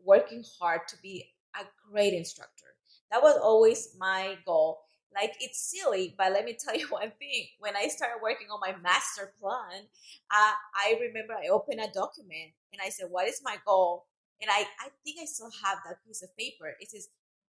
working 0.04 0.44
hard 0.61 0.80
to 0.88 0.96
be 1.02 1.30
a 1.58 1.64
great 1.90 2.14
instructor. 2.14 2.66
That 3.11 3.22
was 3.22 3.38
always 3.40 3.94
my 3.98 4.37
goal. 4.44 4.80
Like 5.14 5.37
it's 5.40 5.61
silly, 5.70 6.14
but 6.16 6.33
let 6.33 6.44
me 6.44 6.57
tell 6.59 6.77
you 6.77 6.87
one 6.90 7.12
thing. 7.18 7.46
When 7.59 7.77
I 7.77 7.88
started 7.88 8.22
working 8.22 8.48
on 8.51 8.61
my 8.61 8.75
master 8.83 9.33
plan, 9.40 9.85
uh, 10.31 10.53
I 10.75 10.98
remember 11.01 11.35
I 11.35 11.48
opened 11.48 11.81
a 11.81 11.92
document 11.92 12.53
and 12.72 12.81
I 12.85 12.88
said, 12.88 13.07
"What 13.11 13.29
is 13.29 13.40
my 13.42 13.57
goal?" 13.66 14.07
And 14.40 14.51
I, 14.51 14.66
I 14.81 14.88
think 15.05 15.18
I 15.22 15.27
still 15.27 15.51
have 15.64 15.79
that 15.87 16.05
piece 16.07 16.22
of 16.22 16.37
paper. 16.37 16.75
It 16.81 16.90
says 16.90 17.09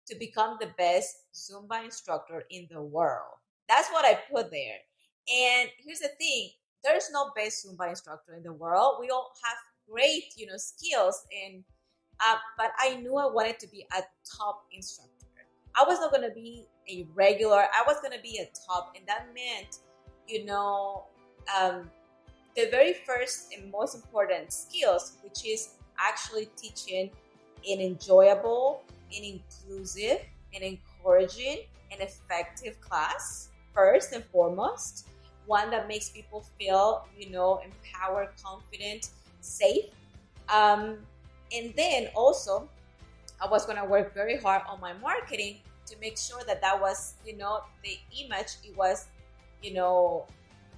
to 0.09 0.17
become 0.17 0.57
the 0.61 0.71
best 0.77 1.15
Zumba 1.35 1.85
instructor 1.85 2.45
in 2.51 2.67
the 2.71 2.83
world. 2.83 3.39
That's 3.69 3.89
what 3.91 4.05
I 4.05 4.19
put 4.33 4.51
there. 4.51 4.79
And 5.33 5.71
here's 5.79 6.01
the 6.01 6.11
thing: 6.19 6.51
there's 6.83 7.11
no 7.13 7.31
best 7.37 7.67
Zumba 7.67 7.91
instructor 7.91 8.35
in 8.35 8.43
the 8.43 8.53
world. 8.53 8.97
We 9.01 9.11
all 9.11 9.33
have 9.45 9.57
great, 9.91 10.33
you 10.37 10.47
know, 10.47 10.57
skills, 10.57 11.27
and 11.45 11.65
uh, 12.21 12.37
but 12.57 12.73
I 12.79 12.97
knew 12.97 13.17
I 13.17 13.27
wanted 13.27 13.59
to 13.61 13.69
be 13.69 13.87
a 13.97 14.03
top 14.39 14.65
instructor. 14.73 15.27
I 15.79 15.85
was 15.85 16.01
not 16.01 16.11
going 16.11 16.29
to 16.29 16.35
be 16.35 16.67
a 16.91 17.07
regular. 17.15 17.59
I 17.59 17.83
was 17.87 17.97
to 18.03 18.23
be 18.23 18.39
a 18.39 18.49
top. 18.67 18.95
And 18.97 19.07
that 19.07 19.29
meant, 19.35 19.79
you 20.27 20.45
know, 20.45 21.05
um, 21.59 21.91
the 22.57 22.69
very 22.71 22.95
first 23.07 23.53
and 23.57 23.71
most 23.71 23.95
important 23.95 24.53
skills, 24.53 25.19
which 25.23 25.47
is 25.47 25.75
actually 25.99 26.49
teaching 26.57 27.11
an 27.69 27.81
enjoyable 27.81 28.83
and 29.15 29.25
inclusive 29.25 30.21
and 30.55 30.65
encouraging 30.65 31.65
and 31.93 32.01
effective 32.01 32.81
class, 32.81 33.49
first 33.73 34.13
and 34.13 34.25
foremost. 34.25 35.09
One 35.47 35.71
that 35.71 35.89
makes 35.89 36.11
people 36.11 36.45
feel, 36.59 37.07
you 37.19 37.31
know, 37.31 37.61
empowered, 37.65 38.29
confident, 38.43 39.11
safe. 39.41 39.87
Um, 40.49 40.99
and 41.53 41.73
then 41.77 42.09
also, 42.15 42.69
I 43.43 43.49
was 43.49 43.65
going 43.65 43.79
to 43.79 43.85
work 43.85 44.15
very 44.15 44.37
hard 44.37 44.63
on 44.69 44.81
my 44.81 44.93
marketing 44.93 45.61
to 45.91 45.97
make 46.01 46.17
sure 46.17 46.43
that 46.47 46.61
that 46.63 46.81
was, 46.81 47.15
you 47.27 47.37
know, 47.37 47.61
the 47.83 47.99
image, 48.23 48.57
it 48.65 48.77
was, 48.77 49.07
you 49.63 49.75
know, 49.75 50.27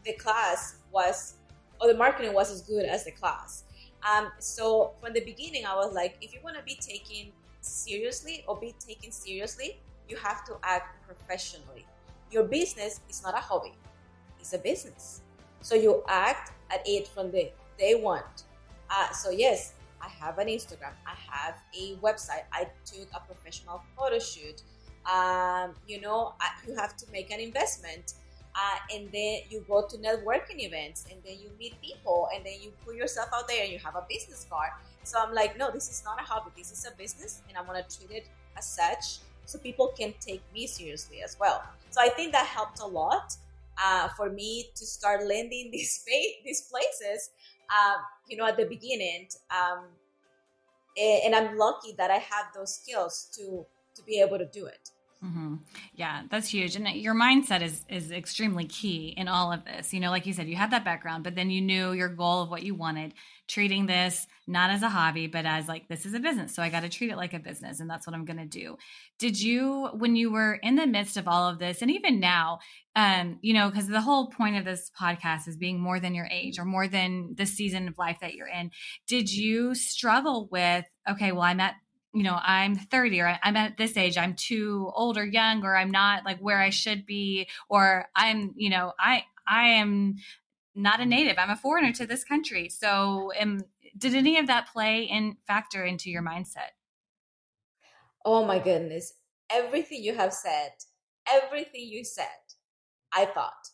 the 0.04 0.14
class 0.14 0.76
was, 0.90 1.34
or 1.80 1.88
the 1.88 1.96
marketing 1.96 2.32
was 2.32 2.50
as 2.50 2.62
good 2.62 2.84
as 2.84 3.04
the 3.04 3.12
class. 3.12 3.64
Um, 4.10 4.32
so 4.38 4.92
from 5.00 5.12
the 5.12 5.20
beginning, 5.20 5.64
I 5.64 5.76
was 5.76 5.94
like, 5.94 6.16
if 6.20 6.34
you 6.34 6.40
want 6.42 6.56
to 6.56 6.62
be 6.62 6.74
taken 6.74 7.32
seriously 7.60 8.44
or 8.48 8.58
be 8.58 8.74
taken 8.84 9.12
seriously, 9.12 9.78
you 10.08 10.16
have 10.16 10.44
to 10.46 10.56
act 10.64 11.06
professionally. 11.06 11.86
Your 12.30 12.44
business 12.44 13.00
is 13.08 13.22
not 13.22 13.34
a 13.34 13.40
hobby, 13.40 13.74
it's 14.40 14.52
a 14.52 14.58
business. 14.58 15.20
So 15.60 15.76
you 15.76 16.02
act 16.08 16.52
at 16.72 16.82
it 16.86 17.06
from 17.06 17.30
the 17.30 17.52
day 17.78 17.94
one. 17.94 18.24
Uh, 18.90 19.12
so 19.12 19.30
yes, 19.30 19.74
I 20.00 20.08
have 20.08 20.38
an 20.38 20.48
Instagram. 20.48 20.92
I 21.06 21.14
have 21.30 21.54
a 21.78 21.94
website. 21.96 22.42
I 22.52 22.66
took 22.84 23.08
a 23.14 23.20
professional 23.20 23.82
photo 23.96 24.18
shoot 24.18 24.62
um, 25.06 25.74
you 25.86 26.00
know 26.00 26.34
you 26.66 26.74
have 26.74 26.96
to 26.96 27.06
make 27.12 27.30
an 27.30 27.40
investment 27.40 28.14
uh, 28.54 28.94
and 28.94 29.10
then 29.12 29.40
you 29.48 29.64
go 29.66 29.86
to 29.88 29.96
networking 29.96 30.60
events 30.60 31.06
and 31.10 31.18
then 31.24 31.38
you 31.40 31.50
meet 31.58 31.80
people 31.80 32.28
and 32.34 32.44
then 32.44 32.54
you 32.60 32.70
put 32.84 32.94
yourself 32.94 33.28
out 33.34 33.48
there 33.48 33.62
and 33.64 33.72
you 33.72 33.78
have 33.78 33.96
a 33.96 34.04
business 34.08 34.46
card. 34.48 34.70
So 35.04 35.18
i'm 35.18 35.34
like 35.34 35.58
no 35.58 35.70
this 35.70 35.90
is 35.90 36.02
not 36.04 36.20
a 36.20 36.24
hobby. 36.24 36.50
This 36.56 36.70
is 36.70 36.86
a 36.86 36.96
business 36.96 37.42
and 37.48 37.56
i'm 37.58 37.66
going 37.66 37.82
to 37.82 37.96
treat 37.96 38.10
it 38.10 38.28
as 38.56 38.66
such 38.66 39.18
so 39.44 39.58
people 39.58 39.92
can 39.98 40.14
take 40.20 40.42
me 40.54 40.66
seriously 40.66 41.22
as 41.22 41.36
well. 41.40 41.62
So 41.90 42.00
i 42.00 42.08
think 42.08 42.32
that 42.32 42.46
helped 42.46 42.80
a 42.80 42.86
lot 42.86 43.36
uh, 43.78 44.08
for 44.16 44.30
me 44.30 44.66
to 44.74 44.86
start 44.86 45.26
landing 45.26 45.70
these 45.72 46.04
these 46.44 46.62
places 46.70 47.30
uh, 47.70 47.96
you 48.28 48.36
know 48.36 48.46
at 48.46 48.56
the 48.56 48.64
beginning 48.64 49.28
um, 49.50 49.84
and, 50.96 51.22
and 51.24 51.34
i'm 51.34 51.56
lucky 51.56 51.94
that 51.96 52.10
i 52.10 52.18
have 52.18 52.46
those 52.54 52.74
skills 52.74 53.28
to 53.36 53.64
to 53.94 54.02
be 54.04 54.20
able 54.20 54.38
to 54.38 54.46
do 54.46 54.66
it. 54.66 54.90
Mm-hmm. 55.24 55.54
Yeah, 55.94 56.22
that's 56.30 56.48
huge. 56.48 56.74
And 56.74 56.88
your 56.88 57.14
mindset 57.14 57.62
is 57.62 57.84
is 57.88 58.10
extremely 58.10 58.64
key 58.64 59.14
in 59.16 59.28
all 59.28 59.52
of 59.52 59.64
this. 59.64 59.94
You 59.94 60.00
know, 60.00 60.10
like 60.10 60.26
you 60.26 60.32
said, 60.32 60.48
you 60.48 60.56
had 60.56 60.72
that 60.72 60.84
background, 60.84 61.22
but 61.22 61.36
then 61.36 61.48
you 61.48 61.60
knew 61.60 61.92
your 61.92 62.08
goal 62.08 62.42
of 62.42 62.50
what 62.50 62.64
you 62.64 62.74
wanted, 62.74 63.14
treating 63.46 63.86
this 63.86 64.26
not 64.48 64.70
as 64.70 64.82
a 64.82 64.88
hobby, 64.88 65.28
but 65.28 65.46
as 65.46 65.68
like 65.68 65.86
this 65.86 66.06
is 66.06 66.14
a 66.14 66.18
business. 66.18 66.52
So 66.52 66.60
I 66.60 66.70
got 66.70 66.80
to 66.80 66.88
treat 66.88 67.12
it 67.12 67.16
like 67.16 67.34
a 67.34 67.38
business 67.38 67.78
and 67.78 67.88
that's 67.88 68.04
what 68.04 68.14
I'm 68.14 68.24
going 68.24 68.38
to 68.38 68.46
do. 68.46 68.76
Did 69.20 69.40
you 69.40 69.90
when 69.92 70.16
you 70.16 70.32
were 70.32 70.54
in 70.54 70.74
the 70.74 70.88
midst 70.88 71.16
of 71.16 71.28
all 71.28 71.48
of 71.48 71.60
this 71.60 71.82
and 71.82 71.90
even 71.92 72.18
now, 72.18 72.58
um, 72.96 73.38
you 73.42 73.54
know, 73.54 73.70
cuz 73.70 73.86
the 73.86 74.00
whole 74.00 74.26
point 74.26 74.56
of 74.56 74.64
this 74.64 74.90
podcast 75.00 75.46
is 75.46 75.56
being 75.56 75.78
more 75.78 76.00
than 76.00 76.16
your 76.16 76.28
age 76.32 76.58
or 76.58 76.64
more 76.64 76.88
than 76.88 77.36
the 77.36 77.46
season 77.46 77.86
of 77.86 77.96
life 77.96 78.18
that 78.20 78.34
you're 78.34 78.48
in. 78.48 78.72
Did 79.06 79.32
you 79.32 79.76
struggle 79.76 80.48
with 80.50 80.84
okay, 81.08 81.30
well 81.30 81.42
I'm 81.42 81.60
at 81.60 81.76
you 82.12 82.22
know 82.22 82.38
i'm 82.42 82.76
30 82.76 83.20
or 83.20 83.38
i'm 83.42 83.56
at 83.56 83.76
this 83.76 83.96
age 83.96 84.18
i'm 84.18 84.34
too 84.34 84.90
old 84.94 85.16
or 85.16 85.24
young 85.24 85.64
or 85.64 85.76
i'm 85.76 85.90
not 85.90 86.24
like 86.24 86.38
where 86.38 86.60
i 86.60 86.70
should 86.70 87.06
be 87.06 87.48
or 87.68 88.06
i'm 88.14 88.52
you 88.56 88.70
know 88.70 88.92
i 88.98 89.24
i 89.46 89.68
am 89.68 90.16
not 90.74 91.00
a 91.00 91.04
native. 91.04 91.36
I'm 91.36 91.50
a 91.50 91.56
foreigner 91.56 91.92
to 91.92 92.06
this 92.06 92.24
country. 92.24 92.70
So 92.70 93.30
did 93.98 94.14
any 94.14 94.38
of 94.38 94.46
that 94.46 94.72
play 94.72 95.02
in 95.02 95.36
factor 95.46 95.84
into 95.84 96.10
your 96.10 96.22
mindset? 96.22 96.70
Oh 98.24 98.46
my 98.46 98.58
goodness. 98.58 99.12
Everything 99.50 100.02
you 100.02 100.14
have 100.14 100.32
said 100.32 100.70
everything 101.30 101.86
you 101.88 102.04
said 102.04 102.26
i 103.14 103.24
thought. 103.24 103.68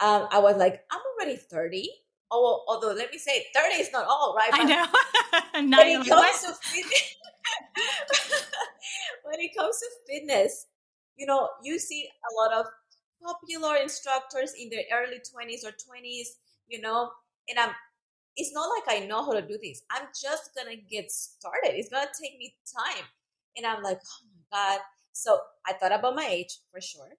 Um, 0.00 0.28
i 0.30 0.38
was 0.38 0.56
like 0.56 0.84
i'm 0.90 1.00
already 1.16 1.36
30 1.36 1.88
oh, 2.32 2.64
although 2.66 2.92
let 2.92 3.10
me 3.12 3.18
say 3.18 3.46
30 3.54 3.74
is 3.74 3.92
not 3.92 4.06
all 4.06 4.34
right 4.36 4.50
i 4.52 4.64
know 4.64 4.86
when 5.52 6.00
it 6.00 6.08
comes 6.08 6.40
to 6.40 6.52
fitness, 6.62 7.16
when 9.24 9.40
it 9.40 9.54
comes 9.56 9.78
to 9.78 9.86
fitness, 10.08 10.66
you 11.16 11.26
know, 11.26 11.48
you 11.62 11.78
see 11.78 12.08
a 12.08 12.42
lot 12.42 12.60
of 12.60 12.66
popular 13.22 13.76
instructors 13.76 14.54
in 14.58 14.70
their 14.70 14.84
early 14.92 15.18
20s 15.18 15.64
or 15.64 15.70
20s, 15.70 16.28
you 16.68 16.80
know, 16.80 17.10
and 17.48 17.58
I'm 17.58 17.70
it's 18.34 18.52
not 18.54 18.66
like 18.68 19.02
I 19.02 19.06
know 19.06 19.22
how 19.22 19.32
to 19.32 19.42
do 19.42 19.58
this. 19.62 19.82
I'm 19.90 20.06
just 20.08 20.50
gonna 20.56 20.76
get 20.76 21.10
started. 21.10 21.74
It's 21.74 21.90
gonna 21.90 22.06
take 22.20 22.38
me 22.38 22.54
time. 22.74 23.04
And 23.58 23.66
I'm 23.66 23.82
like, 23.82 23.98
oh 23.98 24.26
my 24.34 24.58
God. 24.58 24.80
So 25.12 25.38
I 25.66 25.74
thought 25.74 25.92
about 25.92 26.16
my 26.16 26.26
age 26.26 26.58
for 26.70 26.80
sure. 26.80 27.10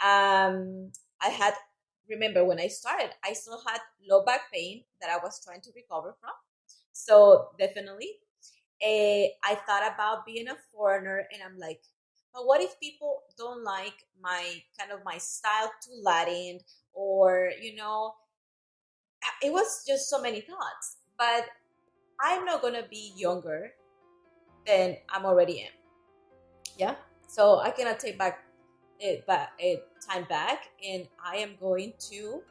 Um, 0.00 0.92
I 1.20 1.28
had 1.28 1.54
remember 2.12 2.44
when 2.44 2.60
I 2.60 2.68
started, 2.68 3.10
I 3.24 3.32
still 3.32 3.60
had 3.66 3.80
low 4.08 4.24
back 4.24 4.52
pain 4.52 4.84
that 5.00 5.10
I 5.10 5.16
was 5.22 5.40
trying 5.44 5.60
to 5.62 5.70
recover 5.74 6.14
from. 6.20 6.36
So 6.92 7.48
definitely, 7.58 8.10
uh, 8.82 9.32
I 9.42 9.54
thought 9.66 9.90
about 9.94 10.26
being 10.26 10.48
a 10.48 10.56
foreigner, 10.72 11.26
and 11.32 11.42
I'm 11.42 11.58
like, 11.58 11.80
but 12.34 12.46
what 12.46 12.60
if 12.60 12.78
people 12.80 13.22
don't 13.36 13.64
like 13.64 14.06
my 14.20 14.62
kind 14.78 14.92
of 14.92 15.04
my 15.04 15.18
style 15.18 15.72
too 15.82 16.00
Latin, 16.02 16.60
or 16.92 17.50
you 17.60 17.76
know, 17.76 18.14
it 19.42 19.52
was 19.52 19.84
just 19.86 20.08
so 20.08 20.20
many 20.20 20.40
thoughts. 20.40 20.98
But 21.18 21.46
I'm 22.20 22.44
not 22.44 22.62
gonna 22.62 22.86
be 22.88 23.12
younger 23.16 23.72
than 24.66 24.96
I'm 25.08 25.24
already 25.24 25.62
am. 25.62 25.72
Yeah, 26.76 26.94
so 27.28 27.60
I 27.60 27.70
cannot 27.70 28.00
take 28.00 28.18
back 28.18 28.44
it 29.02 29.24
it 29.58 29.86
time 30.08 30.24
back, 30.28 30.68
and 30.86 31.06
I 31.22 31.36
am 31.36 31.56
going 31.60 31.92
to 32.10 32.42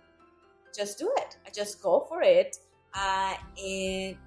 just 0.76 1.00
do 1.00 1.12
it. 1.18 1.38
I 1.48 1.50
just 1.50 1.82
go 1.82 2.06
for 2.08 2.22
it. 2.22 2.58
Uh, 2.94 3.36
and 3.58 4.18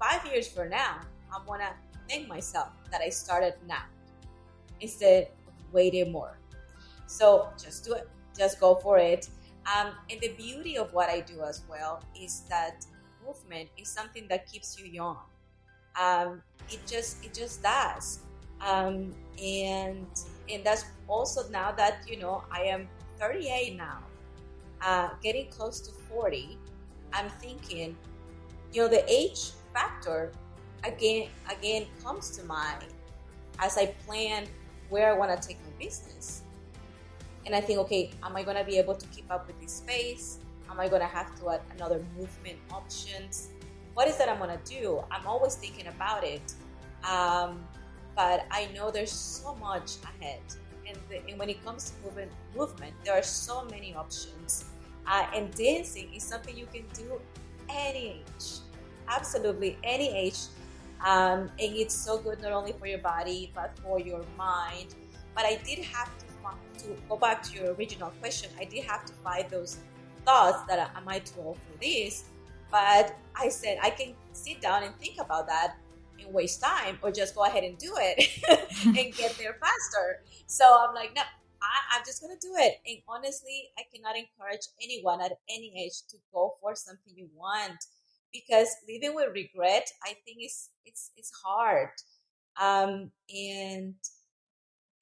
five 0.00 0.24
years 0.26 0.48
from 0.48 0.70
now, 0.70 1.00
I'm 1.32 1.46
gonna 1.46 1.74
thank 2.08 2.26
myself 2.26 2.68
that 2.90 3.00
I 3.02 3.10
started 3.10 3.54
now 3.68 3.84
instead 4.80 5.24
of 5.24 5.72
waiting 5.72 6.10
more. 6.10 6.38
So 7.06 7.50
just 7.62 7.84
do 7.84 7.92
it. 7.92 8.08
Just 8.36 8.58
go 8.58 8.74
for 8.76 8.98
it. 8.98 9.28
Um, 9.64 9.92
and 10.10 10.20
the 10.20 10.32
beauty 10.36 10.76
of 10.76 10.92
what 10.92 11.08
I 11.08 11.20
do 11.20 11.42
as 11.42 11.62
well 11.68 12.02
is 12.18 12.42
that 12.48 12.84
movement 13.24 13.68
is 13.78 13.88
something 13.88 14.26
that 14.28 14.50
keeps 14.50 14.78
you 14.78 14.86
young. 14.86 15.18
Um, 16.00 16.42
it 16.70 16.80
just 16.86 17.24
it 17.24 17.34
just 17.34 17.62
does. 17.62 18.20
Um, 18.60 19.12
and 19.42 20.06
and 20.50 20.64
that's 20.64 20.84
also 21.08 21.48
now 21.50 21.72
that 21.72 22.04
you 22.08 22.18
know 22.18 22.44
I 22.50 22.62
am 22.62 22.88
38 23.18 23.76
now, 23.76 23.98
uh, 24.82 25.10
getting 25.22 25.48
close 25.48 25.80
to 25.80 25.92
40. 26.08 26.58
I'm 27.12 27.28
thinking, 27.40 27.96
you 28.72 28.82
know, 28.82 28.88
the 28.88 29.04
age 29.10 29.50
factor 29.72 30.32
again 30.84 31.28
again 31.50 31.86
comes 32.02 32.30
to 32.36 32.44
mind 32.44 32.84
as 33.58 33.78
I 33.78 33.86
plan 34.06 34.46
where 34.88 35.12
I 35.12 35.16
want 35.16 35.40
to 35.40 35.48
take 35.48 35.58
my 35.64 35.70
business. 35.78 36.42
And 37.46 37.54
I 37.54 37.60
think, 37.60 37.78
okay, 37.80 38.10
am 38.22 38.36
I 38.36 38.42
going 38.42 38.56
to 38.56 38.64
be 38.64 38.78
able 38.78 38.94
to 38.94 39.06
keep 39.08 39.30
up 39.30 39.46
with 39.46 39.60
this 39.60 39.72
space? 39.72 40.38
Am 40.70 40.80
I 40.80 40.88
going 40.88 41.02
to 41.02 41.06
have 41.06 41.38
to 41.40 41.50
add 41.50 41.60
another 41.76 42.02
movement 42.16 42.58
options? 42.70 43.50
What 43.92 44.08
is 44.08 44.16
that 44.16 44.28
I'm 44.28 44.38
going 44.38 44.56
to 44.58 44.64
do? 44.64 45.02
I'm 45.10 45.26
always 45.26 45.54
thinking 45.54 45.86
about 45.86 46.24
it. 46.24 46.54
Um, 47.08 47.64
but 48.14 48.46
I 48.50 48.68
know 48.74 48.90
there's 48.90 49.12
so 49.12 49.54
much 49.56 49.92
ahead. 50.04 50.40
And, 50.86 50.98
the, 51.08 51.26
and 51.28 51.38
when 51.38 51.48
it 51.48 51.64
comes 51.64 51.90
to 51.90 52.04
movement, 52.04 52.32
movement, 52.54 52.92
there 53.04 53.14
are 53.14 53.22
so 53.22 53.64
many 53.64 53.94
options. 53.94 54.66
Uh, 55.06 55.26
and 55.34 55.54
dancing 55.54 56.12
is 56.14 56.22
something 56.22 56.56
you 56.56 56.66
can 56.72 56.84
do 56.94 57.20
any 57.68 58.22
age, 58.22 58.58
absolutely 59.08 59.78
any 59.82 60.08
age. 60.08 60.38
Um, 61.04 61.50
and 61.58 61.76
it's 61.76 61.94
so 61.94 62.18
good 62.18 62.40
not 62.40 62.52
only 62.52 62.72
for 62.72 62.86
your 62.86 62.98
body 62.98 63.50
but 63.54 63.76
for 63.78 63.98
your 63.98 64.24
mind. 64.38 64.94
But 65.34 65.44
I 65.44 65.56
did 65.64 65.80
have 65.84 66.16
to 66.18 66.24
to 66.84 66.96
go 67.08 67.16
back 67.16 67.42
to 67.42 67.56
your 67.56 67.74
original 67.74 68.10
question. 68.20 68.50
I 68.58 68.64
did 68.64 68.84
have 68.84 69.04
to 69.06 69.12
find 69.14 69.48
those 69.50 69.78
thoughts 70.24 70.66
that 70.68 70.78
am 70.94 71.08
I 71.08 71.18
too 71.18 71.40
old 71.40 71.56
for 71.56 71.78
this? 71.80 72.24
But 72.70 73.16
I 73.34 73.48
said 73.48 73.78
I 73.82 73.90
can 73.90 74.14
sit 74.32 74.60
down 74.60 74.82
and 74.82 74.94
think 74.96 75.18
about 75.18 75.46
that 75.46 75.76
and 76.24 76.34
waste 76.34 76.62
time, 76.62 76.98
or 77.02 77.10
just 77.10 77.34
go 77.34 77.44
ahead 77.44 77.64
and 77.64 77.78
do 77.78 77.92
it 77.98 78.28
and 78.86 79.14
get 79.14 79.36
there 79.38 79.54
faster. 79.54 80.22
So 80.46 80.64
I'm 80.64 80.94
like, 80.94 81.14
no, 81.14 81.22
I, 81.22 81.96
I'm 81.96 82.02
just 82.04 82.20
gonna 82.20 82.40
do 82.40 82.54
it. 82.56 82.74
And 82.86 82.98
honestly, 83.08 83.70
I 83.78 83.82
cannot 83.94 84.16
encourage 84.16 84.66
anyone 84.82 85.20
at 85.20 85.32
any 85.48 85.72
age 85.84 86.02
to 86.10 86.16
go 86.32 86.54
for 86.60 86.74
something 86.74 87.12
you 87.14 87.28
want 87.34 87.84
because 88.32 88.68
living 88.88 89.14
with 89.14 89.28
regret, 89.34 89.88
I 90.04 90.14
think 90.24 90.38
is 90.44 90.70
it's 90.84 91.12
it's 91.16 91.32
hard. 91.44 91.90
Um, 92.60 93.10
and 93.34 93.94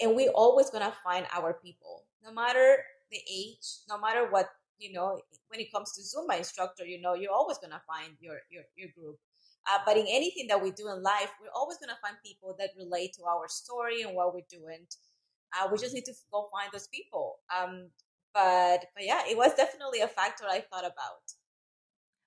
and 0.00 0.16
we 0.16 0.28
always 0.28 0.70
gonna 0.70 0.94
find 1.04 1.26
our 1.32 1.54
people, 1.54 2.04
no 2.24 2.32
matter 2.32 2.78
the 3.10 3.20
age, 3.30 3.82
no 3.88 3.98
matter 3.98 4.28
what 4.30 4.48
you 4.78 4.92
know. 4.92 5.20
When 5.48 5.60
it 5.60 5.72
comes 5.72 5.92
to 5.92 6.00
Zumba 6.02 6.38
instructor, 6.38 6.84
you 6.84 7.00
know, 7.00 7.14
you're 7.14 7.32
always 7.32 7.58
gonna 7.58 7.82
find 7.86 8.14
your 8.20 8.38
your 8.50 8.64
your 8.76 8.88
group. 8.96 9.18
Uh, 9.68 9.78
but 9.86 9.96
in 9.96 10.06
anything 10.08 10.46
that 10.48 10.62
we 10.62 10.70
do 10.72 10.88
in 10.88 11.02
life, 11.02 11.30
we're 11.40 11.52
always 11.54 11.78
gonna 11.78 11.98
find 12.02 12.16
people 12.24 12.56
that 12.58 12.70
relate 12.76 13.12
to 13.14 13.24
our 13.24 13.48
story 13.48 14.02
and 14.02 14.14
what 14.14 14.34
we're 14.34 14.48
doing. 14.50 14.86
Uh, 15.54 15.68
we 15.70 15.78
just 15.78 15.94
need 15.94 16.04
to 16.04 16.14
go 16.32 16.48
find 16.50 16.70
those 16.72 16.88
people. 16.88 17.36
Um, 17.56 17.90
but 18.34 18.86
but 18.94 19.04
yeah, 19.04 19.22
it 19.28 19.36
was 19.36 19.54
definitely 19.54 20.00
a 20.00 20.08
factor 20.08 20.44
I 20.48 20.64
thought 20.70 20.84
about. 20.84 21.22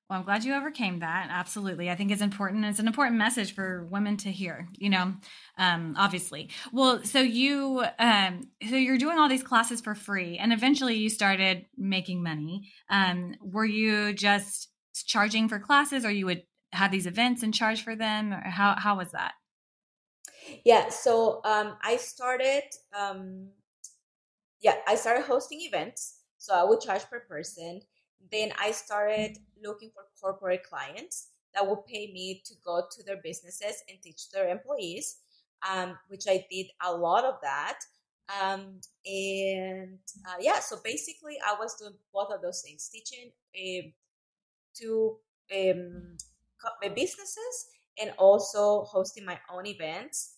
Well, 0.09 0.19
I'm 0.19 0.25
glad 0.25 0.43
you 0.43 0.53
overcame 0.53 0.99
that. 0.99 1.29
Absolutely. 1.31 1.89
I 1.89 1.95
think 1.95 2.11
it's 2.11 2.21
important. 2.21 2.63
It's 2.63 2.77
an 2.77 2.85
important 2.85 3.17
message 3.17 3.55
for 3.55 3.87
women 3.89 4.17
to 4.17 4.31
hear, 4.31 4.67
you 4.77 4.91
know, 4.91 5.15
um, 5.57 5.95
obviously. 5.97 6.51
Well, 6.71 7.03
so 7.03 7.21
you, 7.21 7.83
um, 7.97 8.41
so 8.69 8.75
you're 8.75 8.99
doing 8.99 9.17
all 9.17 9.27
these 9.27 9.41
classes 9.41 9.81
for 9.81 9.95
free 9.95 10.37
and 10.37 10.53
eventually 10.53 10.93
you 10.93 11.09
started 11.09 11.65
making 11.75 12.21
money. 12.21 12.69
Um, 12.87 13.33
were 13.41 13.65
you 13.65 14.13
just 14.13 14.69
charging 15.07 15.49
for 15.49 15.57
classes 15.57 16.05
or 16.05 16.11
you 16.11 16.27
would 16.27 16.43
have 16.75 16.91
these 16.91 17.07
events 17.07 17.43
and 17.43 17.53
charge 17.53 17.83
for 17.83 17.95
them? 17.95 18.33
Or 18.33 18.41
how, 18.41 18.75
how 18.77 18.97
was 18.97 19.11
that? 19.11 19.33
Yeah. 20.63 20.89
So, 20.89 21.41
um, 21.43 21.75
I 21.81 21.97
started, 21.97 22.63
um, 22.97 23.49
yeah, 24.61 24.75
I 24.87 24.95
started 24.95 25.23
hosting 25.23 25.61
events. 25.61 26.19
So 26.37 26.53
I 26.53 26.63
would 26.63 26.81
charge 26.81 27.03
per 27.09 27.21
person 27.21 27.81
then 28.31 28.51
I 28.59 28.71
started 28.71 29.37
looking 29.63 29.91
for 29.93 30.03
corporate 30.19 30.63
clients 30.63 31.29
that 31.53 31.67
would 31.67 31.85
pay 31.85 32.11
me 32.11 32.41
to 32.45 32.53
go 32.65 32.83
to 32.91 33.03
their 33.03 33.19
businesses 33.23 33.83
and 33.89 34.01
teach 34.01 34.29
their 34.29 34.49
employees, 34.49 35.17
um, 35.69 35.97
which 36.07 36.25
I 36.27 36.45
did 36.51 36.67
a 36.83 36.93
lot 36.93 37.23
of 37.23 37.35
that. 37.41 37.79
Um, 38.41 38.79
and 39.05 39.99
uh, 40.27 40.35
yeah, 40.39 40.59
so 40.59 40.77
basically, 40.83 41.37
I 41.45 41.55
was 41.59 41.75
doing 41.75 41.93
both 42.13 42.31
of 42.31 42.41
those 42.41 42.61
things 42.61 42.89
teaching 42.89 43.31
um, 43.55 43.93
to 44.77 45.17
um, 45.53 46.17
businesses 46.95 47.67
and 47.99 48.11
also 48.17 48.83
hosting 48.83 49.25
my 49.25 49.39
own 49.51 49.65
events. 49.65 50.31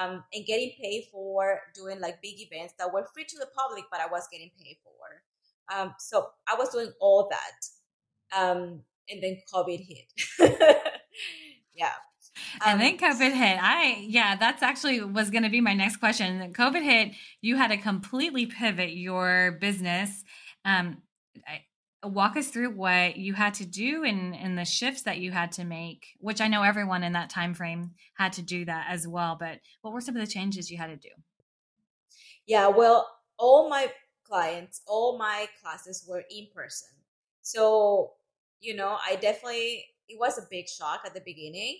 Um, 0.00 0.24
and 0.32 0.44
getting 0.44 0.72
paid 0.80 1.04
for 1.12 1.60
doing 1.72 2.00
like 2.00 2.20
big 2.20 2.34
events 2.40 2.74
that 2.80 2.92
were 2.92 3.06
free 3.14 3.24
to 3.26 3.38
the 3.38 3.46
public, 3.56 3.84
but 3.92 4.00
I 4.00 4.06
was 4.06 4.26
getting 4.32 4.50
paid 4.58 4.78
for. 4.82 4.92
Um, 5.72 5.94
so 5.98 6.26
I 6.48 6.56
was 6.56 6.70
doing 6.70 6.92
all 7.00 7.30
that. 7.30 8.36
Um, 8.36 8.80
and 9.08 9.22
then 9.22 9.38
COVID 9.52 9.86
hit. 9.86 10.12
yeah. 11.74 11.92
And 12.64 12.80
then 12.80 12.94
um, 12.94 12.98
COVID 12.98 13.32
hit. 13.32 13.58
I 13.62 14.04
yeah, 14.08 14.36
that's 14.36 14.62
actually 14.62 15.00
was 15.00 15.30
going 15.30 15.44
to 15.44 15.50
be 15.50 15.60
my 15.60 15.74
next 15.74 15.98
question. 15.98 16.52
COVID 16.52 16.82
hit. 16.82 17.12
You 17.40 17.56
had 17.56 17.68
to 17.68 17.76
completely 17.76 18.46
pivot 18.46 18.92
your 18.92 19.58
business. 19.60 20.24
Um, 20.64 21.02
I, 21.46 21.60
walk 22.04 22.36
us 22.36 22.48
through 22.48 22.70
what 22.70 23.16
you 23.16 23.34
had 23.34 23.54
to 23.54 23.66
do 23.66 24.04
and 24.04 24.58
the 24.58 24.64
shifts 24.64 25.02
that 25.02 25.18
you 25.18 25.32
had 25.32 25.52
to 25.52 25.64
make. 25.64 26.16
Which 26.18 26.40
I 26.40 26.48
know 26.48 26.62
everyone 26.62 27.02
in 27.02 27.12
that 27.12 27.30
time 27.30 27.54
frame 27.54 27.92
had 28.16 28.32
to 28.34 28.42
do 28.42 28.64
that 28.64 28.86
as 28.88 29.06
well. 29.08 29.36
But 29.38 29.60
what 29.82 29.92
were 29.92 30.00
some 30.00 30.16
of 30.16 30.20
the 30.20 30.30
changes 30.30 30.70
you 30.70 30.78
had 30.78 30.88
to 30.88 30.96
do? 30.96 31.10
Yeah, 32.46 32.68
well, 32.68 33.08
all 33.38 33.68
my 33.68 33.90
clients, 34.24 34.82
all 34.86 35.18
my 35.18 35.46
classes 35.62 36.04
were 36.08 36.24
in 36.30 36.46
person. 36.54 36.88
So, 37.42 38.12
you 38.60 38.74
know, 38.74 38.98
I 39.06 39.16
definitely, 39.16 39.84
it 40.08 40.18
was 40.18 40.38
a 40.38 40.46
big 40.50 40.68
shock 40.68 41.00
at 41.04 41.14
the 41.14 41.22
beginning. 41.24 41.78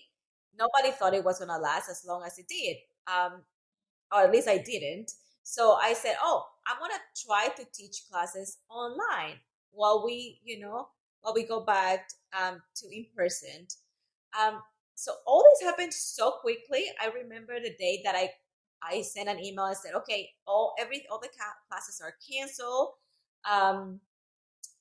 Nobody 0.57 0.91
thought 0.91 1.13
it 1.13 1.23
was 1.23 1.39
going 1.39 1.49
to 1.49 1.57
last 1.57 1.89
as 1.89 2.03
long 2.07 2.23
as 2.25 2.37
it 2.39 2.47
did. 2.47 2.77
Um, 3.07 3.43
or 4.11 4.21
at 4.21 4.31
least 4.31 4.47
I 4.47 4.57
didn't. 4.57 5.11
So 5.43 5.73
I 5.73 5.93
said, 5.93 6.15
oh, 6.21 6.45
I'm 6.65 6.79
going 6.79 6.91
to 6.91 7.25
try 7.25 7.47
to 7.49 7.65
teach 7.73 8.03
classes 8.09 8.57
online 8.69 9.39
while 9.75 10.03
we, 10.05 10.39
you 10.43 10.59
know, 10.59 10.87
while 11.21 11.33
we 11.33 11.45
go 11.45 11.61
back 11.61 12.07
um, 12.39 12.61
to 12.75 12.87
in 12.87 13.05
person. 13.15 13.67
Um, 14.39 14.61
so 14.95 15.11
all 15.27 15.43
this 15.43 15.67
happened 15.67 15.93
so 15.93 16.31
quickly. 16.41 16.85
I 17.01 17.07
remember 17.07 17.59
the 17.59 17.75
day 17.77 18.01
that 18.03 18.15
I 18.15 18.31
I 18.87 19.01
sent 19.01 19.29
an 19.29 19.43
email 19.43 19.65
and 19.65 19.77
said, 19.77 19.93
okay, 19.95 20.29
all 20.47 20.73
every 20.79 21.05
all 21.11 21.19
the 21.19 21.29
classes 21.69 22.01
are 22.03 22.13
canceled. 22.29 22.89
Um, 23.49 23.99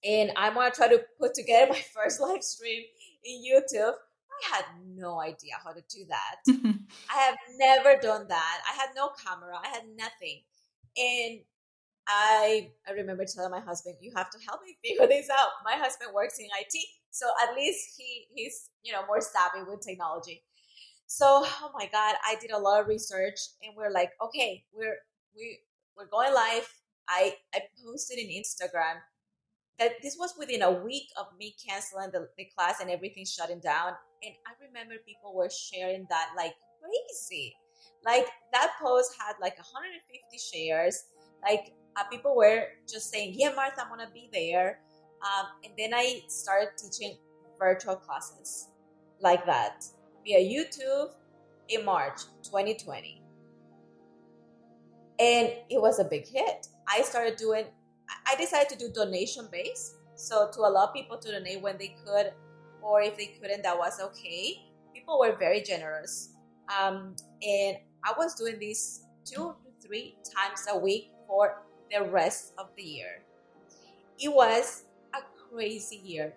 and 0.05 0.33
I'm 0.37 0.55
gonna 0.55 0.71
try 0.71 0.89
to 0.89 1.03
put 1.19 1.35
together 1.35 1.67
my 1.73 1.83
first 1.95 2.21
live 2.21 2.43
stream 2.43 2.83
in 3.25 3.43
YouTube. 3.43 3.95
I 3.95 4.57
had 4.57 4.65
no 4.85 5.21
idea 5.21 5.55
how 5.63 5.73
to 5.73 5.83
do 5.89 6.05
that. 6.09 6.37
I 7.15 7.19
have 7.19 7.37
never 7.57 8.01
done 8.01 8.27
that. 8.29 8.61
I 8.69 8.75
had 8.75 8.91
no 8.97 9.11
camera. 9.25 9.57
I 9.63 9.69
had 9.69 9.85
nothing. 9.97 10.43
And 10.97 11.41
I 12.07 12.71
I 12.89 12.93
remember 12.93 13.25
telling 13.25 13.51
my 13.51 13.61
husband, 13.61 13.97
"You 14.01 14.13
have 14.17 14.31
to 14.31 14.39
help 14.47 14.61
me 14.63 14.77
figure 14.85 15.07
this 15.07 15.29
out." 15.31 15.51
My 15.65 15.77
husband 15.77 16.13
works 16.15 16.39
in 16.39 16.47
IT, 16.47 16.75
so 17.11 17.27
at 17.43 17.55
least 17.55 17.95
he 17.97 18.27
he's 18.35 18.71
you 18.83 18.93
know 18.93 19.07
more 19.07 19.21
savvy 19.21 19.63
with 19.69 19.81
technology. 19.81 20.43
So, 21.07 21.45
oh 21.45 21.71
my 21.75 21.89
God, 21.93 22.17
I 22.27 22.37
did 22.41 22.51
a 22.51 22.59
lot 22.59 22.81
of 22.81 22.89
research 22.89 23.39
and 23.63 23.75
we're 23.77 23.91
like, 23.91 24.11
okay, 24.23 24.65
we're 24.73 24.97
we 25.37 25.59
we're 25.97 26.09
going 26.09 26.33
live 26.35 26.69
I 27.09 27.35
I 27.55 27.61
posted 27.85 28.19
in 28.19 28.29
Instagram 28.29 29.01
that 29.79 29.93
this 30.03 30.17
was 30.19 30.35
within 30.39 30.63
a 30.63 30.71
week 30.71 31.09
of 31.19 31.27
me 31.39 31.55
canceling 31.67 32.11
the, 32.13 32.29
the 32.39 32.47
class 32.57 32.81
and 32.81 32.91
everything 32.91 33.25
shutting 33.27 33.61
down. 33.61 33.93
And 34.23 34.35
I 34.47 34.53
remember 34.65 34.95
people 35.07 35.35
were 35.35 35.51
sharing 35.51 36.07
that 36.11 36.31
like 36.37 36.55
crazy. 36.81 37.55
Like 38.05 38.27
that 38.53 38.73
post 38.81 39.15
had 39.19 39.35
like 39.41 39.57
150 39.59 40.39
shares. 40.39 41.05
Like 41.43 41.75
uh, 41.97 42.05
people 42.11 42.37
were 42.37 42.69
just 42.89 43.11
saying, 43.11 43.35
"Yeah, 43.37 43.53
Martha, 43.55 43.83
I'm 43.83 43.89
gonna 43.89 44.11
be 44.13 44.29
there." 44.33 44.81
Um, 45.23 45.47
and 45.65 45.73
then 45.79 45.95
I 45.95 46.23
started 46.29 46.71
teaching 46.77 47.17
virtual 47.59 47.97
classes 47.97 48.69
like 49.21 49.47
that 49.47 49.85
via 50.25 50.39
YouTube 50.39 51.11
in 51.69 51.85
March 51.85 52.23
2020. 52.43 53.23
And 55.19 55.53
it 55.71 55.81
was 55.81 55.99
a 55.99 56.05
big 56.05 56.27
hit. 56.27 56.67
I 56.89 57.03
started 57.03 57.37
doing, 57.37 57.65
I 58.27 58.35
decided 58.37 58.69
to 58.71 58.77
do 58.77 58.93
donation 58.93 59.49
based. 59.51 59.95
So 60.17 60.51
to 60.53 60.61
allow 60.61 60.87
people 60.87 61.19
to 61.19 61.33
donate 61.33 61.63
when 61.63 61.79
they 61.79 61.97
could, 62.05 62.33
or 62.83 63.01
if 63.01 63.17
they 63.17 63.27
couldn't, 63.41 63.63
that 63.63 63.79
was 63.79 64.01
okay. 64.01 64.61
People 64.95 65.19
were 65.19 65.37
very 65.37 65.63
generous. 65.63 66.35
Um, 66.69 67.17
and 67.43 67.77
I 68.05 68.13
was 68.17 68.35
doing 68.35 68.59
this 68.61 69.05
two 69.25 69.55
to 69.65 69.87
three 69.87 70.17
times 70.37 70.67
a 70.71 70.77
week 70.77 71.11
for 71.27 71.63
the 71.95 72.05
rest 72.05 72.53
of 72.59 72.69
the 72.77 72.83
year. 72.83 73.23
It 74.19 74.33
was 74.33 74.85
a 75.15 75.21
crazy 75.51 75.97
year. 75.97 76.35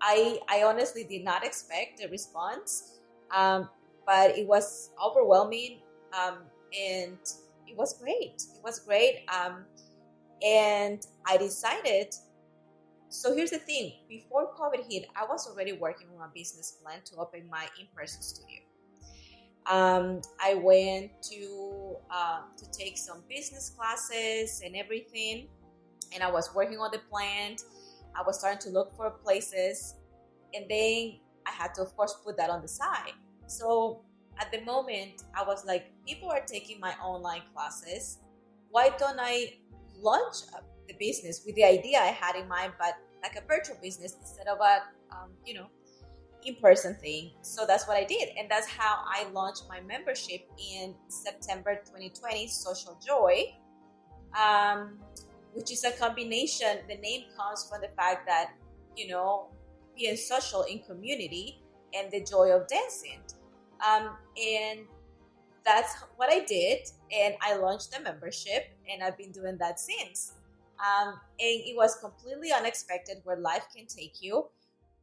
I, 0.00 0.40
I 0.48 0.62
honestly 0.64 1.04
did 1.04 1.24
not 1.24 1.44
expect 1.44 2.00
the 2.00 2.08
response, 2.08 2.98
um, 3.34 3.68
but 4.06 4.36
it 4.36 4.46
was 4.46 4.90
overwhelming 5.02 5.80
um, 6.18 6.38
and 6.78 7.18
it 7.66 7.76
was 7.76 7.98
great. 7.98 8.42
It 8.56 8.62
was 8.64 8.80
great. 8.80 9.24
Um, 9.28 9.64
and 10.44 11.06
I 11.26 11.36
decided. 11.36 12.14
So 13.10 13.34
here's 13.34 13.50
the 13.50 13.58
thing: 13.58 13.92
before 14.08 14.54
COVID 14.54 14.90
hit, 14.90 15.06
I 15.16 15.26
was 15.28 15.46
already 15.48 15.72
working 15.72 16.06
on 16.16 16.28
a 16.28 16.32
business 16.32 16.78
plan 16.82 17.00
to 17.06 17.16
open 17.16 17.48
my 17.50 17.66
in-person 17.78 18.22
studio. 18.22 18.60
Um, 19.70 20.20
I 20.42 20.54
went 20.54 21.22
to 21.30 21.96
uh, 22.10 22.40
to 22.58 22.70
take 22.72 22.98
some 22.98 23.22
business 23.28 23.70
classes 23.70 24.62
and 24.64 24.74
everything, 24.74 25.46
and 26.12 26.24
I 26.24 26.30
was 26.30 26.52
working 26.54 26.78
on 26.78 26.90
the 26.90 26.98
plant. 27.10 27.62
I 28.18 28.22
was 28.26 28.40
starting 28.40 28.58
to 28.62 28.70
look 28.70 28.96
for 28.96 29.10
places, 29.10 29.94
and 30.52 30.64
then 30.68 31.20
I 31.46 31.52
had 31.52 31.72
to, 31.74 31.82
of 31.82 31.96
course, 31.96 32.16
put 32.24 32.36
that 32.38 32.50
on 32.50 32.62
the 32.62 32.68
side. 32.68 33.14
So 33.46 34.02
at 34.40 34.50
the 34.50 34.60
moment, 34.62 35.22
I 35.34 35.44
was 35.44 35.64
like, 35.64 35.92
people 36.04 36.28
are 36.30 36.44
taking 36.44 36.80
my 36.80 36.94
online 36.94 37.42
classes. 37.54 38.18
Why 38.70 38.90
don't 38.98 39.18
I 39.20 39.58
launch 39.96 40.36
the 40.88 40.94
business 40.98 41.42
with 41.46 41.54
the 41.54 41.64
idea 41.64 41.98
I 41.98 42.06
had 42.06 42.34
in 42.34 42.48
mind, 42.48 42.72
but 42.78 42.94
like 43.22 43.36
a 43.36 43.46
virtual 43.46 43.76
business 43.80 44.16
instead 44.20 44.48
of 44.48 44.58
a, 44.58 44.82
um, 45.14 45.30
you 45.44 45.54
know, 45.54 45.66
in-person 46.44 46.96
thing. 46.96 47.32
So 47.42 47.66
that's 47.66 47.86
what 47.86 47.96
I 47.96 48.04
did, 48.04 48.30
and 48.38 48.50
that's 48.50 48.66
how 48.66 49.02
I 49.06 49.28
launched 49.32 49.64
my 49.68 49.80
membership 49.80 50.48
in 50.58 50.94
September 51.08 51.76
2020, 51.86 52.48
Social 52.48 52.98
Joy, 53.04 53.54
um, 54.38 54.98
which 55.52 55.70
is 55.70 55.84
a 55.84 55.92
combination. 55.92 56.78
The 56.88 56.96
name 56.96 57.24
comes 57.36 57.68
from 57.68 57.80
the 57.82 57.88
fact 57.88 58.26
that 58.26 58.52
you 58.96 59.08
know 59.08 59.48
being 59.96 60.16
social 60.16 60.62
in 60.62 60.80
community 60.80 61.62
and 61.94 62.10
the 62.10 62.24
joy 62.24 62.50
of 62.50 62.66
dancing. 62.68 63.20
Um, 63.86 64.16
and 64.40 64.80
that's 65.64 65.94
what 66.16 66.32
I 66.32 66.44
did. 66.44 66.88
And 67.12 67.34
I 67.40 67.56
launched 67.56 67.92
the 67.92 68.00
membership, 68.02 68.72
and 68.90 69.02
I've 69.02 69.16
been 69.16 69.32
doing 69.32 69.56
that 69.58 69.80
since. 69.80 70.32
Um, 70.78 71.08
and 71.08 71.60
it 71.66 71.76
was 71.76 71.96
completely 71.96 72.52
unexpected 72.52 73.18
where 73.24 73.36
life 73.36 73.66
can 73.74 73.86
take 73.86 74.14
you. 74.20 74.46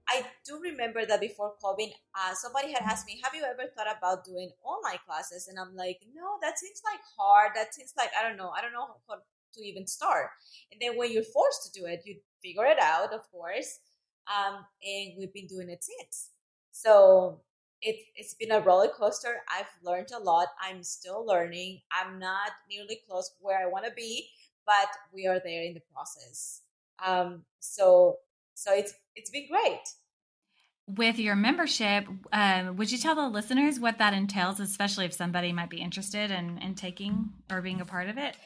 I 0.09 0.25
do 0.45 0.59
remember 0.61 1.05
that 1.05 1.19
before 1.19 1.53
COVID, 1.63 1.91
uh, 2.15 2.33
somebody 2.33 2.71
had 2.71 2.83
asked 2.83 3.05
me, 3.05 3.19
Have 3.23 3.35
you 3.35 3.43
ever 3.43 3.69
thought 3.75 3.87
about 3.97 4.23
doing 4.23 4.51
online 4.63 4.99
classes? 5.05 5.47
And 5.47 5.59
I'm 5.59 5.75
like, 5.75 5.99
No, 6.15 6.37
that 6.41 6.59
seems 6.59 6.81
like 6.85 7.01
hard. 7.17 7.51
That 7.55 7.73
seems 7.73 7.93
like, 7.97 8.11
I 8.17 8.27
don't 8.27 8.37
know. 8.37 8.51
I 8.57 8.61
don't 8.61 8.73
know 8.73 8.87
how 9.07 9.15
to 9.15 9.61
even 9.61 9.85
start. 9.87 10.29
And 10.71 10.81
then 10.81 10.97
when 10.97 11.11
you're 11.11 11.23
forced 11.23 11.63
to 11.65 11.79
do 11.79 11.85
it, 11.87 12.03
you 12.05 12.15
figure 12.43 12.65
it 12.65 12.79
out, 12.79 13.13
of 13.13 13.29
course. 13.31 13.79
Um, 14.27 14.65
and 14.85 15.13
we've 15.17 15.33
been 15.33 15.47
doing 15.47 15.69
it 15.69 15.83
since. 15.83 16.29
So 16.71 17.41
it, 17.81 17.97
it's 18.15 18.33
been 18.33 18.51
a 18.51 18.59
roller 18.59 18.89
coaster. 18.89 19.37
I've 19.49 19.71
learned 19.83 20.11
a 20.15 20.19
lot. 20.19 20.47
I'm 20.61 20.83
still 20.83 21.25
learning. 21.25 21.81
I'm 21.91 22.19
not 22.19 22.51
nearly 22.69 23.01
close 23.07 23.31
where 23.39 23.59
I 23.59 23.69
want 23.69 23.85
to 23.85 23.91
be, 23.91 24.29
but 24.65 24.87
we 25.13 25.27
are 25.27 25.39
there 25.43 25.63
in 25.63 25.73
the 25.73 25.81
process. 25.93 26.61
Um, 27.05 27.43
so 27.59 28.17
so 28.57 28.73
it's 28.73 28.93
it's 29.15 29.29
been 29.29 29.47
great. 29.47 29.81
With 30.87 31.19
your 31.19 31.35
membership, 31.35 32.07
um, 32.31 32.75
would 32.77 32.91
you 32.91 32.97
tell 32.97 33.13
the 33.13 33.27
listeners 33.27 33.79
what 33.79 33.97
that 33.99 34.13
entails, 34.13 34.59
especially 34.59 35.05
if 35.05 35.13
somebody 35.13 35.51
might 35.51 35.69
be 35.69 35.81
interested 35.81 36.31
in, 36.31 36.57
in 36.59 36.75
taking 36.75 37.29
or 37.51 37.61
being 37.61 37.81
a 37.81 37.85
part 37.85 38.07
of 38.09 38.17
it? 38.17 38.37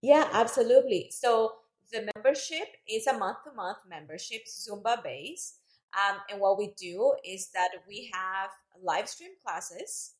Yeah, 0.00 0.26
absolutely. 0.32 1.10
So 1.10 1.52
the 1.92 2.10
membership 2.16 2.66
is 2.88 3.06
a 3.06 3.16
month 3.16 3.38
to 3.44 3.52
month 3.52 3.78
membership, 3.88 4.42
Zumba 4.46 5.04
based. 5.04 5.60
Um, 5.94 6.16
and 6.30 6.40
what 6.40 6.58
we 6.58 6.72
do 6.76 7.14
is 7.24 7.50
that 7.54 7.68
we 7.86 8.10
have 8.12 8.50
live 8.82 9.08
stream 9.08 9.32
classes 9.46 10.14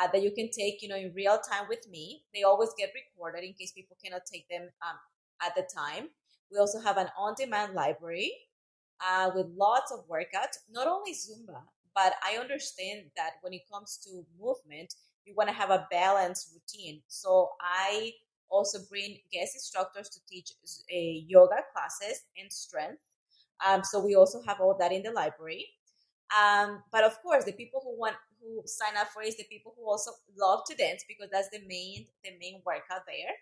uh, 0.00 0.08
that 0.10 0.22
you 0.22 0.32
can 0.32 0.50
take, 0.50 0.82
you 0.82 0.88
know, 0.88 0.96
in 0.96 1.12
real 1.14 1.38
time 1.38 1.68
with 1.68 1.86
me. 1.88 2.24
They 2.34 2.42
always 2.42 2.70
get 2.78 2.90
recorded 2.94 3.44
in 3.44 3.52
case 3.52 3.72
people 3.72 3.96
cannot 4.02 4.22
take 4.24 4.48
them 4.48 4.62
um, 4.82 4.96
at 5.46 5.54
the 5.54 5.62
time. 5.62 6.08
We 6.52 6.58
also 6.58 6.80
have 6.80 6.98
an 6.98 7.08
on-demand 7.18 7.74
library 7.74 8.32
uh, 9.06 9.30
with 9.34 9.46
lots 9.56 9.92
of 9.92 10.06
workouts, 10.08 10.58
not 10.70 10.86
only 10.86 11.12
Zumba, 11.12 11.62
but 11.94 12.14
I 12.24 12.38
understand 12.38 13.04
that 13.16 13.32
when 13.42 13.52
it 13.54 13.62
comes 13.72 13.98
to 14.04 14.24
movement, 14.40 14.94
you 15.24 15.34
want 15.36 15.48
to 15.48 15.54
have 15.54 15.70
a 15.70 15.86
balanced 15.90 16.52
routine. 16.52 17.02
So 17.08 17.50
I 17.60 18.12
also 18.50 18.80
bring 18.90 19.18
guest 19.32 19.54
instructors 19.54 20.08
to 20.10 20.20
teach 20.28 20.52
uh, 20.62 20.96
yoga 21.26 21.62
classes 21.74 22.22
and 22.38 22.52
strength 22.52 23.02
um, 23.64 23.82
so 23.84 24.00
we 24.04 24.14
also 24.14 24.42
have 24.46 24.60
all 24.60 24.76
that 24.78 24.92
in 24.92 25.02
the 25.02 25.12
library. 25.12 25.66
Um, 26.32 26.82
but 26.90 27.04
of 27.04 27.20
course, 27.22 27.44
the 27.44 27.52
people 27.52 27.80
who 27.84 27.98
want 27.98 28.16
who 28.40 28.62
sign 28.66 28.96
up 28.98 29.08
for 29.08 29.22
it 29.22 29.28
is 29.28 29.36
the 29.36 29.44
people 29.44 29.74
who 29.78 29.88
also 29.88 30.10
love 30.36 30.62
to 30.66 30.74
dance 30.74 31.04
because 31.06 31.28
that's 31.30 31.48
the 31.50 31.60
main 31.68 32.06
the 32.24 32.30
main 32.40 32.60
workout 32.64 33.02
there. 33.06 33.34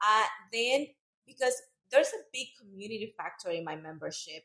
Uh, 0.00 0.24
then 0.52 0.86
because 1.26 1.54
there's 1.90 2.08
a 2.08 2.24
big 2.32 2.48
community 2.60 3.14
factor 3.16 3.50
in 3.50 3.64
my 3.64 3.76
membership, 3.76 4.42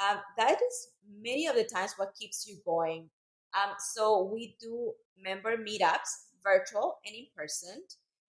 um, 0.00 0.18
that 0.38 0.56
is 0.56 0.88
many 1.20 1.46
of 1.46 1.56
the 1.56 1.64
times 1.64 1.94
what 1.96 2.14
keeps 2.18 2.46
you 2.46 2.58
going. 2.64 3.10
Um, 3.54 3.74
so 3.94 4.30
we 4.32 4.56
do 4.60 4.92
member 5.20 5.56
meetups, 5.56 6.32
virtual 6.42 6.98
and 7.06 7.14
in 7.14 7.26
person. 7.36 7.82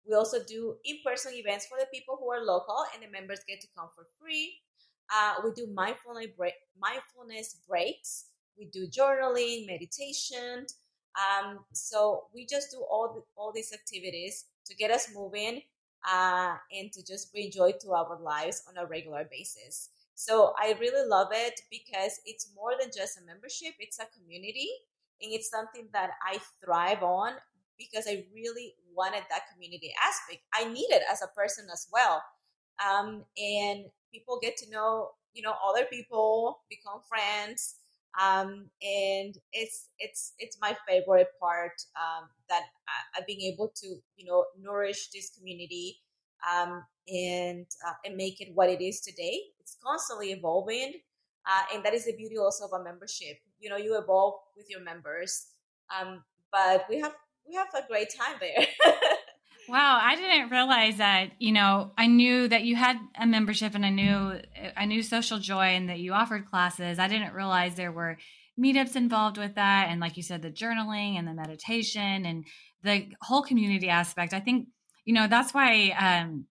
We 0.06 0.14
also 0.14 0.38
do 0.46 0.76
in 0.84 0.98
person 1.04 1.32
events 1.34 1.66
for 1.66 1.78
the 1.78 1.86
people 1.94 2.16
who 2.18 2.30
are 2.30 2.44
local, 2.44 2.84
and 2.92 3.02
the 3.02 3.10
members 3.10 3.40
get 3.46 3.60
to 3.60 3.68
come 3.76 3.88
for 3.94 4.04
free. 4.20 4.58
Uh, 5.14 5.34
we 5.44 5.52
do 5.52 5.72
mindfulness, 5.72 6.28
break, 6.36 6.54
mindfulness 6.76 7.60
breaks. 7.68 8.26
We 8.58 8.66
do 8.66 8.88
journaling, 8.88 9.66
meditation. 9.66 10.66
Um, 11.14 11.60
so 11.72 12.24
we 12.34 12.46
just 12.46 12.70
do 12.70 12.84
all 12.90 13.12
the, 13.14 13.22
all 13.36 13.52
these 13.52 13.72
activities 13.72 14.46
to 14.66 14.74
get 14.74 14.90
us 14.90 15.08
moving 15.14 15.62
uh, 16.10 16.56
and 16.72 16.92
to 16.92 17.04
just 17.04 17.32
bring 17.32 17.50
joy 17.50 17.72
to 17.80 17.92
our 17.92 18.18
lives 18.20 18.62
on 18.68 18.76
a 18.76 18.86
regular 18.86 19.26
basis. 19.30 19.90
So 20.14 20.54
I 20.58 20.76
really 20.80 21.08
love 21.08 21.28
it 21.32 21.60
because 21.70 22.20
it's 22.26 22.50
more 22.54 22.72
than 22.80 22.90
just 22.94 23.18
a 23.18 23.24
membership; 23.24 23.74
it's 23.78 23.98
a 23.98 24.06
community, 24.18 24.68
and 25.20 25.32
it's 25.32 25.50
something 25.50 25.88
that 25.92 26.10
I 26.26 26.38
thrive 26.64 27.02
on 27.02 27.32
because 27.78 28.06
I 28.08 28.24
really 28.34 28.74
wanted 28.94 29.22
that 29.30 29.50
community 29.52 29.92
aspect. 30.06 30.42
I 30.54 30.64
need 30.70 30.88
it 30.90 31.02
as 31.10 31.22
a 31.22 31.28
person 31.28 31.66
as 31.72 31.88
well. 31.92 32.22
Um, 32.78 33.24
and 33.36 33.86
people 34.12 34.38
get 34.40 34.56
to 34.58 34.70
know 34.70 35.10
you 35.34 35.42
know 35.42 35.54
other 35.66 35.84
people 35.86 36.60
become 36.68 37.00
friends 37.08 37.76
um, 38.20 38.68
and 38.82 39.36
it's 39.52 39.88
it's 39.98 40.34
it's 40.38 40.58
my 40.60 40.76
favorite 40.86 41.28
part 41.40 41.72
um, 41.96 42.28
that 42.48 42.62
I, 42.88 43.18
have 43.18 43.26
been 43.26 43.40
able 43.40 43.72
to 43.76 43.86
you 44.16 44.26
know 44.26 44.44
nourish 44.60 45.08
this 45.08 45.30
community 45.36 45.98
um, 46.50 46.84
and 47.08 47.66
uh, 47.86 47.94
and 48.04 48.16
make 48.16 48.40
it 48.40 48.50
what 48.54 48.68
it 48.68 48.82
is 48.82 49.00
today. 49.00 49.40
It's 49.60 49.76
constantly 49.84 50.32
evolving, 50.32 50.92
uh, 51.46 51.62
and 51.74 51.84
that 51.84 51.94
is 51.94 52.04
the 52.06 52.16
beauty 52.16 52.36
also 52.38 52.66
of 52.66 52.72
a 52.80 52.84
membership. 52.84 53.38
You 53.60 53.70
know, 53.70 53.76
you 53.76 53.98
evolve 53.98 54.34
with 54.56 54.66
your 54.68 54.82
members, 54.82 55.46
um, 55.88 56.22
but 56.52 56.84
we 56.88 56.98
have 57.00 57.14
we 57.48 57.54
have 57.54 57.68
a 57.74 57.86
great 57.88 58.08
time 58.14 58.36
there. 58.40 58.66
Wow, 59.68 60.00
I 60.02 60.16
didn't 60.16 60.50
realize 60.50 60.96
that, 60.98 61.30
you 61.38 61.52
know, 61.52 61.92
I 61.96 62.08
knew 62.08 62.48
that 62.48 62.64
you 62.64 62.74
had 62.74 62.96
a 63.18 63.26
membership 63.26 63.74
and 63.74 63.86
I 63.86 63.90
knew 63.90 64.40
I 64.76 64.86
knew 64.86 65.02
Social 65.02 65.38
Joy 65.38 65.66
and 65.76 65.88
that 65.88 66.00
you 66.00 66.12
offered 66.12 66.46
classes. 66.50 66.98
I 66.98 67.06
didn't 67.08 67.32
realize 67.32 67.74
there 67.76 67.92
were 67.92 68.18
meetups 68.60 68.96
involved 68.96 69.38
with 69.38 69.54
that 69.54 69.88
and 69.88 70.00
like 70.00 70.16
you 70.16 70.22
said 70.22 70.42
the 70.42 70.50
journaling 70.50 71.16
and 71.18 71.26
the 71.26 71.32
meditation 71.32 72.26
and 72.26 72.44
the 72.82 73.06
whole 73.22 73.42
community 73.42 73.88
aspect. 73.88 74.34
I 74.34 74.40
think, 74.40 74.68
you 75.04 75.14
know, 75.14 75.28
that's 75.28 75.54
why 75.54 75.90
um 75.98 76.46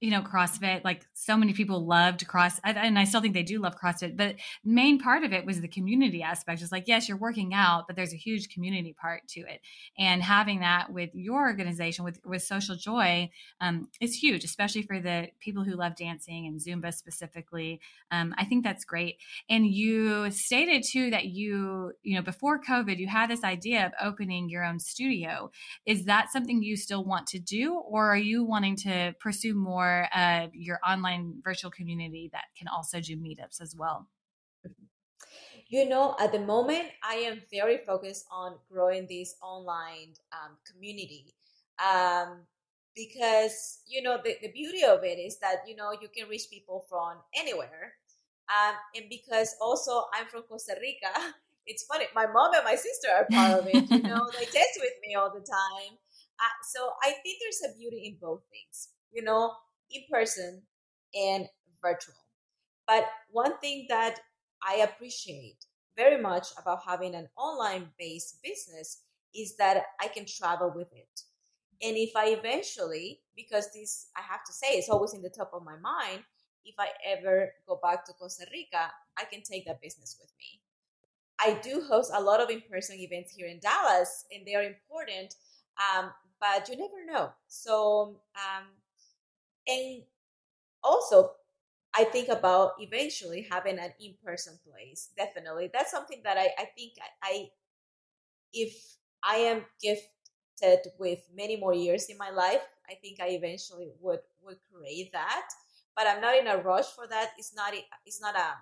you 0.00 0.10
know 0.10 0.22
crossfit 0.22 0.82
like 0.84 1.04
so 1.12 1.36
many 1.36 1.52
people 1.52 1.86
loved 1.86 2.26
cross 2.26 2.58
and 2.64 2.98
i 2.98 3.04
still 3.04 3.20
think 3.20 3.34
they 3.34 3.42
do 3.42 3.60
love 3.60 3.74
crossfit 3.78 4.16
but 4.16 4.36
main 4.64 4.98
part 4.98 5.24
of 5.24 5.32
it 5.32 5.44
was 5.44 5.60
the 5.60 5.68
community 5.68 6.22
aspect. 6.22 6.62
It's 6.62 6.72
like 6.72 6.88
yes 6.88 7.08
you're 7.08 7.18
working 7.18 7.54
out 7.54 7.84
but 7.86 7.96
there's 7.96 8.12
a 8.12 8.16
huge 8.16 8.48
community 8.48 8.94
part 9.00 9.26
to 9.28 9.40
it. 9.40 9.60
And 9.98 10.22
having 10.22 10.60
that 10.60 10.92
with 10.92 11.10
your 11.14 11.40
organization 11.40 12.04
with 12.04 12.18
with 12.24 12.42
social 12.42 12.76
joy 12.76 13.30
um, 13.60 13.88
is 14.00 14.14
huge 14.14 14.44
especially 14.44 14.82
for 14.82 15.00
the 15.00 15.28
people 15.40 15.64
who 15.64 15.76
love 15.76 15.96
dancing 15.96 16.46
and 16.46 16.60
zumba 16.60 16.92
specifically. 16.92 17.80
Um, 18.10 18.34
i 18.38 18.44
think 18.44 18.64
that's 18.64 18.84
great. 18.84 19.16
And 19.48 19.66
you 19.66 20.30
stated 20.30 20.84
too 20.90 21.10
that 21.10 21.26
you 21.26 21.92
you 22.02 22.16
know 22.16 22.22
before 22.22 22.60
covid 22.60 22.98
you 22.98 23.08
had 23.08 23.30
this 23.30 23.44
idea 23.44 23.86
of 23.86 23.92
opening 24.00 24.48
your 24.48 24.64
own 24.64 24.78
studio. 24.78 25.50
Is 25.86 26.04
that 26.04 26.30
something 26.32 26.62
you 26.62 26.76
still 26.76 27.04
want 27.04 27.26
to 27.28 27.38
do 27.38 27.74
or 27.74 28.06
are 28.06 28.16
you 28.16 28.44
wanting 28.44 28.76
to 28.76 29.14
pursue 29.20 29.54
more 29.54 29.89
or 29.90 30.08
uh, 30.14 30.46
your 30.52 30.78
online 30.86 31.40
virtual 31.42 31.70
community 31.70 32.30
that 32.32 32.44
can 32.56 32.68
also 32.68 33.00
do 33.00 33.16
meetups 33.16 33.60
as 33.60 33.74
well? 33.76 34.08
You 35.68 35.88
know, 35.88 36.16
at 36.18 36.32
the 36.32 36.40
moment, 36.40 36.86
I 37.02 37.14
am 37.30 37.42
very 37.52 37.78
focused 37.78 38.26
on 38.30 38.56
growing 38.70 39.06
this 39.06 39.36
online 39.40 40.14
um, 40.32 40.56
community 40.66 41.34
um, 41.78 42.42
because, 42.96 43.78
you 43.86 44.02
know, 44.02 44.18
the, 44.22 44.34
the 44.42 44.50
beauty 44.50 44.82
of 44.84 45.04
it 45.04 45.18
is 45.18 45.38
that, 45.38 45.62
you 45.66 45.76
know, 45.76 45.92
you 45.92 46.08
can 46.08 46.28
reach 46.28 46.50
people 46.50 46.84
from 46.88 47.18
anywhere. 47.38 47.94
Um, 48.50 48.74
and 48.96 49.04
because 49.08 49.54
also 49.60 50.06
I'm 50.12 50.26
from 50.26 50.42
Costa 50.42 50.74
Rica, 50.80 51.14
it's 51.66 51.84
funny, 51.84 52.06
my 52.14 52.26
mom 52.26 52.52
and 52.54 52.64
my 52.64 52.74
sister 52.74 53.08
are 53.14 53.26
part 53.30 53.60
of 53.60 53.66
it. 53.68 53.88
You 53.90 54.02
know, 54.02 54.26
they 54.38 54.44
test 54.50 54.74
with 54.80 54.98
me 55.06 55.14
all 55.14 55.30
the 55.30 55.38
time. 55.38 55.94
Uh, 56.40 56.56
so 56.66 56.90
I 57.02 57.12
think 57.22 57.38
there's 57.38 57.62
a 57.70 57.78
beauty 57.78 58.08
in 58.08 58.16
both 58.20 58.42
things. 58.50 58.88
You 59.12 59.22
know, 59.22 59.52
in 59.92 60.02
person 60.10 60.62
and 61.14 61.46
virtual. 61.82 62.14
But 62.86 63.06
one 63.30 63.58
thing 63.58 63.86
that 63.88 64.20
I 64.62 64.76
appreciate 64.76 65.64
very 65.96 66.20
much 66.20 66.48
about 66.60 66.80
having 66.86 67.14
an 67.14 67.28
online 67.36 67.88
based 67.98 68.42
business 68.42 69.02
is 69.34 69.56
that 69.56 69.84
I 70.00 70.08
can 70.08 70.26
travel 70.26 70.72
with 70.74 70.92
it. 70.92 71.22
And 71.82 71.96
if 71.96 72.14
I 72.14 72.26
eventually, 72.28 73.20
because 73.36 73.70
this, 73.72 74.08
I 74.16 74.20
have 74.20 74.44
to 74.44 74.52
say, 74.52 74.68
it's 74.72 74.90
always 74.90 75.14
in 75.14 75.22
the 75.22 75.30
top 75.30 75.52
of 75.54 75.64
my 75.64 75.76
mind, 75.78 76.22
if 76.64 76.74
I 76.78 76.88
ever 77.06 77.52
go 77.66 77.78
back 77.82 78.04
to 78.06 78.12
Costa 78.12 78.44
Rica, 78.52 78.90
I 79.18 79.24
can 79.24 79.42
take 79.42 79.66
that 79.66 79.80
business 79.80 80.16
with 80.20 80.30
me. 80.38 80.60
I 81.40 81.58
do 81.62 81.82
host 81.88 82.12
a 82.14 82.20
lot 82.20 82.40
of 82.40 82.50
in 82.50 82.60
person 82.70 82.98
events 82.98 83.32
here 83.34 83.46
in 83.46 83.60
Dallas, 83.60 84.26
and 84.30 84.46
they 84.46 84.54
are 84.54 84.62
important, 84.62 85.34
um, 85.78 86.10
but 86.38 86.68
you 86.68 86.76
never 86.76 87.06
know. 87.06 87.32
So 87.48 88.20
um, 88.36 88.66
and 89.68 90.02
also 90.82 91.32
I 91.94 92.04
think 92.04 92.28
about 92.28 92.74
eventually 92.80 93.46
having 93.50 93.78
an 93.78 93.92
in-person 94.00 94.60
place. 94.66 95.10
Definitely, 95.16 95.70
that's 95.72 95.90
something 95.92 96.22
that 96.24 96.38
I, 96.38 96.50
I 96.58 96.66
think 96.76 96.94
I, 97.00 97.28
I, 97.28 97.50
if 98.52 98.96
I 99.22 99.36
am 99.36 99.64
gifted 99.82 100.92
with 100.98 101.20
many 101.34 101.56
more 101.56 101.74
years 101.74 102.06
in 102.08 102.18
my 102.18 102.30
life, 102.30 102.62
I 102.88 102.94
think 102.94 103.20
I 103.20 103.28
eventually 103.30 103.88
would 104.00 104.20
would 104.42 104.58
create 104.72 105.12
that. 105.12 105.48
But 105.96 106.06
I'm 106.06 106.20
not 106.20 106.36
in 106.38 106.46
a 106.46 106.56
rush 106.58 106.86
for 106.94 107.06
that. 107.08 107.30
It's 107.38 107.54
not 107.54 107.72
it's 108.06 108.20
not 108.20 108.36
a 108.36 108.54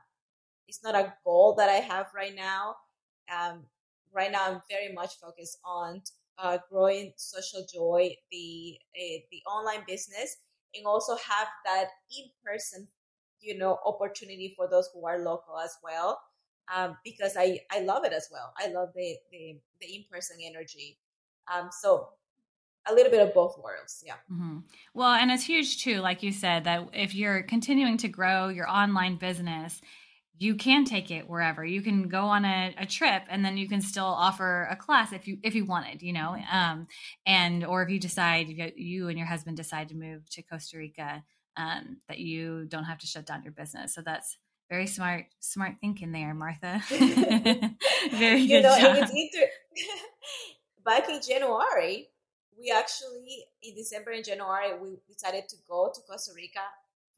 it's 0.69 0.83
not 0.85 0.95
a 0.95 1.15
goal 1.25 1.55
that 1.57 1.69
I 1.69 1.81
have 1.85 2.09
right 2.15 2.35
now. 2.35 2.77
Um, 3.33 3.65
right 4.13 4.33
now, 4.33 4.47
I'm 4.47 4.63
very 4.71 4.93
much 4.95 5.17
focused 5.21 5.59
on 5.65 6.03
uh, 6.39 6.59
growing 6.71 7.13
social 7.17 7.67
joy, 7.73 8.17
the 8.33 8.79
uh, 8.97 9.19
the 9.31 9.43
online 9.49 9.85
business, 9.87 10.37
and 10.75 10.87
also 10.87 11.16
have 11.16 11.49
that 11.64 11.89
in-person 12.16 12.87
you 13.41 13.57
know 13.57 13.79
opportunity 13.85 14.55
for 14.57 14.69
those 14.69 14.89
who 14.93 15.07
are 15.07 15.19
local 15.19 15.59
as 15.59 15.77
well 15.83 16.21
um, 16.75 16.97
because 17.05 17.37
I, 17.37 17.61
I 17.71 17.81
love 17.81 18.05
it 18.05 18.12
as 18.12 18.29
well. 18.31 18.53
I 18.59 18.69
love 18.69 18.91
the 18.95 19.16
the, 19.31 19.59
the 19.81 19.97
in-person 19.97 20.37
energy. 20.45 20.99
Um, 21.53 21.71
so 21.71 22.11
a 22.89 22.95
little 22.95 23.11
bit 23.11 23.21
of 23.21 23.35
both 23.35 23.59
worlds 23.62 24.03
yeah. 24.07 24.14
Mm-hmm. 24.33 24.59
well 24.95 25.11
and 25.11 25.31
it's 25.31 25.45
huge 25.45 25.83
too 25.83 26.01
like 26.01 26.23
you 26.23 26.33
said 26.33 26.64
that 26.64 26.89
if 26.95 27.14
you're 27.14 27.43
continuing 27.43 27.99
to 27.99 28.09
grow 28.09 28.49
your 28.49 28.69
online 28.69 29.16
business 29.16 29.83
you 30.39 30.55
can 30.55 30.84
take 30.84 31.11
it 31.11 31.28
wherever. 31.28 31.64
You 31.64 31.82
can 31.82 32.09
go 32.09 32.24
on 32.24 32.45
a, 32.45 32.74
a, 32.78 32.86
trip 32.86 33.24
and 33.28 33.45
then 33.45 33.57
you 33.57 33.68
can 33.68 33.80
still 33.80 34.05
offer 34.05 34.68
a 34.70 34.76
class 34.76 35.12
if 35.12 35.26
you 35.26 35.39
if 35.43 35.55
you 35.55 35.64
wanted 35.64 36.01
you 36.03 36.12
know 36.12 36.36
um, 36.51 36.86
and 37.26 37.64
or 37.64 37.82
if 37.82 37.91
you 37.91 37.99
decide 37.99 38.49
you 38.76 39.09
and 39.09 39.18
your 39.18 39.26
husband 39.26 39.57
decide 39.57 39.89
to 39.89 39.97
move 39.97 40.28
to 40.30 40.43
costa 40.43 40.78
rica 40.78 41.24
um, 41.57 41.99
that 42.09 42.18
you 42.18 42.66
don't 42.66 42.84
have 42.84 42.99
to 42.99 43.07
shut 43.07 43.26
down 43.26 43.43
your 43.43 43.53
business. 43.53 43.95
So 43.95 44.01
that's 44.01 44.39
very 44.70 44.86
smart 44.86 45.26
smart 45.41 45.76
thinking 45.80 46.12
there 46.12 46.34
martha. 46.34 46.80
Very 48.11 48.41
you 48.41 48.49
good 48.49 48.62
know, 48.62 48.78
job. 48.78 48.97
Inter- 48.97 49.51
back 50.84 51.09
in 51.11 51.20
january 51.20 52.09
we 52.59 52.70
actually 52.70 53.45
in 53.62 53.74
december 53.74 54.11
and 54.11 54.24
january 54.24 54.72
we 54.80 54.97
decided 55.07 55.47
to 55.49 55.57
go 55.68 55.91
to 55.95 56.01
costa 56.09 56.32
rica 56.34 56.61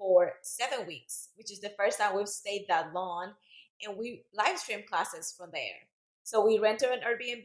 for 0.00 0.32
seven 0.40 0.86
weeks, 0.86 1.28
which 1.36 1.52
is 1.52 1.60
the 1.60 1.76
first 1.78 2.00
time 2.00 2.16
we've 2.16 2.26
stayed 2.26 2.64
that 2.68 2.94
long. 2.94 3.34
And 3.84 3.98
we 3.98 4.24
live 4.34 4.58
stream 4.58 4.80
classes 4.88 5.34
from 5.36 5.50
there. 5.52 5.84
So 6.24 6.44
we 6.44 6.58
rented 6.58 6.88
an 6.88 7.00
Airbnb 7.00 7.44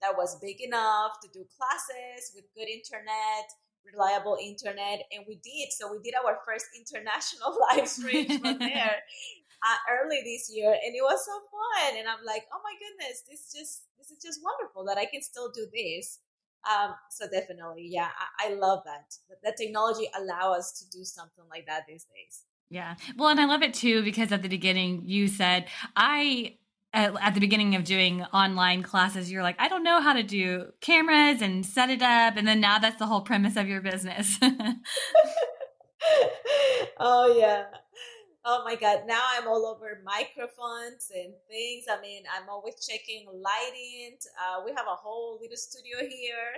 that 0.00 0.16
was 0.16 0.38
big 0.40 0.60
enough 0.60 1.20
to 1.22 1.28
do 1.32 1.46
classes 1.56 2.32
with 2.34 2.44
good 2.56 2.68
internet, 2.68 3.46
reliable 3.86 4.36
internet, 4.42 5.06
and 5.12 5.24
we 5.28 5.36
did. 5.36 5.70
So 5.70 5.92
we 5.92 5.98
did 6.02 6.14
our 6.18 6.38
first 6.44 6.66
international 6.76 7.56
live 7.70 7.88
stream 7.88 8.26
from 8.26 8.58
there 8.58 8.98
uh, 9.62 9.80
early 9.90 10.22
this 10.24 10.50
year, 10.52 10.70
and 10.70 10.94
it 10.94 11.02
was 11.02 11.24
so 11.24 11.38
fun. 11.50 11.98
And 11.98 12.08
I'm 12.08 12.24
like, 12.26 12.46
oh 12.52 12.60
my 12.62 12.74
goodness, 12.82 13.22
this 13.28 13.52
just 13.54 13.86
this 13.98 14.10
is 14.10 14.18
just 14.22 14.40
wonderful 14.42 14.84
that 14.86 14.98
I 14.98 15.06
can 15.06 15.22
still 15.22 15.50
do 15.50 15.66
this 15.72 16.18
um, 16.70 16.94
so 17.10 17.26
definitely, 17.28 17.88
yeah, 17.90 18.08
I, 18.38 18.48
I 18.48 18.54
love 18.54 18.82
that. 18.84 19.16
That 19.42 19.56
technology 19.56 20.08
allow 20.16 20.52
us 20.52 20.72
to 20.72 20.96
do 20.96 21.04
something 21.04 21.44
like 21.50 21.66
that 21.66 21.84
these 21.88 22.04
days. 22.04 22.44
Yeah. 22.70 22.94
Well, 23.16 23.28
and 23.28 23.40
I 23.40 23.46
love 23.46 23.62
it 23.62 23.74
too 23.74 24.02
because 24.02 24.32
at 24.32 24.42
the 24.42 24.48
beginning 24.48 25.02
you 25.04 25.28
said, 25.28 25.66
I 25.96 26.56
at, 26.94 27.14
at, 27.20 27.34
the 27.34 27.40
beginning 27.40 27.74
of 27.74 27.84
doing 27.84 28.22
online 28.32 28.82
classes, 28.82 29.30
you're 29.30 29.42
like, 29.42 29.56
I 29.58 29.68
don't 29.68 29.82
know 29.82 30.00
how 30.00 30.12
to 30.12 30.22
do 30.22 30.66
cameras 30.80 31.42
and 31.42 31.66
set 31.66 31.90
it 31.90 32.02
up. 32.02 32.36
And 32.36 32.46
then 32.46 32.60
now 32.60 32.78
that's 32.78 32.98
the 32.98 33.06
whole 33.06 33.22
premise 33.22 33.56
of 33.56 33.68
your 33.68 33.80
business. 33.80 34.38
oh, 36.98 37.36
yeah 37.36 37.64
oh 38.44 38.62
my 38.64 38.74
god 38.74 39.02
now 39.06 39.22
i'm 39.36 39.46
all 39.46 39.66
over 39.66 40.00
microphones 40.04 41.10
and 41.14 41.32
things. 41.48 41.84
I 41.90 42.00
mean 42.00 42.24
i'm 42.34 42.48
always 42.48 42.74
checking 42.86 43.26
lighting. 43.26 44.18
Uh, 44.40 44.62
we 44.64 44.72
have 44.72 44.86
a 44.86 44.96
whole 44.96 45.38
little 45.40 45.56
studio 45.56 45.98
here 46.08 46.54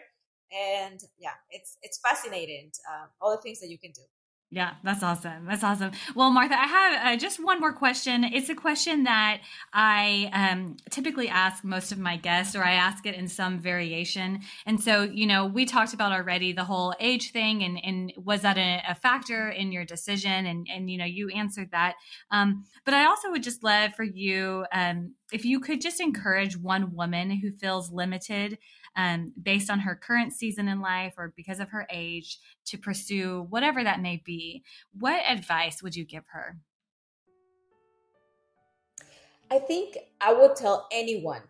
and 0.53 1.01
yeah 1.18 1.37
it's 1.51 1.78
it's 1.82 1.99
fascinating 1.99 2.70
uh, 2.91 3.07
all 3.20 3.30
the 3.37 3.43
things 3.43 3.61
that 3.61 3.68
you 3.68 3.78
can 3.78 3.93
do 3.93 4.03
yeah, 4.51 4.74
that's 4.84 5.03
awesome. 5.03 5.47
That's 5.47 5.64
awesome. 5.64 5.90
Well, 6.14 6.30
Martha, 6.30 6.55
I 6.55 6.66
have 6.66 7.07
uh, 7.07 7.16
just 7.18 7.42
one 7.42 7.59
more 7.59 7.72
question. 7.72 8.22
It's 8.22 8.49
a 8.49 8.55
question 8.55 9.03
that 9.03 9.40
I 9.72 10.30
um, 10.32 10.76
typically 10.90 11.28
ask 11.28 11.64
most 11.64 11.90
of 11.90 11.99
my 11.99 12.16
guests, 12.16 12.55
or 12.55 12.62
I 12.62 12.74
ask 12.74 13.05
it 13.05 13.16
in 13.16 13.26
some 13.26 13.59
variation. 13.59 14.40
And 14.64 14.80
so, 14.80 15.03
you 15.03 15.26
know, 15.26 15.47
we 15.47 15.64
talked 15.64 15.92
about 15.92 16.12
already 16.12 16.53
the 16.53 16.62
whole 16.62 16.95
age 17.01 17.32
thing, 17.32 17.64
and, 17.64 17.80
and 17.82 18.12
was 18.16 18.42
that 18.42 18.57
a, 18.57 18.80
a 18.88 18.95
factor 18.95 19.49
in 19.49 19.72
your 19.72 19.84
decision? 19.84 20.47
And, 20.47 20.68
and 20.72 20.88
you 20.88 20.99
know, 20.99 21.05
you 21.05 21.30
answered 21.30 21.70
that. 21.72 21.95
Um, 22.30 22.64
but 22.84 22.95
I 22.95 23.07
also 23.07 23.32
would 23.32 23.42
just 23.42 23.64
love 23.64 23.95
for 23.97 24.05
you 24.05 24.66
um, 24.72 25.14
if 25.32 25.45
you 25.45 25.59
could 25.59 25.80
just 25.80 26.01
encourage 26.01 26.57
one 26.57 26.95
woman 26.95 27.30
who 27.30 27.51
feels 27.51 27.90
limited 27.90 28.57
um, 28.97 29.32
based 29.42 29.70
on 29.70 29.80
her 29.80 29.95
current 29.95 30.32
season 30.32 30.68
in 30.68 30.80
life 30.80 31.14
or 31.18 31.32
because 31.36 31.61
of 31.61 31.70
her 31.70 31.86
age 31.90 32.38
to 32.66 32.78
pursue 32.78 33.47
whatever 33.51 33.82
that 33.82 34.01
may 34.01 34.22
be, 34.24 34.62
what 34.99 35.22
advice 35.26 35.82
would 35.82 35.97
you 35.97 36.05
give 36.05 36.24
her? 36.32 36.57
I 39.51 39.59
think 39.59 39.99
I 40.20 40.32
would 40.32 40.57
tell 40.57 40.88
anyone, 40.90 41.42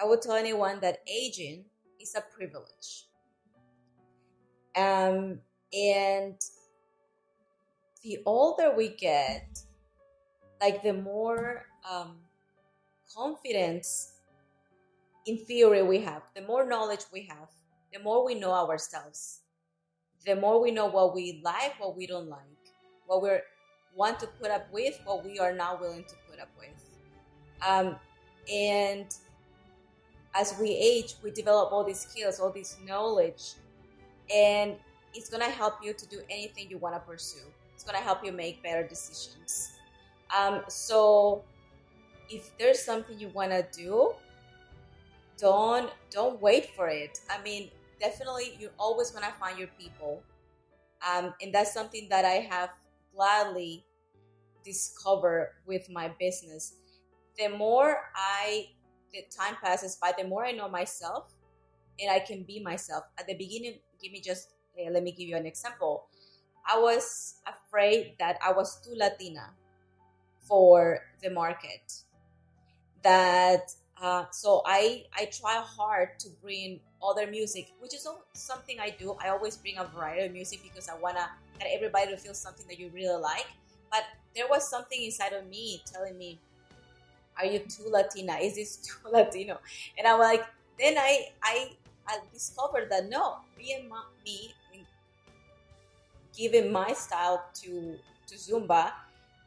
I 0.00 0.04
would 0.04 0.22
tell 0.22 0.34
anyone 0.34 0.80
that 0.80 0.98
aging 1.06 1.64
is 2.00 2.14
a 2.14 2.20
privilege. 2.20 3.06
Um, 4.76 5.40
and 5.72 6.38
the 8.02 8.18
older 8.26 8.74
we 8.76 8.88
get, 8.88 9.58
like 10.60 10.82
the 10.82 10.92
more 10.92 11.66
um, 11.90 12.18
confidence 13.14 14.15
in 15.26 15.38
theory 15.38 15.82
we 15.82 15.98
have, 16.00 16.22
the 16.34 16.42
more 16.42 16.64
knowledge 16.66 17.04
we 17.12 17.24
have, 17.24 17.48
the 17.92 17.98
more 18.00 18.24
we 18.24 18.34
know 18.34 18.52
ourselves, 18.52 19.40
the 20.24 20.36
more 20.36 20.60
we 20.60 20.70
know 20.70 20.86
what 20.86 21.14
we 21.14 21.40
like, 21.44 21.78
what 21.78 21.96
we 21.96 22.06
don't 22.06 22.28
like, 22.28 22.40
what 23.06 23.22
we 23.22 23.30
want 23.94 24.18
to 24.20 24.26
put 24.40 24.50
up 24.50 24.72
with, 24.72 24.98
what 25.04 25.24
we 25.24 25.38
are 25.38 25.52
not 25.52 25.80
willing 25.80 26.04
to 26.04 26.14
put 26.30 26.40
up 26.40 26.48
with. 26.58 26.68
Um, 27.66 27.96
and 28.52 29.06
as 30.34 30.54
we 30.60 30.70
age, 30.70 31.14
we 31.22 31.30
develop 31.30 31.72
all 31.72 31.82
these 31.82 32.00
skills, 32.00 32.38
all 32.38 32.50
this 32.50 32.76
knowledge. 32.84 33.54
And 34.32 34.76
it's 35.14 35.28
gonna 35.28 35.50
help 35.50 35.74
you 35.82 35.94
to 35.94 36.06
do 36.08 36.20
anything 36.28 36.68
you 36.70 36.78
want 36.78 36.94
to 36.94 37.00
pursue. 37.00 37.46
It's 37.74 37.84
gonna 37.84 37.98
help 37.98 38.24
you 38.24 38.32
make 38.32 38.62
better 38.62 38.86
decisions. 38.86 39.72
Um, 40.36 40.62
so 40.68 41.42
if 42.28 42.56
there's 42.58 42.82
something 42.82 43.18
you 43.18 43.28
want 43.28 43.50
to 43.50 43.64
do, 43.72 44.12
don't 45.38 45.90
don't 46.10 46.40
wait 46.40 46.70
for 46.74 46.88
it. 46.88 47.20
I 47.30 47.42
mean, 47.42 47.70
definitely 48.00 48.56
you're 48.58 48.76
always 48.78 49.10
gonna 49.10 49.32
find 49.38 49.58
your 49.58 49.68
people, 49.78 50.22
um, 51.06 51.34
and 51.40 51.54
that's 51.54 51.72
something 51.72 52.08
that 52.10 52.24
I 52.24 52.46
have 52.50 52.70
gladly 53.14 53.84
discovered 54.64 55.52
with 55.66 55.88
my 55.90 56.08
business. 56.18 56.74
The 57.38 57.48
more 57.48 57.98
I 58.14 58.68
the 59.12 59.24
time 59.36 59.56
passes 59.62 59.96
by, 59.96 60.12
the 60.16 60.26
more 60.26 60.44
I 60.44 60.52
know 60.52 60.68
myself, 60.68 61.30
and 62.00 62.10
I 62.10 62.20
can 62.20 62.42
be 62.44 62.60
myself. 62.62 63.04
At 63.18 63.26
the 63.26 63.34
beginning, 63.34 63.80
give 64.02 64.12
me 64.12 64.20
just 64.20 64.54
uh, 64.78 64.90
let 64.90 65.02
me 65.02 65.12
give 65.12 65.28
you 65.28 65.36
an 65.36 65.46
example. 65.46 66.08
I 66.68 66.78
was 66.78 67.36
afraid 67.46 68.16
that 68.18 68.38
I 68.44 68.52
was 68.52 68.80
too 68.82 68.94
Latina 68.96 69.54
for 70.40 71.00
the 71.22 71.30
market. 71.30 72.02
That 73.02 73.70
uh, 74.00 74.24
so 74.30 74.62
I 74.66 75.04
I 75.16 75.26
try 75.26 75.62
hard 75.64 76.18
to 76.20 76.28
bring 76.42 76.80
other 77.02 77.26
music, 77.26 77.72
which 77.80 77.94
is 77.94 78.06
something 78.34 78.78
I 78.80 78.90
do. 78.90 79.16
I 79.22 79.28
always 79.28 79.56
bring 79.56 79.78
a 79.78 79.84
variety 79.84 80.26
of 80.26 80.32
music 80.32 80.60
because 80.62 80.88
I 80.88 80.96
wanna 80.98 81.30
get 81.58 81.68
everybody 81.72 82.10
to 82.10 82.16
feel 82.16 82.34
something 82.34 82.66
that 82.68 82.78
you 82.78 82.90
really 82.92 83.20
like. 83.20 83.46
But 83.90 84.04
there 84.34 84.46
was 84.48 84.68
something 84.68 85.02
inside 85.02 85.32
of 85.32 85.46
me 85.48 85.82
telling 85.86 86.18
me, 86.18 86.38
"Are 87.38 87.46
you 87.46 87.60
too 87.60 87.88
Latina? 87.88 88.36
Is 88.36 88.56
this 88.56 88.76
too 88.86 89.08
Latino?" 89.10 89.60
And 89.96 90.06
I'm 90.06 90.18
like, 90.18 90.44
then 90.78 90.98
I 90.98 91.32
I 91.42 91.72
I 92.06 92.18
discovered 92.32 92.90
that 92.90 93.08
no, 93.08 93.38
being 93.56 93.88
my, 93.88 94.02
me 94.24 94.52
giving 96.36 96.70
my 96.70 96.92
style 96.92 97.42
to 97.64 97.96
to 98.28 98.34
Zumba 98.36 98.92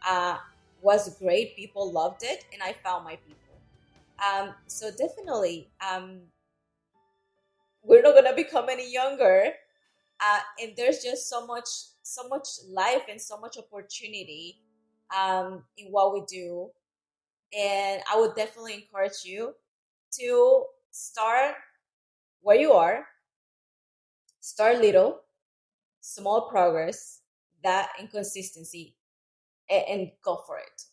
uh, 0.07 0.37
was 0.81 1.15
great. 1.19 1.55
People 1.55 1.91
loved 1.91 2.23
it, 2.23 2.45
and 2.51 2.63
I 2.63 2.73
found 2.73 3.05
my 3.05 3.15
people. 3.15 3.38
Um, 4.21 4.53
so 4.67 4.91
definitely, 4.91 5.71
um, 5.81 6.21
we're 7.83 8.01
not 8.01 8.15
gonna 8.15 8.35
become 8.35 8.69
any 8.69 8.91
younger, 8.91 9.53
uh, 10.21 10.39
and 10.61 10.73
there's 10.77 11.03
just 11.03 11.29
so 11.29 11.45
much, 11.45 11.67
so 12.03 12.27
much 12.27 12.47
life 12.69 13.03
and 13.09 13.21
so 13.21 13.37
much 13.39 13.57
opportunity 13.57 14.61
um, 15.17 15.63
in 15.77 15.87
what 15.91 16.13
we 16.13 16.23
do. 16.27 16.69
And 17.57 18.03
I 18.11 18.19
would 18.19 18.35
definitely 18.35 18.75
encourage 18.75 19.25
you 19.25 19.55
to 20.19 20.65
start 20.91 21.55
where 22.41 22.57
you 22.57 22.73
are, 22.73 23.07
start 24.41 24.79
little, 24.79 25.21
small 26.01 26.49
progress, 26.49 27.21
that 27.63 27.91
inconsistency, 27.99 28.95
and, 29.69 29.85
and 29.87 30.11
go 30.23 30.37
for 30.47 30.59
it. 30.59 30.83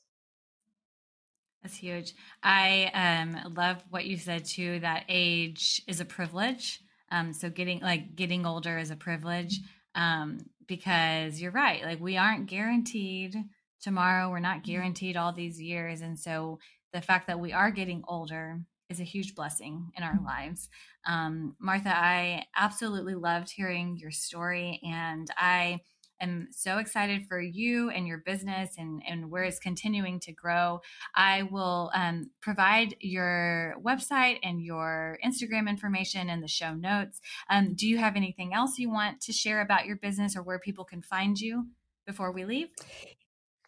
That's 1.67 1.79
huge. 1.79 2.15
I 2.45 2.93
um, 2.95 3.55
love 3.57 3.83
what 3.91 4.05
you 4.05 4.17
said 4.19 4.45
too. 4.45 4.79
That 4.79 5.03
age 5.09 5.83
is 5.89 5.99
a 5.99 6.05
privilege. 6.05 6.81
Um, 7.11 7.33
so 7.33 7.51
getting 7.51 7.81
like 7.81 8.15
getting 8.15 8.47
older 8.47 8.79
is 8.79 8.93
a 8.93 8.97
privilege 8.97 9.59
um, 9.97 10.39
because 10.69 11.41
you're 11.41 11.51
right. 11.51 11.83
Like 11.83 11.99
we 11.99 12.17
aren't 12.17 12.47
guaranteed 12.47 13.35
tomorrow. 13.83 14.31
We're 14.31 14.39
not 14.39 14.63
guaranteed 14.63 15.17
all 15.17 15.33
these 15.33 15.61
years, 15.61 16.03
and 16.03 16.17
so 16.17 16.61
the 16.93 17.01
fact 17.01 17.27
that 17.27 17.41
we 17.41 17.53
are 17.53 17.73
getting 17.73 18.05
older 18.07 18.61
is 18.89 19.01
a 19.01 19.03
huge 19.03 19.35
blessing 19.35 19.91
in 19.97 20.05
our 20.05 20.21
lives. 20.25 20.69
Um, 21.05 21.57
Martha, 21.59 21.93
I 21.93 22.45
absolutely 22.55 23.17
loved 23.17 23.51
hearing 23.51 23.97
your 23.97 24.13
story, 24.13 24.81
and 24.85 25.29
I 25.37 25.81
am 26.21 26.49
so 26.51 26.79
excited 26.79 27.27
for 27.27 27.41
you 27.41 27.91
and 27.91 28.07
your 28.07 28.19
business 28.19 28.71
and, 28.79 29.03
and 29.09 29.31
where 29.31 29.45
it's 29.45 29.59
continuing 29.59 30.21
to 30.21 30.33
grow. 30.33 30.81
I 31.15 31.43
will 31.45 31.91
um, 31.95 32.31
provide 32.41 32.97
your 33.01 33.75
website 33.83 34.39
and 34.43 34.63
your 34.63 35.19
Instagram 35.25 35.69
information 35.69 36.29
in 36.29 36.41
the 36.41 36.49
show 36.49 36.75
notes. 36.75 37.21
Um, 37.51 37.75
do 37.75 37.87
you 37.87 37.99
have 37.99 38.17
anything 38.17 38.55
else 38.55 38.79
you 38.79 38.91
want 38.91 39.21
to 39.23 39.33
share 39.33 39.61
about 39.61 39.87
your 39.87 39.97
business 39.97 40.37
or 40.37 40.43
where 40.43 40.59
people 40.59 40.85
can 40.85 41.03
find 41.03 41.39
you 41.39 41.67
before 42.07 42.33
we 42.33 42.45
leave? 42.45 42.69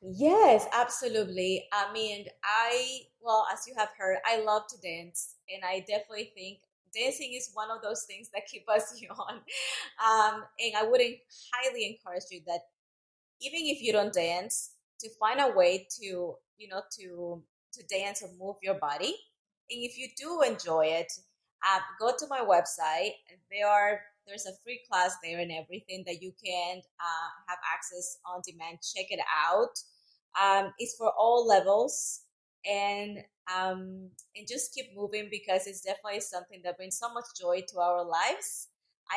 Yes, 0.01 0.66
absolutely. 0.72 1.66
I 1.72 1.92
mean, 1.92 2.26
I, 2.44 3.01
well, 3.20 3.46
as 3.53 3.66
you 3.66 3.74
have 3.76 3.88
heard, 3.99 4.18
I 4.24 4.40
love 4.42 4.62
to 4.68 4.80
dance, 4.80 5.34
and 5.53 5.64
I 5.64 5.80
definitely 5.80 6.32
think 6.36 6.59
dancing 6.95 7.34
is 7.34 7.51
one 7.55 7.70
of 7.70 7.82
those 7.82 8.05
things 8.05 8.28
that 8.34 8.43
keep 8.51 8.68
us 8.68 9.01
young. 9.01 9.41
Um, 10.05 10.45
and 10.59 10.76
I 10.76 10.84
would 10.84 11.01
highly 11.53 11.86
encourage 11.86 12.24
you 12.30 12.41
that 12.47 12.61
even 13.41 13.61
if 13.62 13.82
you 13.82 13.93
don't 13.93 14.12
dance, 14.12 14.72
to 15.01 15.09
find 15.20 15.41
a 15.41 15.57
way 15.57 15.86
to, 16.01 16.34
you 16.57 16.68
know, 16.68 16.82
to 16.99 17.43
to 17.74 17.84
dance 17.86 18.22
or 18.22 18.30
move 18.39 18.57
your 18.62 18.74
body. 18.74 19.14
And 19.70 19.84
if 19.84 19.99
you 19.99 20.09
do 20.16 20.43
enjoy 20.43 20.86
it, 20.86 21.12
uh, 21.64 21.80
go 22.01 22.12
to 22.18 22.26
my 22.28 22.41
website. 22.41 23.12
There 23.51 23.68
are 23.68 24.01
there's 24.26 24.47
a 24.47 24.53
free 24.64 24.80
class 24.91 25.16
there 25.22 25.39
and 25.41 25.51
everything 25.53 26.05
that 26.07 26.22
you 26.22 26.32
can 26.45 26.78
uh, 26.78 27.28
have 27.49 27.59
access 27.74 28.18
on 28.26 28.43
demand. 28.47 28.78
Check 28.95 29.07
it 29.11 29.20
out. 29.49 29.72
Um, 30.41 30.72
it's 30.78 30.97
for 30.97 31.12
all 31.18 31.47
levels 31.47 32.20
and 32.68 33.18
um, 33.55 34.11
and 34.36 34.46
just 34.46 34.74
keep 34.74 34.86
moving 34.94 35.28
because 35.30 35.66
it's 35.66 35.82
definitely 35.82 36.20
something 36.20 36.61
that 36.64 36.76
brings 36.76 36.99
so 36.99 37.12
much 37.12 37.24
joy 37.38 37.62
to 37.68 37.80
our 37.80 38.05
lives. 38.05 38.68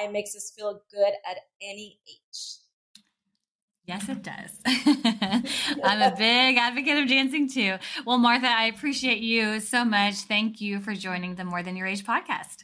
It 0.02 0.12
makes 0.12 0.36
us 0.36 0.54
feel 0.56 0.82
good 0.92 1.14
at 1.30 1.38
any 1.62 2.00
age. 2.08 2.62
Yes, 3.86 4.08
it 4.08 4.24
does. 4.24 4.62
I'm 5.84 6.02
a 6.02 6.16
big 6.18 6.58
advocate 6.58 6.98
of 6.98 7.10
dancing 7.10 7.50
too. 7.50 7.76
Well, 8.06 8.18
Martha, 8.18 8.48
I 8.48 8.66
appreciate 8.66 9.20
you 9.20 9.60
so 9.60 9.84
much. 9.84 10.16
Thank 10.16 10.62
you 10.62 10.80
for 10.80 10.94
joining 10.94 11.36
the 11.36 11.44
More 11.44 11.64
Than 11.64 11.76
Your 11.76 11.88
Age 11.88 12.06
podcast. 12.06 12.64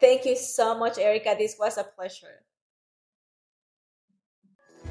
Thank 0.00 0.24
you 0.24 0.36
so 0.36 0.76
much, 0.76 0.98
Erica. 0.98 1.36
This 1.38 1.56
was 1.58 1.78
a 1.78 1.84
pleasure. 1.84 2.45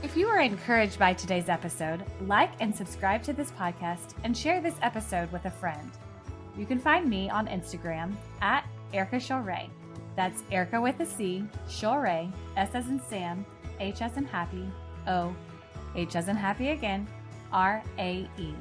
If 0.06 0.16
you 0.16 0.28
are 0.28 0.40
encouraged 0.40 1.00
by 1.00 1.14
today's 1.14 1.50
episode, 1.50 2.06
like 2.28 2.52
and 2.60 2.74
subscribe 2.76 3.24
to 3.24 3.34
this 3.34 3.50
podcast 3.50 4.14
and 4.24 4.38
share 4.38 4.62
this 4.62 4.76
episode 4.84 5.32
with 5.32 5.46
a 5.46 5.50
friend. 5.50 5.90
You 6.56 6.68
can 6.68 6.78
find 6.78 7.10
me 7.10 7.28
on 7.28 7.48
Instagram 7.48 8.14
at 8.40 8.68
Erica 8.94 9.20
Shore. 9.20 9.64
That's 10.16 10.44
Erica 10.52 10.80
with 10.80 11.00
a 11.00 11.08
C, 11.08 11.44
Shore, 11.68 12.30
S 12.56 12.70
as 12.76 12.88
in 12.88 13.02
Sam, 13.10 13.44
H 13.80 14.04
as 14.04 14.16
in 14.16 14.26
happy, 14.26 14.70
O, 15.08 15.36
H 15.96 16.16
as 16.16 16.28
in 16.28 16.36
happy 16.36 16.70
again, 16.70 17.08
R 17.52 17.82
A 17.98 18.30
E. 18.38 18.54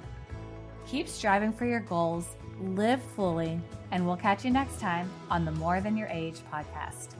Keep 0.87 1.09
striving 1.09 1.53
for 1.53 1.67
your 1.67 1.81
goals, 1.81 2.27
live 2.59 3.03
fully, 3.03 3.61
and 3.91 4.07
we'll 4.07 4.17
catch 4.17 4.47
you 4.47 4.51
next 4.51 4.81
time 4.81 5.11
on 5.29 5.45
the 5.45 5.53
More 5.53 5.83
Than 5.83 5.95
Your 5.95 6.09
Age 6.09 6.41
podcast. 6.51 7.14